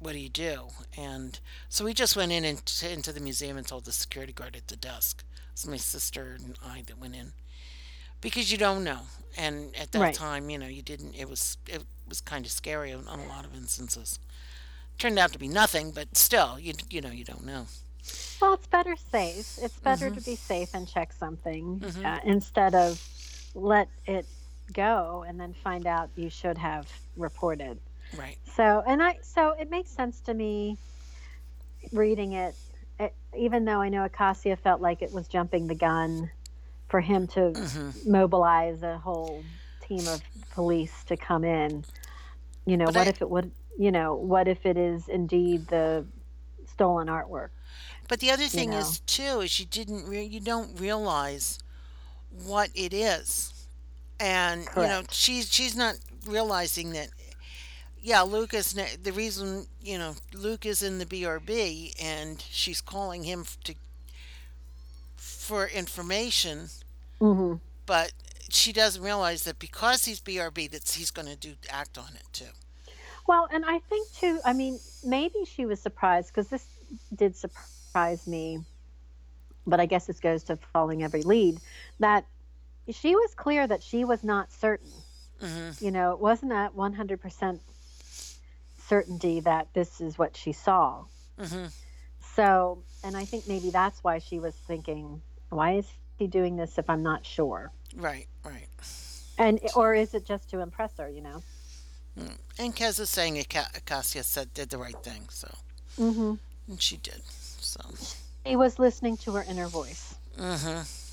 what 0.00 0.12
do 0.12 0.18
you 0.18 0.28
do? 0.28 0.68
And 0.96 1.38
so 1.68 1.84
we 1.84 1.94
just 1.94 2.16
went 2.16 2.32
in 2.32 2.44
into, 2.44 2.90
into 2.92 3.12
the 3.12 3.20
museum 3.20 3.56
and 3.56 3.66
told 3.66 3.84
the 3.84 3.92
security 3.92 4.32
guard 4.32 4.56
at 4.56 4.68
the 4.68 4.76
desk. 4.76 5.24
It's 5.52 5.66
my 5.66 5.76
sister 5.78 6.36
and 6.38 6.58
I 6.64 6.82
that 6.86 6.98
went 6.98 7.14
in 7.16 7.32
because 8.20 8.52
you 8.52 8.58
don't 8.58 8.84
know. 8.84 9.00
And 9.36 9.74
at 9.76 9.92
that 9.92 10.00
Right. 10.00 10.14
time, 10.14 10.50
you 10.50 10.58
know, 10.58 10.66
you 10.66 10.82
didn't. 10.82 11.14
It 11.14 11.28
was 11.28 11.58
it 11.66 11.84
was 12.08 12.20
kind 12.20 12.44
of 12.46 12.52
scary 12.52 12.92
on, 12.92 13.06
on 13.08 13.20
a 13.20 13.26
lot 13.28 13.44
of 13.44 13.54
instances. 13.54 14.18
Turned 14.98 15.18
out 15.18 15.32
to 15.32 15.38
be 15.38 15.48
nothing, 15.48 15.92
but 15.92 16.16
still, 16.16 16.58
you 16.58 16.74
you 16.90 17.00
know, 17.00 17.10
you 17.10 17.24
don't 17.24 17.44
know. 17.44 17.66
Well, 18.40 18.54
it's 18.54 18.66
better 18.66 18.96
safe. 18.96 19.46
It's 19.56 19.78
better 19.80 20.10
to 20.10 20.20
be 20.20 20.36
safe 20.36 20.68
and 20.74 20.86
check 20.88 21.12
something 21.12 21.82
Mhm. 21.82 22.04
uh, 22.04 22.20
instead 22.24 22.74
of 22.74 23.00
let 23.54 23.88
it 24.06 24.28
go 24.72 25.24
and 25.26 25.38
then 25.40 25.54
find 25.54 25.86
out 25.86 26.10
you 26.16 26.30
should 26.30 26.58
have 26.58 26.88
reported. 27.16 27.78
Right. 28.12 28.38
So, 28.44 28.82
and 28.86 29.02
I, 29.02 29.16
so 29.22 29.54
it 29.58 29.70
makes 29.70 29.90
sense 29.90 30.20
to 30.22 30.34
me 30.34 30.78
reading 31.92 32.32
it, 32.32 32.56
it 32.98 33.14
even 33.36 33.64
though 33.64 33.80
I 33.80 33.88
know 33.88 34.04
Acacia 34.04 34.56
felt 34.56 34.80
like 34.80 35.02
it 35.02 35.12
was 35.12 35.28
jumping 35.28 35.66
the 35.66 35.74
gun 35.74 36.30
for 36.88 37.00
him 37.00 37.26
to 37.28 37.56
hmm 37.56 37.90
mobilize 38.04 38.82
a 38.82 38.98
whole 38.98 39.44
team 39.80 40.08
of 40.08 40.22
police 40.50 41.04
to 41.04 41.16
come 41.16 41.44
in. 41.44 41.84
You 42.66 42.76
know, 42.76 42.90
But 42.90 42.96
what 42.96 43.06
I 43.06 43.08
if 43.08 43.22
it 43.22 43.30
would, 43.30 43.50
you 43.78 43.90
know, 43.92 44.14
what 44.14 44.48
if 44.48 44.66
it 44.66 44.76
is 44.76 45.08
indeed 45.08 45.68
the 45.68 46.04
stolen 46.66 47.08
artwork, 47.08 47.50
but 48.08 48.20
the 48.20 48.30
other 48.30 48.48
you 48.52 48.62
thing 48.62 48.66
know? 48.66 48.96
is 48.96 49.00
too 49.06 49.40
is 49.40 49.58
you 49.58 49.66
didn't 49.66 50.06
re- 50.06 50.24
you 50.24 50.40
don't 50.40 50.78
realize 50.78 51.58
what 52.30 52.70
it 52.74 52.92
is, 52.92 53.52
and 54.20 54.68
you 54.76 54.88
know 54.88 55.02
Correct. 55.02 55.14
she's 55.14 55.52
she's 55.52 55.76
not 55.76 55.96
realizing 56.26 56.92
that. 56.92 57.08
Yeah, 58.00 58.22
Luke 58.22 58.54
is 58.54 58.74
ne- 58.76 58.96
the 59.02 59.12
reason. 59.12 59.66
You 59.82 59.98
know, 59.98 60.14
Luke 60.34 60.64
is 60.66 60.82
in 60.82 60.98
the 60.98 61.06
BRB, 61.06 61.94
and 62.00 62.40
she's 62.50 62.80
calling 62.80 63.24
him 63.24 63.40
f- 63.40 63.58
to 63.64 63.74
for 65.16 65.66
information 65.68 66.68
hmm 67.20 67.54
but 67.86 68.12
she 68.48 68.72
doesn't 68.72 69.02
realize 69.02 69.44
that 69.44 69.58
because 69.58 70.04
he's 70.04 70.20
BRB, 70.20 70.70
that 70.70 70.88
he's 70.90 71.10
going 71.10 71.28
to 71.28 71.36
do 71.36 71.54
act 71.70 71.98
on 71.98 72.14
it 72.14 72.24
too. 72.32 72.52
Well, 73.26 73.48
and 73.52 73.64
I 73.66 73.78
think 73.80 74.12
too, 74.12 74.40
I 74.44 74.52
mean, 74.52 74.78
maybe 75.04 75.44
she 75.44 75.66
was 75.66 75.80
surprised 75.80 76.28
because 76.28 76.48
this 76.48 76.66
did 77.14 77.36
surprise 77.36 78.26
me, 78.26 78.64
but 79.66 79.80
I 79.80 79.86
guess 79.86 80.06
this 80.06 80.20
goes 80.20 80.44
to 80.44 80.56
following 80.72 81.02
every 81.02 81.22
lead 81.22 81.60
that 82.00 82.26
she 82.90 83.14
was 83.14 83.34
clear 83.34 83.66
that 83.66 83.82
she 83.82 84.04
was 84.04 84.22
not 84.22 84.52
certain. 84.52 84.92
hmm 85.40 85.70
You 85.80 85.90
know, 85.90 86.12
it 86.12 86.20
wasn't 86.20 86.52
a 86.52 86.70
100% 86.76 87.60
certainty 88.88 89.40
that 89.40 89.68
this 89.74 90.00
is 90.00 90.18
what 90.18 90.36
she 90.36 90.52
saw. 90.52 91.04
hmm 91.38 91.66
So, 92.34 92.82
and 93.02 93.16
I 93.16 93.24
think 93.24 93.46
maybe 93.48 93.70
that's 93.70 94.02
why 94.04 94.18
she 94.18 94.38
was 94.38 94.54
thinking, 94.54 95.20
why 95.50 95.72
is 95.74 95.86
he 96.18 96.26
doing 96.26 96.56
this 96.56 96.78
if 96.78 96.88
I'm 96.88 97.02
not 97.02 97.24
sure? 97.26 97.72
Right, 97.96 98.26
right. 98.44 98.68
And, 99.38 99.60
or 99.74 99.94
is 99.94 100.14
it 100.14 100.24
just 100.24 100.48
to 100.50 100.60
impress 100.60 100.96
her, 100.98 101.08
you 101.10 101.20
know? 101.20 101.42
Mm. 102.18 102.36
And 102.58 102.74
Kez 102.74 102.98
is 103.00 103.10
saying 103.10 103.36
Aca- 103.38 103.70
Acacia 103.74 104.22
said 104.22 104.54
did 104.54 104.70
the 104.70 104.78
right 104.78 104.96
thing, 105.02 105.28
so 105.28 105.48
Mm-hmm. 105.98 106.34
and 106.68 106.80
she 106.82 106.96
did. 106.98 107.22
So, 107.60 107.80
He 108.44 108.56
was 108.56 108.78
listening 108.78 109.16
to 109.18 109.32
her 109.32 109.42
inner 109.48 109.68
voice, 109.68 110.14
Mm 110.38 110.58
hmm 110.58 111.05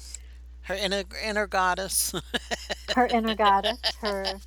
her 0.63 0.75
inner 0.75 1.03
inner 1.23 1.47
goddess, 1.47 2.13
her 2.95 3.07
inner 3.07 3.35
goddess, 3.35 3.79
her 4.01 4.41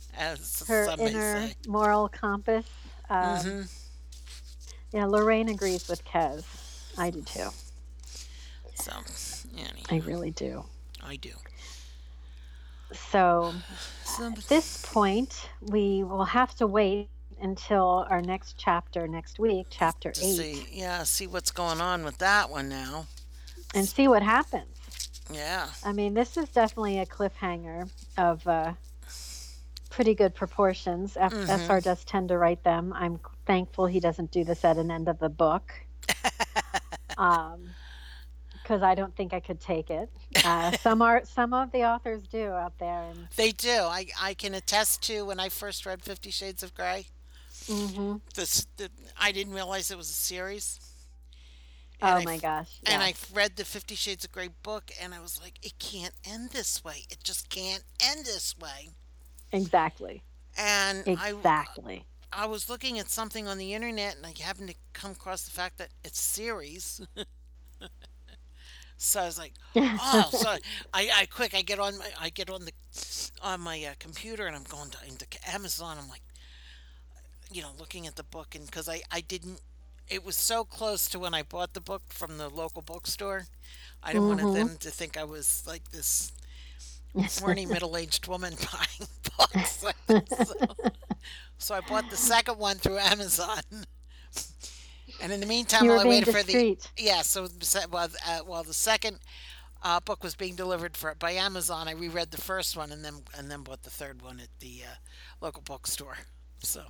as 0.16 0.64
her 0.66 0.94
inner 0.98 1.20
say. 1.20 1.54
moral 1.66 2.08
compass. 2.08 2.66
Um, 3.10 3.38
hmm 3.38 3.62
yeah, 4.92 5.06
Lorraine 5.06 5.48
agrees 5.48 5.88
with 5.88 6.04
Kez. 6.04 6.44
I 6.98 7.10
do 7.10 7.22
too. 7.22 7.50
So, 8.74 8.92
I 9.90 9.96
really 9.98 10.30
do. 10.32 10.64
I 11.02 11.16
do. 11.16 11.30
So 12.92 13.54
So, 14.04 14.26
at 14.26 14.48
this 14.48 14.78
point, 14.82 15.48
we 15.60 16.02
will 16.02 16.24
have 16.24 16.54
to 16.56 16.66
wait 16.66 17.08
until 17.40 18.06
our 18.10 18.20
next 18.20 18.56
chapter 18.58 19.06
next 19.08 19.38
week, 19.38 19.66
chapter 19.70 20.14
eight, 20.20 20.26
see, 20.26 20.66
yeah, 20.72 21.04
see 21.04 21.26
what's 21.26 21.50
going 21.52 21.80
on 21.80 22.04
with 22.04 22.18
that 22.18 22.50
one 22.50 22.68
now. 22.68 23.06
and 23.74 23.88
see 23.88 24.08
what 24.08 24.22
happens. 24.22 24.79
Yeah. 25.32 25.68
I 25.84 25.92
mean, 25.92 26.14
this 26.14 26.36
is 26.36 26.48
definitely 26.48 26.98
a 27.00 27.06
cliffhanger 27.06 27.88
of 28.16 28.46
uh, 28.46 28.72
pretty 29.90 30.14
good 30.14 30.34
proportions. 30.34 31.16
F- 31.16 31.32
hmm 31.32 31.44
SR 31.48 31.80
does 31.80 32.04
tend 32.04 32.28
to 32.28 32.38
write 32.38 32.62
them. 32.64 32.92
I'm 32.94 33.20
thankful 33.46 33.86
he 33.86 34.00
doesn't 34.00 34.30
do 34.30 34.44
this 34.44 34.64
at 34.64 34.76
an 34.76 34.90
end 34.90 35.08
of 35.08 35.18
the 35.18 35.28
book. 35.28 35.72
Um, 37.18 37.68
because 38.62 38.82
I 38.82 38.94
don't 38.94 39.14
think 39.14 39.34
I 39.34 39.40
could 39.40 39.60
take 39.60 39.90
it. 39.90 40.08
Uh, 40.44 40.70
some 40.78 41.02
are 41.02 41.22
some 41.24 41.52
of 41.52 41.70
the 41.72 41.84
authors 41.84 42.22
do 42.28 42.46
out 42.46 42.78
there, 42.78 43.02
and 43.10 43.28
They 43.36 43.50
do. 43.50 43.68
I, 43.68 44.06
I 44.18 44.34
can 44.34 44.54
attest 44.54 45.02
to 45.02 45.26
when 45.26 45.40
I 45.40 45.48
first 45.48 45.84
read 45.84 46.02
Fifty 46.02 46.30
Shades 46.30 46.62
of 46.62 46.74
Grey. 46.74 47.06
mm-hmm. 47.66 48.16
This 48.34 48.66
the, 48.76 48.88
I 49.20 49.32
didn't 49.32 49.54
realize 49.54 49.90
it 49.90 49.98
was 49.98 50.08
a 50.08 50.14
series, 50.14 50.78
and 52.00 52.16
oh 52.16 52.22
my 52.22 52.38
f- 52.38 52.38
gosh, 52.38 52.80
and 52.86 53.02
I 53.02 53.14
read 53.32 53.56
the 53.56 53.64
Fifty 53.64 53.94
Shades 53.94 54.24
of 54.24 54.32
Grey 54.32 54.48
book, 54.48 54.90
and 55.00 55.14
I 55.14 55.20
was 55.20 55.40
like, 55.40 55.58
it 55.62 55.78
can't 55.78 56.14
end 56.24 56.50
this 56.50 56.84
way. 56.84 57.04
It 57.10 57.22
just 57.24 57.48
can't 57.50 57.84
end 58.00 58.26
this 58.26 58.56
way. 58.58 58.90
exactly, 59.52 60.24
And 60.56 61.06
I 61.16 61.34
exactly. 61.34 62.06
I 62.32 62.46
was 62.46 62.68
looking 62.68 62.98
at 62.98 63.10
something 63.10 63.48
on 63.48 63.58
the 63.58 63.74
internet, 63.74 64.16
and 64.16 64.26
I 64.26 64.34
happened 64.40 64.68
to 64.70 64.76
come 64.92 65.12
across 65.12 65.42
the 65.44 65.50
fact 65.50 65.78
that 65.78 65.90
it's 66.04 66.20
series. 66.20 67.00
So 68.96 69.20
I 69.22 69.26
was 69.26 69.38
like, 69.38 69.54
oh, 69.98 70.28
so 70.32 70.50
I, 70.92 71.10
I 71.14 71.26
quick 71.26 71.54
I 71.54 71.62
get 71.62 71.78
on 71.78 71.98
my 71.98 72.10
I 72.18 72.30
get 72.30 72.50
on 72.50 72.64
the 72.66 72.72
on 73.42 73.60
my 73.60 73.82
uh, 73.84 73.94
computer 73.98 74.46
and 74.46 74.54
I'm 74.56 74.64
going 74.64 74.90
to 74.90 74.98
into 75.06 75.26
Amazon. 75.48 75.96
I'm 75.98 76.08
like, 76.08 76.22
you 77.52 77.62
know, 77.62 77.70
looking 77.78 78.06
at 78.06 78.16
the 78.16 78.22
book 78.24 78.54
and 78.54 78.66
because 78.66 78.88
I 78.88 79.02
I 79.10 79.20
didn't. 79.20 79.60
It 80.10 80.24
was 80.24 80.36
so 80.36 80.64
close 80.64 81.08
to 81.10 81.18
when 81.20 81.34
I 81.34 81.42
bought 81.42 81.74
the 81.74 81.80
book 81.80 82.02
from 82.08 82.38
the 82.38 82.48
local 82.50 82.82
bookstore. 82.82 83.46
I 84.02 84.12
didn't 84.12 84.26
want 84.28 84.40
hmm 84.40 84.52
them 84.52 84.76
to 84.80 84.90
think 84.90 85.16
I 85.16 85.24
was 85.24 85.64
like 85.66 85.90
this 85.90 86.32
horny 87.38 87.66
middle-aged 87.66 88.26
woman 88.28 88.54
buying 88.72 89.08
books. 89.38 89.84
so, 90.28 90.52
so 91.58 91.74
I 91.74 91.80
bought 91.80 92.08
the 92.08 92.16
second 92.16 92.58
one 92.58 92.78
through 92.78 92.98
Amazon. 92.98 93.62
And 95.20 95.32
in 95.32 95.40
the 95.40 95.46
meantime, 95.46 95.86
while 95.86 95.98
I 95.98 96.04
waited 96.04 96.28
for 96.28 96.42
the 96.42 96.60
yeah, 96.98 97.22
so 97.22 97.48
while 97.90 98.08
uh, 98.26 98.40
while 98.40 98.64
the 98.64 98.74
second 98.74 99.20
uh, 99.82 100.00
book 100.00 100.22
was 100.22 100.34
being 100.34 100.56
delivered 100.56 100.96
for 100.96 101.14
by 101.14 101.32
Amazon, 101.32 101.88
I 101.88 101.92
reread 101.92 102.30
the 102.30 102.40
first 102.40 102.76
one 102.76 102.92
and 102.92 103.04
then 103.04 103.22
and 103.36 103.50
then 103.50 103.62
bought 103.62 103.82
the 103.82 103.90
third 103.90 104.22
one 104.22 104.40
at 104.40 104.48
the 104.60 104.82
uh, 104.84 104.94
local 105.40 105.62
bookstore. 105.62 106.18
So 106.62 106.86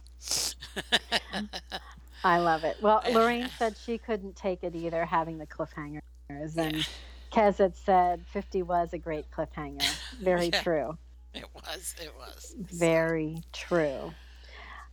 I 2.25 2.39
love 2.39 2.65
it. 2.65 2.77
Well, 2.81 3.03
Lorraine 3.13 3.49
said 3.59 3.77
she 3.77 3.99
couldn't 3.99 4.37
take 4.37 4.63
it 4.63 4.75
either, 4.75 5.05
having 5.05 5.39
the 5.39 5.47
cliffhangers, 5.47 6.01
yeah, 6.29 6.63
and 6.63 6.89
Kez 7.33 7.59
had 7.59 7.77
said 7.77 8.25
50 8.33 8.63
was 8.63 8.93
a 8.93 8.99
great 8.99 9.31
cliffhanger. 9.31 9.83
Very 10.21 10.47
yeah, 10.47 10.63
true. 10.63 10.99
it 11.35 11.47
was, 11.55 11.95
it 12.01 12.13
was. 12.17 12.55
Very 12.59 13.43
true. 13.53 14.13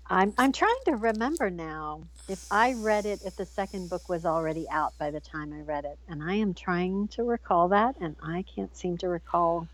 I'm 0.09 0.34
I'm 0.38 0.53
trying 0.53 0.80
to 0.86 0.95
remember 0.95 1.49
now 1.49 2.03
if 2.30 2.45
I 2.49 2.73
read 2.73 3.05
it 3.05 3.23
if 3.25 3.36
the 3.36 3.45
second 3.45 3.89
book 3.89 4.07
was 4.07 4.25
already 4.25 4.69
out 4.69 4.97
by 4.97 5.11
the 5.11 5.19
time 5.19 5.51
I 5.51 5.61
read 5.61 5.84
it, 5.84 5.99
and 6.07 6.23
I 6.23 6.36
am 6.36 6.53
trying 6.53 7.09
to 7.09 7.23
recall 7.23 7.67
that, 7.69 7.95
and 7.99 8.15
I 8.23 8.43
can't 8.43 8.75
seem 8.75 8.97
to 8.99 9.09
recall 9.09 9.67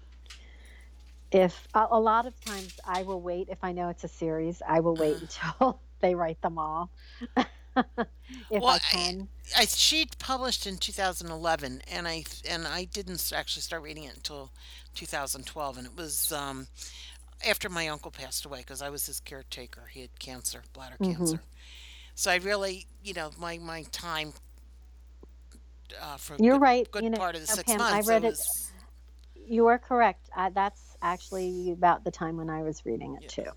if 1.31 1.67
a, 1.75 1.87
a 1.91 1.99
lot 1.99 2.25
of 2.25 2.39
times 2.45 2.79
I 2.85 3.03
will 3.03 3.21
wait 3.21 3.49
if 3.49 3.63
I 3.63 3.73
know 3.73 3.89
it's 3.89 4.03
a 4.03 4.07
series, 4.07 4.61
I 4.67 4.79
will 4.79 4.95
wait 4.95 5.17
uh, 5.17 5.19
until 5.21 5.79
they 6.03 6.15
write 6.15 6.41
them 6.43 6.59
all 6.59 6.91
if 8.51 8.63
well, 8.63 8.69
I 8.69 8.75
I, 8.75 8.79
can. 8.79 9.29
I 9.57 9.65
she 9.65 10.07
published 10.19 10.67
in 10.67 10.77
2011, 10.77 11.81
and 11.91 12.07
I 12.07 12.23
and 12.49 12.67
I 12.67 12.85
didn't 12.85 13.31
actually 13.35 13.63
start 13.63 13.83
reading 13.83 14.03
it 14.05 14.15
until 14.15 14.51
2012, 14.95 15.77
and 15.77 15.87
it 15.87 15.95
was 15.97 16.31
um, 16.31 16.67
after 17.47 17.69
my 17.69 17.87
uncle 17.87 18.11
passed 18.11 18.45
away 18.45 18.59
because 18.59 18.81
I 18.81 18.89
was 18.89 19.07
his 19.07 19.19
caretaker. 19.19 19.87
He 19.91 20.01
had 20.01 20.19
cancer, 20.19 20.63
bladder 20.73 20.97
hmm 20.99 21.03
cancer. 21.03 21.41
So 22.15 22.31
I 22.31 22.37
really, 22.37 22.87
you 23.03 23.13
know, 23.13 23.31
my 23.39 23.57
my 23.59 23.83
time 23.91 24.33
uh, 26.01 26.17
for 26.17 26.37
You're 26.37 26.57
good 26.57 26.59
right. 26.59 26.87
You 26.97 27.09
good 27.09 27.11
know, 27.11 27.17
part 27.17 27.35
of 27.35 27.41
the 27.41 27.47
six 27.47 27.67
Pam, 27.67 27.81
I 27.81 27.85
months, 27.89 28.09
it 28.09 28.21
read 28.21 28.23
it. 28.25 28.39
was 28.39 28.71
You 29.35 29.67
are 29.67 29.79
correct. 29.79 30.29
Uh, 30.35 30.49
that's 30.49 30.95
actually 31.01 31.71
about 31.71 32.03
the 32.03 32.11
time 32.11 32.37
when 32.37 32.49
I 32.49 32.63
was 32.63 32.85
reading 32.85 33.15
it 33.15 33.23
yeah. 33.23 33.27
too. 33.27 33.51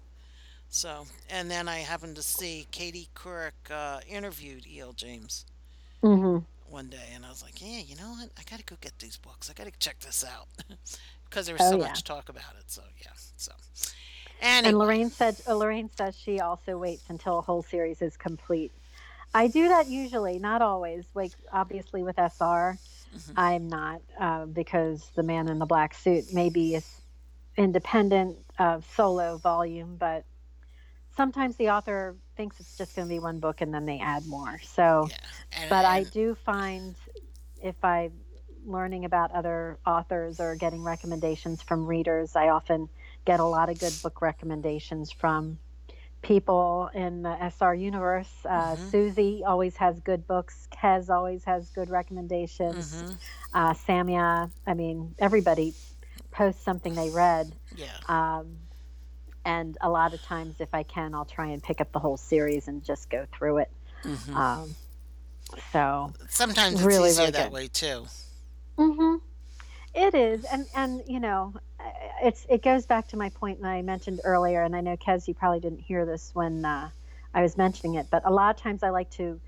So, 0.69 1.07
and 1.29 1.51
then 1.51 1.69
I 1.69 1.79
happened 1.79 2.17
to 2.17 2.23
see 2.23 2.67
Katie 2.71 3.09
Couric 3.15 3.71
uh, 3.71 4.01
interviewed 4.09 4.67
E.L. 4.67 4.93
James 4.93 5.45
hmm 6.03 6.39
one 6.69 6.89
day, 6.89 7.11
and 7.15 7.25
I 7.25 7.31
was 7.31 7.43
like, 7.43 7.61
yeah, 7.61 7.81
you 7.81 7.97
know 7.97 8.11
what? 8.11 8.31
I 8.39 8.43
got 8.49 8.59
to 8.59 8.65
go 8.65 8.77
get 8.81 8.99
these 8.99 9.17
books. 9.17 9.51
I 9.51 9.55
got 9.55 9.67
to 9.67 9.73
check 9.79 10.01
this 10.01 10.25
out 10.25 10.49
because 11.29 11.47
there 11.47 11.55
was 11.55 11.63
Oh 11.63 11.73
so 11.73 11.79
yeah. 11.79 11.93
much 11.93 12.05
talk 12.05 12.29
about 12.29 12.55
it. 12.59 12.71
So, 12.71 12.83
yeah. 13.01 13.13
So, 13.37 13.53
And 14.41 14.67
anyway, 14.67 14.79
Lorraine 14.79 15.11
said 15.11 15.43
uh, 15.47 15.55
Lorraine 15.55 15.91
says 15.91 16.17
she 16.17 16.41
also 16.41 16.77
waits 16.79 17.11
until 17.11 17.39
a 17.39 17.43
whole 17.43 17.63
series 17.63 18.03
is 18.03 18.17
complete. 18.17 18.73
I 19.35 19.49
do 19.49 19.69
that 19.69 19.89
usually, 19.89 20.39
not 20.39 20.63
always. 20.63 21.07
Like 21.15 21.33
obviously 21.53 22.03
with 22.03 22.19
SR, 22.19 22.79
hmm 23.13 23.37
I'm 23.37 23.69
not 23.69 24.03
uh, 24.19 24.47
because 24.47 25.11
the 25.17 25.23
man 25.23 25.49
in 25.49 25.59
the 25.59 25.67
black 25.67 25.95
suit 25.95 26.33
maybe 26.33 26.75
is 26.75 27.03
independent 27.57 28.39
uh, 28.59 28.81
solo 28.95 29.39
volume, 29.39 29.97
but 29.97 30.25
sometimes 31.17 31.57
the 31.57 31.71
author 31.71 32.17
thinks 32.37 32.61
it's 32.61 32.77
just 32.77 32.95
going 32.95 33.09
to 33.09 33.13
be 33.13 33.19
one 33.19 33.41
book 33.41 33.61
and 33.61 33.73
then 33.73 33.87
they 33.87 33.99
add 34.01 34.27
more. 34.27 34.59
So, 34.63 35.09
yeah, 35.11 35.17
but 35.69 35.85
I 35.85 36.05
do 36.05 36.35
find 36.35 36.97
if 37.63 37.77
I 37.85 38.11
learning 38.67 39.05
about 39.05 39.31
other 39.33 39.79
authors 39.87 40.41
or 40.41 40.57
getting 40.57 40.83
recommendations 40.83 41.63
from 41.63 41.87
readers, 41.87 42.37
I 42.37 42.49
often 42.49 42.89
get 43.25 43.41
a 43.41 43.45
lot 43.47 43.71
of 43.71 43.79
good 43.79 44.01
book 44.03 44.21
recommendations 44.21 45.13
from 45.13 45.59
people 46.23 46.91
in 46.95 47.23
the 47.23 47.37
SR 47.43 47.75
universe. 47.75 48.45
Uh, 48.45 48.77
hmm 48.77 48.91
Susie 48.91 49.43
always 49.47 49.77
has 49.77 50.01
good 50.01 50.27
books. 50.27 50.67
Kez 50.73 51.09
always 51.11 51.45
has 51.45 51.71
good 51.71 51.91
recommendations. 51.91 53.03
hmm 53.03 53.13
Uh, 53.53 53.73
Samia, 53.73 54.53
I 54.67 54.75
mean, 54.75 55.15
everybody 55.19 55.75
posts 56.33 56.63
something 56.65 56.95
they 56.95 57.11
read. 57.11 57.57
yeah, 57.75 57.99
Um, 58.09 58.66
and 59.47 59.79
a 59.81 59.89
lot 59.89 60.13
of 60.13 60.21
times, 60.23 60.57
if 60.61 60.75
I 60.75 60.83
can, 60.83 61.15
I'll 61.15 61.25
try 61.25 61.47
and 61.47 61.63
pick 61.63 61.81
up 61.81 61.93
the 61.93 62.01
whole 62.01 62.17
series 62.17 62.67
and 62.69 62.85
just 62.85 63.09
go 63.09 63.27
through 63.33 63.59
it. 63.59 63.71
hmm 64.03 64.37
Um, 64.37 64.75
so, 65.73 66.13
Sometimes 66.29 66.75
it's 66.75 66.83
really, 66.83 67.11
easier 67.11 67.21
really 67.21 67.31
that 67.31 67.45
good. 67.45 67.53
way 67.53 67.69
too. 67.69 68.07
hmm 68.77 69.17
It 69.95 70.15
is, 70.15 70.45
and 70.45 70.67
and 70.75 71.03
you 71.07 71.21
know, 71.21 71.55
uh, 71.79 71.85
it's 72.25 72.45
it 72.51 72.63
goes 72.63 72.87
back 72.87 73.07
to 73.09 73.17
my 73.17 73.29
point 73.31 73.63
that 73.63 73.69
I 73.69 73.83
mentioned 73.83 74.21
earlier, 74.25 74.63
and 74.63 74.75
I 74.75 74.81
know 74.81 74.97
Kez, 74.97 75.29
you 75.29 75.35
probably 75.35 75.61
didn't 75.61 75.81
hear 75.81 76.05
this 76.05 76.33
when 76.35 76.65
uh, 76.65 76.91
I 77.33 77.43
was 77.43 77.57
mentioning 77.57 77.95
it, 77.95 78.09
but 78.11 78.23
a 78.27 78.31
lot 78.33 78.55
of 78.55 78.61
times 78.61 78.83
I 78.83 78.91
like 78.91 79.11
to 79.13 79.41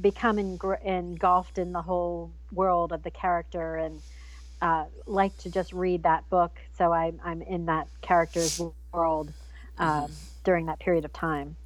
become 0.00 0.38
engr- 0.38 0.82
engulfed 0.82 1.58
in 1.58 1.72
the 1.72 1.82
whole 1.82 2.32
world 2.50 2.92
of 2.92 3.02
the 3.02 3.10
character 3.10 3.76
and 3.76 4.00
uh, 4.62 4.86
like 5.06 5.36
to 5.38 5.50
just 5.50 5.72
read 5.74 6.04
that 6.04 6.28
book, 6.30 6.58
so 6.78 6.92
I'm 6.92 7.20
I'm 7.22 7.42
in 7.42 7.66
that 7.66 7.88
character's 8.00 8.58
world 8.94 9.34
um, 9.78 10.08
hmm 10.08 10.28
during 10.44 10.66
that 10.66 10.80
period 10.80 11.04
of 11.04 11.12
time. 11.12 11.56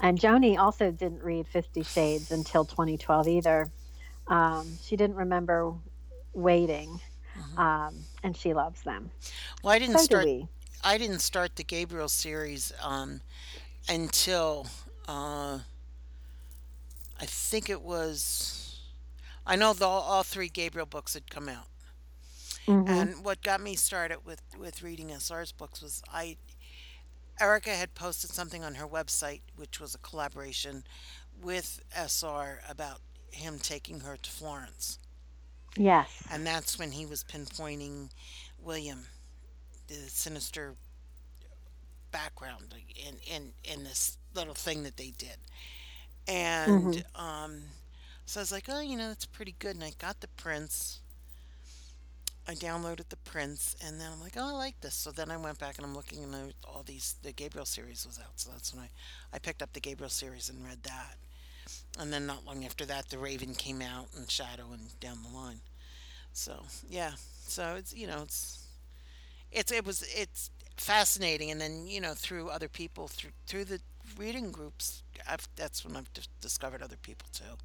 And 0.00 0.18
Joni 0.18 0.58
also 0.58 0.90
didn't 0.90 1.22
read 1.22 1.48
Fifty 1.48 1.82
Shades 1.82 2.30
until 2.30 2.64
2012 2.64 3.28
either. 3.28 3.72
Um, 4.28 4.78
she 4.80 4.96
didn't 4.96 5.16
remember 5.16 5.74
waiting 6.34 7.00
hmm 7.34 7.58
um, 7.58 8.06
and 8.22 8.36
she 8.36 8.54
loves 8.54 8.82
them. 8.82 9.12
Well, 9.62 9.72
I 9.72 9.78
didn't 9.78 9.98
So 9.98 10.00
start. 10.00 10.30
I 10.84 10.98
didn't 10.98 11.20
start 11.20 11.56
the 11.56 11.64
Gabriel 11.64 12.08
series 12.08 12.72
um, 12.82 13.20
until 13.88 14.68
uh, 15.08 15.60
I 17.20 17.26
think 17.26 17.68
it 17.70 17.82
was. 17.82 18.80
I 19.46 19.56
know 19.56 19.72
the, 19.74 19.86
all 19.86 20.22
three 20.22 20.48
Gabriel 20.48 20.86
books 20.86 21.14
had 21.14 21.30
come 21.30 21.48
out, 21.48 21.66
hmm 22.66 22.82
and 22.86 23.24
what 23.24 23.42
got 23.42 23.60
me 23.60 23.74
started 23.76 24.24
with 24.24 24.42
with 24.56 24.82
reading 24.82 25.10
SR's 25.12 25.52
books 25.52 25.82
was 25.82 26.02
I 26.12 26.36
Erica 27.40 27.74
had 27.74 27.94
posted 27.94 28.30
something 28.30 28.62
on 28.64 28.74
her 28.76 28.86
website, 28.86 29.42
which 29.56 29.80
was 29.80 29.94
a 29.94 29.98
collaboration 29.98 30.84
with 31.34 31.80
SR 31.92 32.60
about 32.68 33.00
him 33.30 33.58
taking 33.58 34.00
her 34.00 34.16
to 34.16 34.30
Florence, 34.30 34.98
Yes. 35.76 36.28
and 36.30 36.46
that's 36.46 36.78
when 36.78 36.92
he 36.92 37.06
was 37.06 37.24
pinpointing 37.24 38.10
William, 38.58 39.08
the 39.88 39.94
sinister 40.08 40.76
background 42.10 42.74
in 42.96 43.16
in 43.26 43.52
in 43.64 43.84
this 43.84 44.18
little 44.34 44.54
thing 44.54 44.82
that 44.84 44.96
they 44.96 45.10
did. 45.16 45.38
And 46.26 47.02
um 47.14 47.62
so 48.26 48.40
I 48.40 48.42
was 48.42 48.52
like, 48.52 48.66
"Oh, 48.68 48.80
you 48.80 48.96
know, 48.96 49.08
that's 49.08 49.26
pretty 49.26 49.54
good." 49.58 49.76
And 49.76 49.84
I 49.84 49.92
got 49.98 50.20
the 50.20 50.28
prints. 50.28 51.00
I 52.48 52.54
downloaded 52.54 53.08
the 53.08 53.16
prints 53.16 53.74
and 53.84 54.00
then 54.00 54.12
I'm 54.12 54.20
like, 54.20 54.34
"Oh, 54.36 54.48
I 54.48 54.52
like 54.52 54.80
this." 54.80 54.94
So 54.94 55.10
then 55.10 55.30
I 55.30 55.36
went 55.36 55.58
back 55.58 55.76
and 55.78 55.84
I'm 55.86 55.94
looking 55.94 56.22
and 56.24 56.54
all 56.64 56.82
these 56.84 57.16
the 57.22 57.32
Gabriel 57.32 57.66
series 57.66 58.06
was 58.06 58.18
out. 58.18 58.38
So 58.38 58.50
that's 58.50 58.72
when 58.72 58.84
I 58.84 58.90
I 59.32 59.38
picked 59.38 59.62
up 59.62 59.72
the 59.72 59.80
Gabriel 59.80 60.10
series 60.10 60.48
and 60.48 60.64
read 60.64 60.82
that. 60.84 61.16
And 61.98 62.12
then 62.12 62.26
not 62.26 62.44
long 62.44 62.64
after 62.64 62.84
that, 62.86 63.08
The 63.08 63.18
Raven 63.18 63.54
came 63.54 63.82
out 63.82 64.08
and 64.16 64.30
Shadow 64.30 64.66
and 64.72 64.98
down 65.00 65.18
the 65.22 65.36
line. 65.36 65.60
So, 66.32 66.64
yeah. 66.88 67.12
So 67.48 67.74
it's, 67.76 67.92
you 67.94 68.06
know, 68.06 68.22
it's 68.22 68.66
it's 69.50 69.72
it 69.72 69.84
was 69.84 70.02
it's 70.14 70.50
fascinating 70.76 71.50
and 71.50 71.60
then 71.60 71.86
you 71.88 72.00
know 72.00 72.12
through 72.14 72.50
other 72.50 72.68
people 72.68 73.08
through 73.08 73.30
through 73.46 73.64
the 73.64 73.80
reading 74.18 74.50
groups 74.52 75.02
I've, 75.28 75.48
that's 75.56 75.84
when 75.86 75.96
i've 75.96 76.12
dis- 76.12 76.28
discovered 76.42 76.82
other 76.82 76.96
people 77.02 77.26
too 77.32 77.56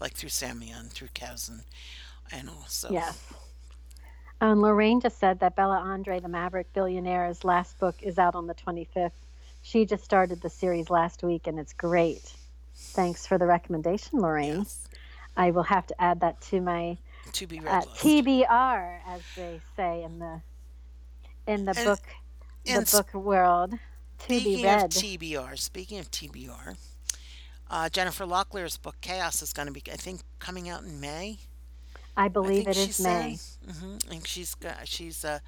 like 0.00 0.14
through 0.14 0.30
samia 0.30 0.80
and 0.80 0.90
through 0.90 1.08
kaz 1.08 1.50
and, 1.50 1.60
and 2.32 2.48
all 2.48 2.64
so 2.68 2.88
Yes. 2.90 3.18
And 4.50 4.60
Lorraine 4.60 5.00
just 5.00 5.18
said 5.18 5.40
that 5.40 5.56
Bella 5.56 5.78
Andre, 5.78 6.20
the 6.20 6.28
Maverick 6.28 6.72
Billionaire's 6.72 7.44
last 7.44 7.78
book, 7.78 7.96
is 8.02 8.18
out 8.18 8.34
on 8.34 8.46
the 8.46 8.54
25th. 8.54 9.12
She 9.62 9.86
just 9.86 10.04
started 10.04 10.42
the 10.42 10.50
series 10.50 10.90
last 10.90 11.22
week 11.22 11.46
and 11.46 11.58
it's 11.58 11.72
great. 11.72 12.34
Thanks 12.74 13.26
for 13.26 13.38
the 13.38 13.46
recommendation, 13.46 14.20
Lorraine. 14.20 14.58
yes 14.58 14.88
I 15.36 15.50
will 15.50 15.62
have 15.62 15.86
to 15.88 16.00
add 16.00 16.20
that 16.20 16.40
to 16.42 16.60
my 16.60 16.96
to 17.32 17.46
be 17.46 17.58
uh, 17.58 17.62
read 17.62 17.84
TBR, 17.84 18.98
as 19.06 19.22
they 19.34 19.60
say 19.76 20.04
in 20.04 20.18
the 20.18 20.40
in 21.46 21.64
the 21.64 21.74
and 21.76 21.86
book 21.86 22.00
the 22.64 22.72
and 22.72 22.90
book 22.90 23.14
world. 23.14 23.72
To 23.72 24.28
be 24.28 24.40
speaking 24.40 24.64
of 24.66 24.90
tbr 24.90 25.58
speaking 25.58 25.98
of 25.98 26.10
tbr 26.10 26.76
uh, 27.68 27.88
jennifer 27.90 28.24
locklear's 28.24 28.78
book 28.78 28.94
chaos 29.02 29.42
is 29.42 29.52
going 29.52 29.66
to 29.66 29.72
be 29.72 29.82
i 29.92 29.96
think 29.96 30.20
coming 30.38 30.68
out 30.68 30.82
in 30.82 30.98
may 30.98 31.38
I 32.16 32.28
believe 32.28 32.66
it 32.66 32.76
is 32.76 32.98
May. 32.98 33.38
hmm 33.66 33.96
and 34.10 34.26
she's 34.26 34.54
got 34.54 34.86
she's 34.88 35.24
uh, 35.24 35.40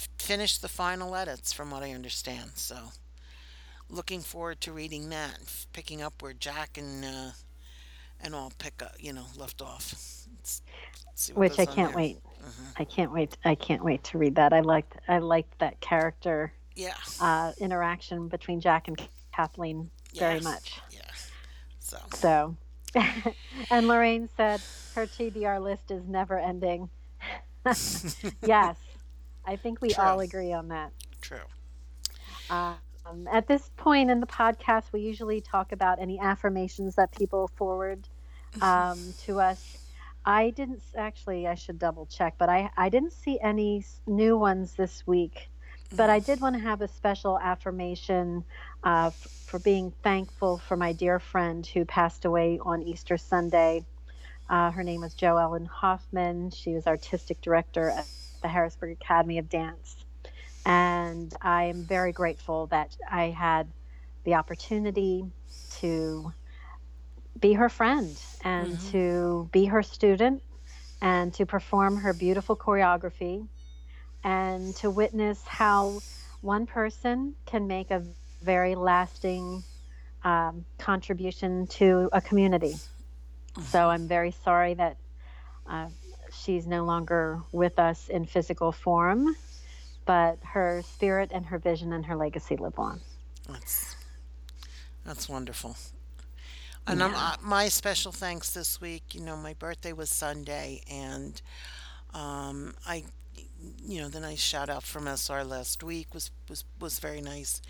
f- 0.00 0.08
finished 0.18 0.62
the 0.62 0.68
final 0.68 1.14
edits 1.14 1.52
from 1.52 1.70
what 1.70 1.82
i 1.82 1.92
understand 1.92 2.52
so 2.56 2.92
looking 3.88 4.20
forward 4.20 4.60
to 4.62 4.72
reading 4.72 5.08
that 5.10 5.34
and 5.38 5.46
f- 5.46 5.66
picking 5.72 6.02
up 6.02 6.22
where 6.22 6.32
Jack 6.32 6.78
and 6.78 7.04
uh, 7.04 7.30
and 8.20 8.34
all 8.34 8.52
pick 8.58 8.82
up, 8.82 8.94
you 8.98 9.12
know, 9.12 9.26
left 9.36 9.60
off. 9.62 9.94
Let's 10.38 10.62
see 11.14 11.32
what 11.32 11.40
which 11.40 11.52
I 11.58 11.66
goes 11.66 11.68
on 11.68 11.76
can't 11.76 11.88
there. 11.88 11.94
wait. 11.94 12.18
hmm 12.40 12.70
I 12.78 12.84
can't 12.84 13.12
wait. 13.12 13.36
I 13.44 13.54
can't 13.54 13.84
wait 13.84 14.04
to 14.04 14.18
read 14.18 14.36
that. 14.36 14.52
I 14.52 14.60
liked 14.60 14.94
I 15.08 15.18
liked 15.18 15.58
that 15.58 15.80
character 15.80 16.52
Yeah, 16.74 16.94
uh, 17.20 17.52
interaction 17.58 18.28
between 18.28 18.60
Jack 18.60 18.88
and 18.88 19.00
Kathleen 19.34 19.90
very 20.18 20.40
much. 20.40 20.80
yeah. 20.90 21.00
So 21.80 21.98
So, 22.10 22.56
and 23.70 23.88
Lorraine 23.88 24.28
said 24.36 24.60
her 24.94 25.06
TBR 25.06 25.62
list 25.62 25.90
is 25.90 26.06
never 26.06 26.38
ending. 26.38 26.90
yes, 27.66 28.76
I 29.44 29.56
think 29.56 29.80
we 29.80 29.90
true, 29.90 30.04
all 30.04 30.20
agree 30.20 30.52
on 30.52 30.68
that. 30.68 30.92
true. 31.20 31.38
Um, 32.50 32.76
at 33.30 33.46
this 33.46 33.70
point 33.76 34.10
in 34.10 34.20
the 34.20 34.26
podcast, 34.26 34.92
we 34.92 35.00
usually 35.00 35.40
talk 35.40 35.72
about 35.72 36.00
any 36.00 36.18
affirmations 36.18 36.94
that 36.96 37.10
people 37.12 37.48
forward 37.56 38.08
um, 38.62 38.98
to 39.24 39.40
us. 39.40 39.78
I 40.24 40.50
didn't 40.50 40.82
actually, 40.96 41.48
I 41.48 41.54
should 41.54 41.78
double 41.78 42.06
check, 42.06 42.34
but 42.38 42.48
I, 42.48 42.70
I 42.76 42.88
didn't 42.88 43.12
see 43.12 43.40
any 43.40 43.84
new 44.06 44.36
ones 44.38 44.74
this 44.74 45.04
week. 45.06 45.48
But 45.92 46.10
I 46.10 46.20
did 46.20 46.40
want 46.40 46.56
to 46.56 46.62
have 46.62 46.82
a 46.82 46.88
special 46.88 47.38
affirmation 47.38 48.44
uh, 48.84 49.08
f- 49.08 49.28
for 49.46 49.58
being 49.60 49.92
thankful 50.02 50.58
for 50.58 50.76
my 50.76 50.92
dear 50.92 51.20
friend 51.20 51.66
who 51.66 51.84
passed 51.86 52.24
away 52.24 52.58
on 52.64 52.82
Easter 52.82 53.18
Sunday. 53.18 53.86
Uh, 54.48 54.70
her 54.72 54.84
name 54.84 55.00
was 55.02 55.14
Jo 55.14 55.38
Ellen 55.38 55.66
Hoffman. 55.66 56.50
She 56.50 56.74
was 56.74 56.86
artistic 56.86 57.40
director 57.42 57.90
at 57.90 58.08
the 58.42 58.48
Harrisburg 58.48 58.98
Academy 59.02 59.38
of 59.38 59.48
Dance. 59.48 59.96
And 60.66 61.34
I 61.42 61.64
am 61.64 61.86
very 61.86 62.12
grateful 62.12 62.66
that 62.68 62.96
I 63.10 63.30
had 63.30 63.72
the 64.24 64.34
opportunity 64.34 65.24
to 65.80 66.32
be 67.40 67.54
her 67.54 67.68
friend 67.68 68.20
and 68.42 68.78
hmm 68.78 68.92
to 68.92 69.48
be 69.52 69.66
her 69.66 69.82
student 69.82 70.42
and 71.02 71.34
to 71.34 71.46
perform 71.46 71.98
her 71.98 72.12
beautiful 72.14 72.56
choreography 72.56 73.48
and 74.24 74.74
to 74.76 74.90
witness 74.90 75.42
how 75.46 76.00
one 76.40 76.66
person 76.66 77.34
can 77.46 77.66
make 77.66 77.90
a 77.90 78.02
very 78.42 78.74
lasting 78.74 79.62
um, 80.24 80.64
contribution 80.78 81.66
to 81.66 82.08
a 82.12 82.20
community. 82.20 82.74
So 83.64 83.90
I'm 83.90 84.08
very 84.08 84.30
sorry 84.30 84.74
that 84.74 84.96
uh, 85.66 85.88
she's 86.32 86.66
no 86.66 86.84
longer 86.84 87.40
with 87.52 87.78
us 87.78 88.08
in 88.08 88.24
physical 88.24 88.72
form, 88.72 89.36
but 90.06 90.38
her 90.42 90.82
spirit 90.84 91.30
and 91.34 91.44
her 91.46 91.58
vision 91.58 91.92
and 91.92 92.04
her 92.06 92.16
legacy 92.16 92.56
live 92.56 92.78
on. 92.78 93.00
That's 93.48 93.96
that's 95.04 95.28
wonderful. 95.28 95.76
And 96.86 97.00
Yeah. 97.00 97.12
uh, 97.14 97.36
my 97.42 97.68
special 97.68 98.10
thanks 98.12 98.50
this 98.50 98.80
week. 98.80 99.14
You 99.14 99.20
know, 99.20 99.36
my 99.36 99.54
birthday 99.54 99.92
was 99.92 100.10
Sunday, 100.10 100.82
and 100.90 101.40
um, 102.14 102.74
I, 102.86 103.04
you 103.84 104.00
know, 104.00 104.08
the 104.08 104.20
nice 104.20 104.40
shout 104.40 104.68
out 104.68 104.82
from 104.84 105.06
SR 105.08 105.44
last 105.44 105.82
week 105.82 106.14
was 106.14 106.30
was 106.48 106.64
was 106.80 106.98
very 106.98 107.20
nice. 107.20 107.60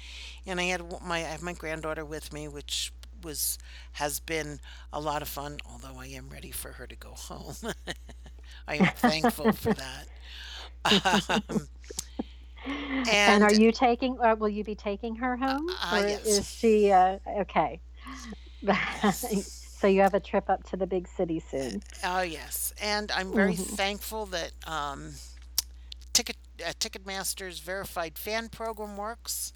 And 0.47 0.61
I 0.61 0.65
had 0.65 0.83
my 1.03 1.17
I 1.19 1.21
have 1.21 1.43
my 1.43 1.53
granddaughter 1.53 2.05
with 2.05 2.33
me, 2.33 2.49
which 2.49 2.93
was 3.23 3.59
has 3.93 4.21
been 4.21 4.61
a 4.93 5.01
lot 5.01 5.23
of 5.23 5.29
fun. 5.29 5.59
Although 5.71 5.99
I 6.01 6.07
am 6.07 6.29
ready 6.31 6.51
for 6.51 6.73
her 6.73 6.87
to 6.87 6.97
go 6.97 7.11
home. 7.13 7.55
I 8.69 8.77
am 8.77 8.89
thankful 8.89 9.53
for 9.53 9.73
that. 9.75 10.09
Um, 10.91 11.69
And 13.07 13.43
are 13.43 13.53
you 13.53 13.73
taking, 13.73 14.19
or 14.21 14.35
will 14.35 14.49
you 14.49 14.65
be 14.65 14.75
taking 14.75 15.17
her 15.17 15.37
uh, 15.47 15.59
home, 15.59 15.77
uh, 15.83 16.03
or 16.03 16.19
is 16.25 16.47
she 16.49 16.91
uh, 16.91 17.19
okay? 17.41 17.81
yes. 18.63 19.37
so 19.81 19.87
you 19.87 20.01
have 20.03 20.15
a 20.15 20.21
trip 20.21 20.49
up 20.49 20.65
to 20.65 20.77
the 20.77 20.87
big 20.87 21.09
city 21.09 21.41
soon. 21.41 21.83
Oh 22.03 22.23
yes, 22.23 22.73
and 22.81 23.11
I'm 23.13 23.33
very 23.33 23.57
hmm 23.57 23.77
thankful 23.77 24.27
that 24.27 24.53
um, 24.67 25.15
uh, 26.61 26.73
Ticketmaster's 26.79 27.61
verified 27.61 28.19
fan 28.19 28.49
program 28.49 28.97
works. 28.97 29.53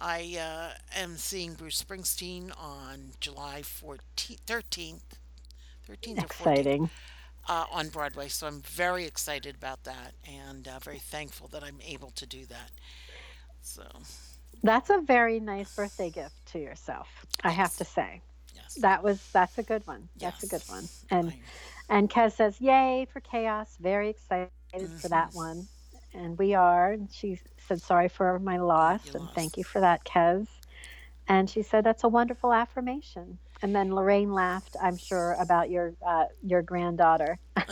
I 0.00 0.36
uh, 0.40 1.00
am 1.00 1.16
seeing 1.16 1.54
Bruce 1.54 1.82
Springsteen 1.82 2.52
on 2.60 3.12
July 3.20 3.62
14th, 3.62 4.38
13th, 4.46 5.02
13th 5.88 6.22
or 6.22 6.28
14th 6.28 6.70
Exciting. 6.70 6.90
uh, 7.48 7.66
on 7.72 7.88
Broadway. 7.88 8.28
So 8.28 8.46
I'm 8.46 8.60
very 8.62 9.04
excited 9.06 9.56
about 9.56 9.84
that 9.84 10.14
and 10.28 10.68
uh, 10.68 10.80
very 10.80 10.98
thankful 11.00 11.48
that 11.48 11.64
I'm 11.64 11.80
able 11.86 12.10
to 12.12 12.26
do 12.26 12.46
that. 12.46 12.72
So 13.62 13.84
That's 14.62 14.90
a 14.90 15.00
very 15.00 15.40
nice 15.40 15.70
birthday 15.70 16.10
gift 16.10 16.46
to 16.48 16.60
yourself, 16.60 17.08
I 17.44 17.50
have 17.50 17.76
to 17.76 17.84
say. 17.84 18.22
yes, 18.54 18.84
That 18.84 19.02
was 19.04 19.28
that's 19.32 19.58
a 19.58 19.62
good 19.64 19.86
one. 19.86 20.08
That's 20.20 20.42
a 20.44 20.46
good 20.48 20.62
one. 20.66 20.88
And 21.10 21.34
and 21.88 22.10
Kez 22.10 22.34
says, 22.34 22.60
"Yay 22.60 23.06
for 23.12 23.20
chaos! 23.20 23.76
Very 23.80 24.10
excited 24.10 24.50
for 25.00 25.08
that 25.10 25.30
hmm 25.30 25.34
one." 25.34 25.68
And 26.12 26.36
we 26.38 26.54
are. 26.54 26.92
And 26.92 27.10
she 27.12 27.38
said, 27.58 27.80
"Sorry 27.80 28.08
for 28.08 28.38
my 28.38 28.58
loss, 28.58 29.14
and 29.14 29.28
thank 29.34 29.56
you 29.56 29.64
for 29.64 29.80
that, 29.80 30.04
Kez." 30.04 30.46
And 31.28 31.48
she 31.48 31.62
said, 31.62 31.84
"That's 31.84 32.04
a 32.04 32.08
wonderful 32.08 32.52
affirmation." 32.52 33.38
And 33.62 33.76
then 33.76 33.94
Lorraine 33.94 34.32
laughed, 34.32 34.74
I'm 34.82 34.96
sure, 34.96 35.36
about 35.38 35.70
your 35.70 35.94
uh, 36.04 36.24
your 36.42 36.62
granddaughter. 36.62 37.38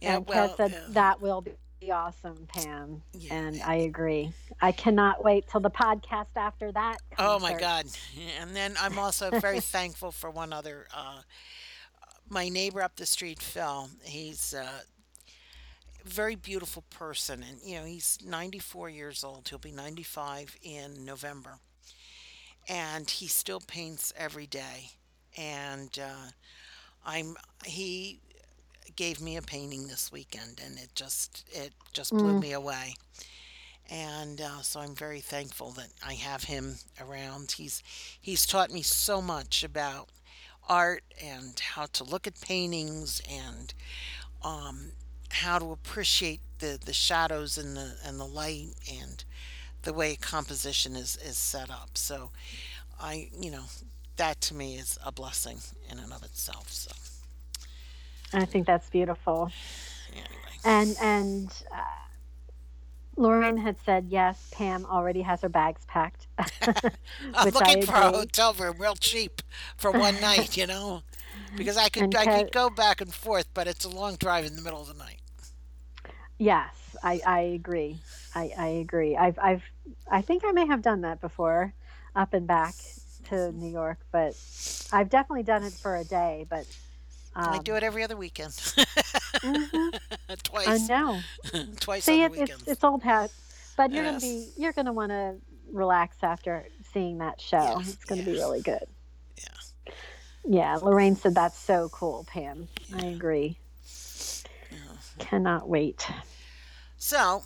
yeah, 0.00 0.16
And 0.16 0.26
Kez 0.26 0.28
well, 0.28 0.56
said, 0.56 0.70
yeah, 0.72 0.84
"That 0.90 1.20
will 1.20 1.40
be 1.80 1.90
awesome, 1.90 2.46
Pam." 2.48 3.02
yeah. 3.14 3.34
And 3.34 3.60
I 3.62 3.76
agree. 3.76 4.32
I 4.60 4.72
cannot 4.72 5.24
wait 5.24 5.48
till 5.48 5.60
the 5.60 5.70
podcast 5.70 6.36
after 6.36 6.70
that 6.72 6.98
Oh 7.18 7.38
my. 7.38 7.54
God. 7.54 7.86
And 8.40 8.54
then 8.54 8.74
I'm 8.80 8.98
also 8.98 9.30
very 9.40 9.60
thankful 9.60 10.12
for 10.12 10.30
one 10.30 10.52
other. 10.52 10.86
Uh, 10.94 11.22
my 12.28 12.48
neighbor 12.48 12.82
up 12.82 12.96
the 12.96 13.06
street, 13.06 13.40
Phil, 13.40 13.88
he's 14.04 14.52
a 14.52 14.68
very 16.08 16.36
beautiful 16.36 16.82
person. 16.90 17.42
And, 17.48 17.60
you 17.62 17.78
know, 17.78 17.84
he's 17.86 18.18
94 18.24 18.90
years 18.90 19.24
old. 19.24 19.48
He'll 19.48 19.58
be 19.58 19.72
95 19.72 20.56
in 20.62 21.04
November. 21.04 21.58
And 22.68 23.08
he 23.10 23.26
still 23.28 23.60
paints 23.60 24.12
every 24.16 24.46
day. 24.46 24.90
And 25.36 25.96
uh, 25.98 26.30
I'm, 27.04 27.36
he 27.64 28.20
gave 28.96 29.20
me 29.20 29.36
a 29.36 29.42
painting 29.42 29.88
this 29.88 30.10
weekend 30.12 30.60
and 30.64 30.78
it 30.78 30.90
just, 30.94 31.44
it 31.52 31.72
just 31.92 32.16
blew 32.18 32.34
Mm, 32.34 32.42
me 32.42 32.52
away. 32.52 32.94
and 33.90 34.40
uh, 34.40 34.62
so 34.62 34.80
I'm 34.80 34.94
very 34.94 35.20
thankful 35.20 35.70
that 35.72 35.88
I 36.06 36.14
have 36.14 36.44
him 36.44 36.76
around. 37.00 37.52
He's 37.52 37.82
he's 38.20 38.46
taught 38.46 38.70
me 38.70 38.82
so 38.82 39.20
much 39.22 39.64
about 39.64 40.08
art 40.68 41.04
and 41.22 41.58
how 41.58 41.86
to 41.86 42.04
look 42.04 42.26
at 42.26 42.40
paintings 42.40 43.20
and 43.30 43.74
um, 44.42 44.92
how 45.30 45.58
to 45.58 45.72
appreciate 45.72 46.40
the, 46.58 46.78
the 46.84 46.92
shadows 46.92 47.58
and 47.58 47.76
the 47.76 47.94
and 48.04 48.18
the 48.18 48.24
light 48.26 48.70
and 48.92 49.24
the 49.82 49.92
way 49.92 50.16
composition 50.16 50.96
is, 50.96 51.16
is 51.24 51.36
set 51.36 51.70
up. 51.70 51.90
So 51.94 52.30
I 53.00 53.28
you 53.38 53.50
know 53.50 53.64
that 54.16 54.40
to 54.42 54.54
me 54.54 54.76
is 54.76 54.98
a 55.04 55.12
blessing 55.12 55.58
in 55.90 55.98
and 55.98 56.12
of 56.12 56.22
itself. 56.24 56.70
So 56.72 56.92
I 58.32 58.44
think 58.44 58.66
that's 58.66 58.90
beautiful. 58.90 59.50
anyway, 60.12 60.60
And 60.64 60.96
and 61.00 61.50
uh, 61.72 61.80
Lauren 63.16 63.56
had 63.58 63.76
said 63.84 64.06
yes, 64.08 64.48
Pam 64.52 64.86
already 64.86 65.22
has 65.22 65.42
her 65.42 65.48
bags 65.48 65.84
packed, 65.86 66.26
I'm 67.34 67.50
looking 67.50 67.78
for 67.78 67.94
a 67.94 68.10
hotel 68.10 68.54
room 68.54 68.76
real 68.78 68.96
cheap 68.96 69.42
for 69.76 69.90
one 69.92 70.20
night. 70.20 70.56
You 70.56 70.66
know. 70.66 71.02
because 71.56 71.76
I 71.76 71.88
could 71.88 72.14
I 72.14 72.26
could 72.26 72.50
go 72.50 72.70
back 72.70 73.00
and 73.00 73.12
forth, 73.14 73.48
but 73.54 73.66
it's 73.68 73.84
a 73.84 73.88
long 73.88 74.16
drive 74.16 74.46
in 74.46 74.56
the 74.56 74.62
middle 74.62 74.80
of 74.82 74.88
the 74.88 74.94
night. 74.94 75.17
Yes, 76.38 76.96
I, 77.02 77.20
I 77.26 77.40
agree. 77.40 78.02
I, 78.34 78.52
I 78.56 78.66
agree. 78.68 79.16
I've 79.16 79.38
I've 79.38 79.62
I 80.10 80.22
think 80.22 80.42
I 80.44 80.52
may 80.52 80.66
have 80.66 80.82
done 80.82 81.02
that 81.02 81.20
before, 81.20 81.74
up 82.14 82.34
and 82.34 82.46
back 82.46 82.76
to 83.24 83.52
New 83.52 83.70
York, 83.70 83.98
but 84.12 84.36
I've 84.92 85.08
definitely 85.10 85.44
done 85.44 85.64
it 85.64 85.74
for 85.80 85.96
a 85.96 86.04
day. 86.04 86.46
But 86.48 86.66
I 87.46 87.58
do 87.58 87.74
um, 87.74 87.74
it 87.76 87.82
every 87.82 88.02
other 88.02 88.16
weekend, 88.16 88.54
hmm 89.42 89.88
I 90.64 90.78
twice, 90.78 90.78
know. 90.78 91.26
twice 91.80 92.06
See, 92.06 92.22
it, 92.22 92.32
it's 92.36 92.62
it's 92.66 92.84
old 92.84 93.02
hat, 93.02 93.32
but 93.76 93.92
you're 93.92 94.04
gonna 94.04 94.20
be 94.20 94.52
you're 94.56 94.72
gonna 94.72 94.92
want 94.92 95.10
to 95.10 95.36
relax 95.72 96.18
after 96.22 96.66
seeing 96.92 97.18
that 97.18 97.40
show. 97.40 97.82
yeah, 97.82 97.92
It's 97.92 98.04
gonna 98.04 98.22
be 98.22 98.34
really 98.36 98.60
good. 98.62 98.86
yeah, 99.36 99.54
Yeah, 100.44 100.76
Lorraine 100.76 101.16
said 101.16 101.34
that's 101.34 101.58
so 101.58 101.88
cool, 101.90 102.24
Pam. 102.24 102.68
I 102.94 103.06
agree. 103.06 103.58
Cannot 105.18 105.68
wait. 105.68 106.06
So 106.96 107.44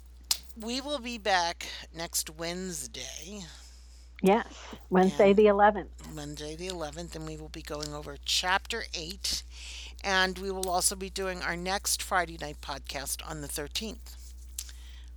we 0.60 0.80
will 0.80 0.98
be 0.98 1.18
back 1.18 1.66
next 1.94 2.30
Wednesday, 2.30 3.44
Yes, 4.22 4.46
Wednesday 4.90 5.30
and 5.30 5.38
the 5.38 5.46
11th. 5.46 6.14
Monday 6.14 6.54
the 6.56 6.68
11th, 6.68 7.14
and 7.16 7.26
we 7.26 7.36
will 7.36 7.48
be 7.48 7.62
going 7.62 7.92
over 7.92 8.16
Chapter 8.24 8.84
Eight, 8.94 9.42
and 10.04 10.38
we 10.38 10.50
will 10.50 10.68
also 10.70 10.94
be 10.94 11.10
doing 11.10 11.42
our 11.42 11.56
next 11.56 12.02
Friday 12.02 12.38
night 12.40 12.60
podcast 12.60 13.28
on 13.28 13.40
the 13.40 13.48
13th, 13.48 14.16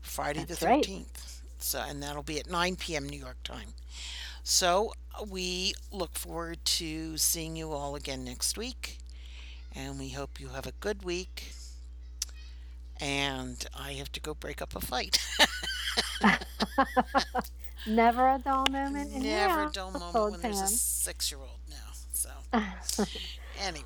Friday 0.02 0.42
the 0.42 0.48
That's 0.48 0.64
right. 0.64 0.84
13th. 0.84 1.42
So, 1.60 1.80
and 1.88 2.02
that'll 2.02 2.24
be 2.24 2.40
at 2.40 2.50
9 2.50 2.76
p.m. 2.76 3.08
New 3.08 3.20
York 3.20 3.38
time. 3.44 3.74
So 4.44 4.94
we 5.28 5.74
look 5.92 6.16
forward 6.16 6.60
to 6.66 7.18
seeing 7.18 7.56
you 7.56 7.72
all 7.72 7.96
again 7.96 8.24
next 8.24 8.58
week, 8.58 9.00
and 9.76 9.98
we 10.00 10.10
hope 10.10 10.40
you 10.40 10.50
have 10.50 10.68
a 10.68 10.74
good 10.80 11.04
week. 11.04 11.54
And 13.00 13.66
I 13.78 13.94
have 13.94 14.12
to 14.14 14.20
go 14.20 14.34
break 14.34 14.62
up 14.62 14.76
a 14.76 14.80
fight. 14.80 15.18
Never 17.88 18.28
a 18.28 18.40
dull 18.40 18.66
moment 18.72 19.12
in 19.14 19.22
Never 19.22 19.64
a 19.64 19.72
dull 19.72 19.92
moment 19.92 20.32
when 20.32 20.42
there's 20.42 20.62
a 20.62 20.68
six 20.68 21.32
year 21.32 21.40
old 21.42 21.60
now. 21.70 21.76
So, 22.14 22.30
anyway, 23.60 23.84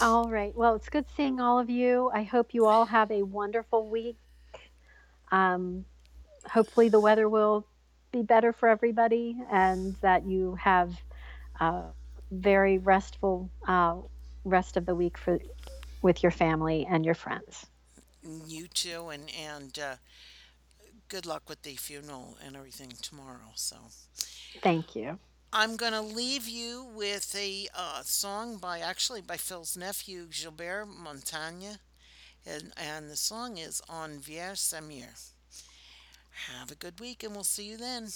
all 0.00 0.30
right. 0.30 0.54
Well, 0.56 0.74
it's 0.74 0.88
good 0.88 1.04
seeing 1.16 1.40
all 1.40 1.58
of 1.58 1.70
you. 1.70 2.10
I 2.12 2.22
hope 2.22 2.54
you 2.54 2.66
all 2.66 2.86
have 2.86 3.10
a 3.10 3.22
wonderful 3.22 3.88
week. 3.88 4.16
Um, 5.30 5.84
hopefully, 6.50 6.88
the 6.88 7.00
weather 7.00 7.28
will 7.28 7.66
be 8.12 8.22
better 8.22 8.52
for 8.52 8.68
everybody 8.68 9.36
and 9.50 9.94
that 10.00 10.24
you 10.26 10.54
have 10.56 10.92
a 11.60 11.84
very 12.30 12.78
restful 12.78 13.50
uh, 13.66 13.96
rest 14.44 14.76
of 14.76 14.86
the 14.86 14.94
week 14.94 15.18
for 15.18 15.38
with 16.02 16.22
your 16.22 16.32
family 16.32 16.86
and 16.88 17.04
your 17.04 17.14
friends. 17.14 17.66
You 18.22 18.68
too, 18.68 19.08
and, 19.08 19.30
and 19.30 19.78
uh, 19.78 19.96
good 21.08 21.26
luck 21.26 21.48
with 21.48 21.62
the 21.62 21.76
funeral 21.76 22.36
and 22.44 22.56
everything 22.56 22.92
tomorrow. 23.02 23.52
So, 23.54 23.76
Thank 24.62 24.94
you. 24.96 25.18
I'm 25.52 25.76
going 25.76 25.92
to 25.92 26.00
leave 26.00 26.48
you 26.48 26.84
with 26.94 27.34
a 27.36 27.68
uh, 27.74 28.02
song 28.02 28.56
by 28.58 28.80
actually 28.80 29.20
by 29.22 29.36
Phil's 29.36 29.76
nephew, 29.76 30.26
Gilbert 30.30 30.86
Montagné. 30.88 31.78
And, 32.46 32.72
and 32.76 33.10
the 33.10 33.16
song 33.16 33.56
is 33.58 33.80
On 33.88 34.18
va 34.20 34.54
s'aimer. 34.54 35.30
Have 36.48 36.70
a 36.70 36.74
good 36.74 37.00
week, 37.00 37.22
and 37.22 37.34
we'll 37.34 37.44
see 37.44 37.64
you 37.64 37.76
then. 37.76 38.08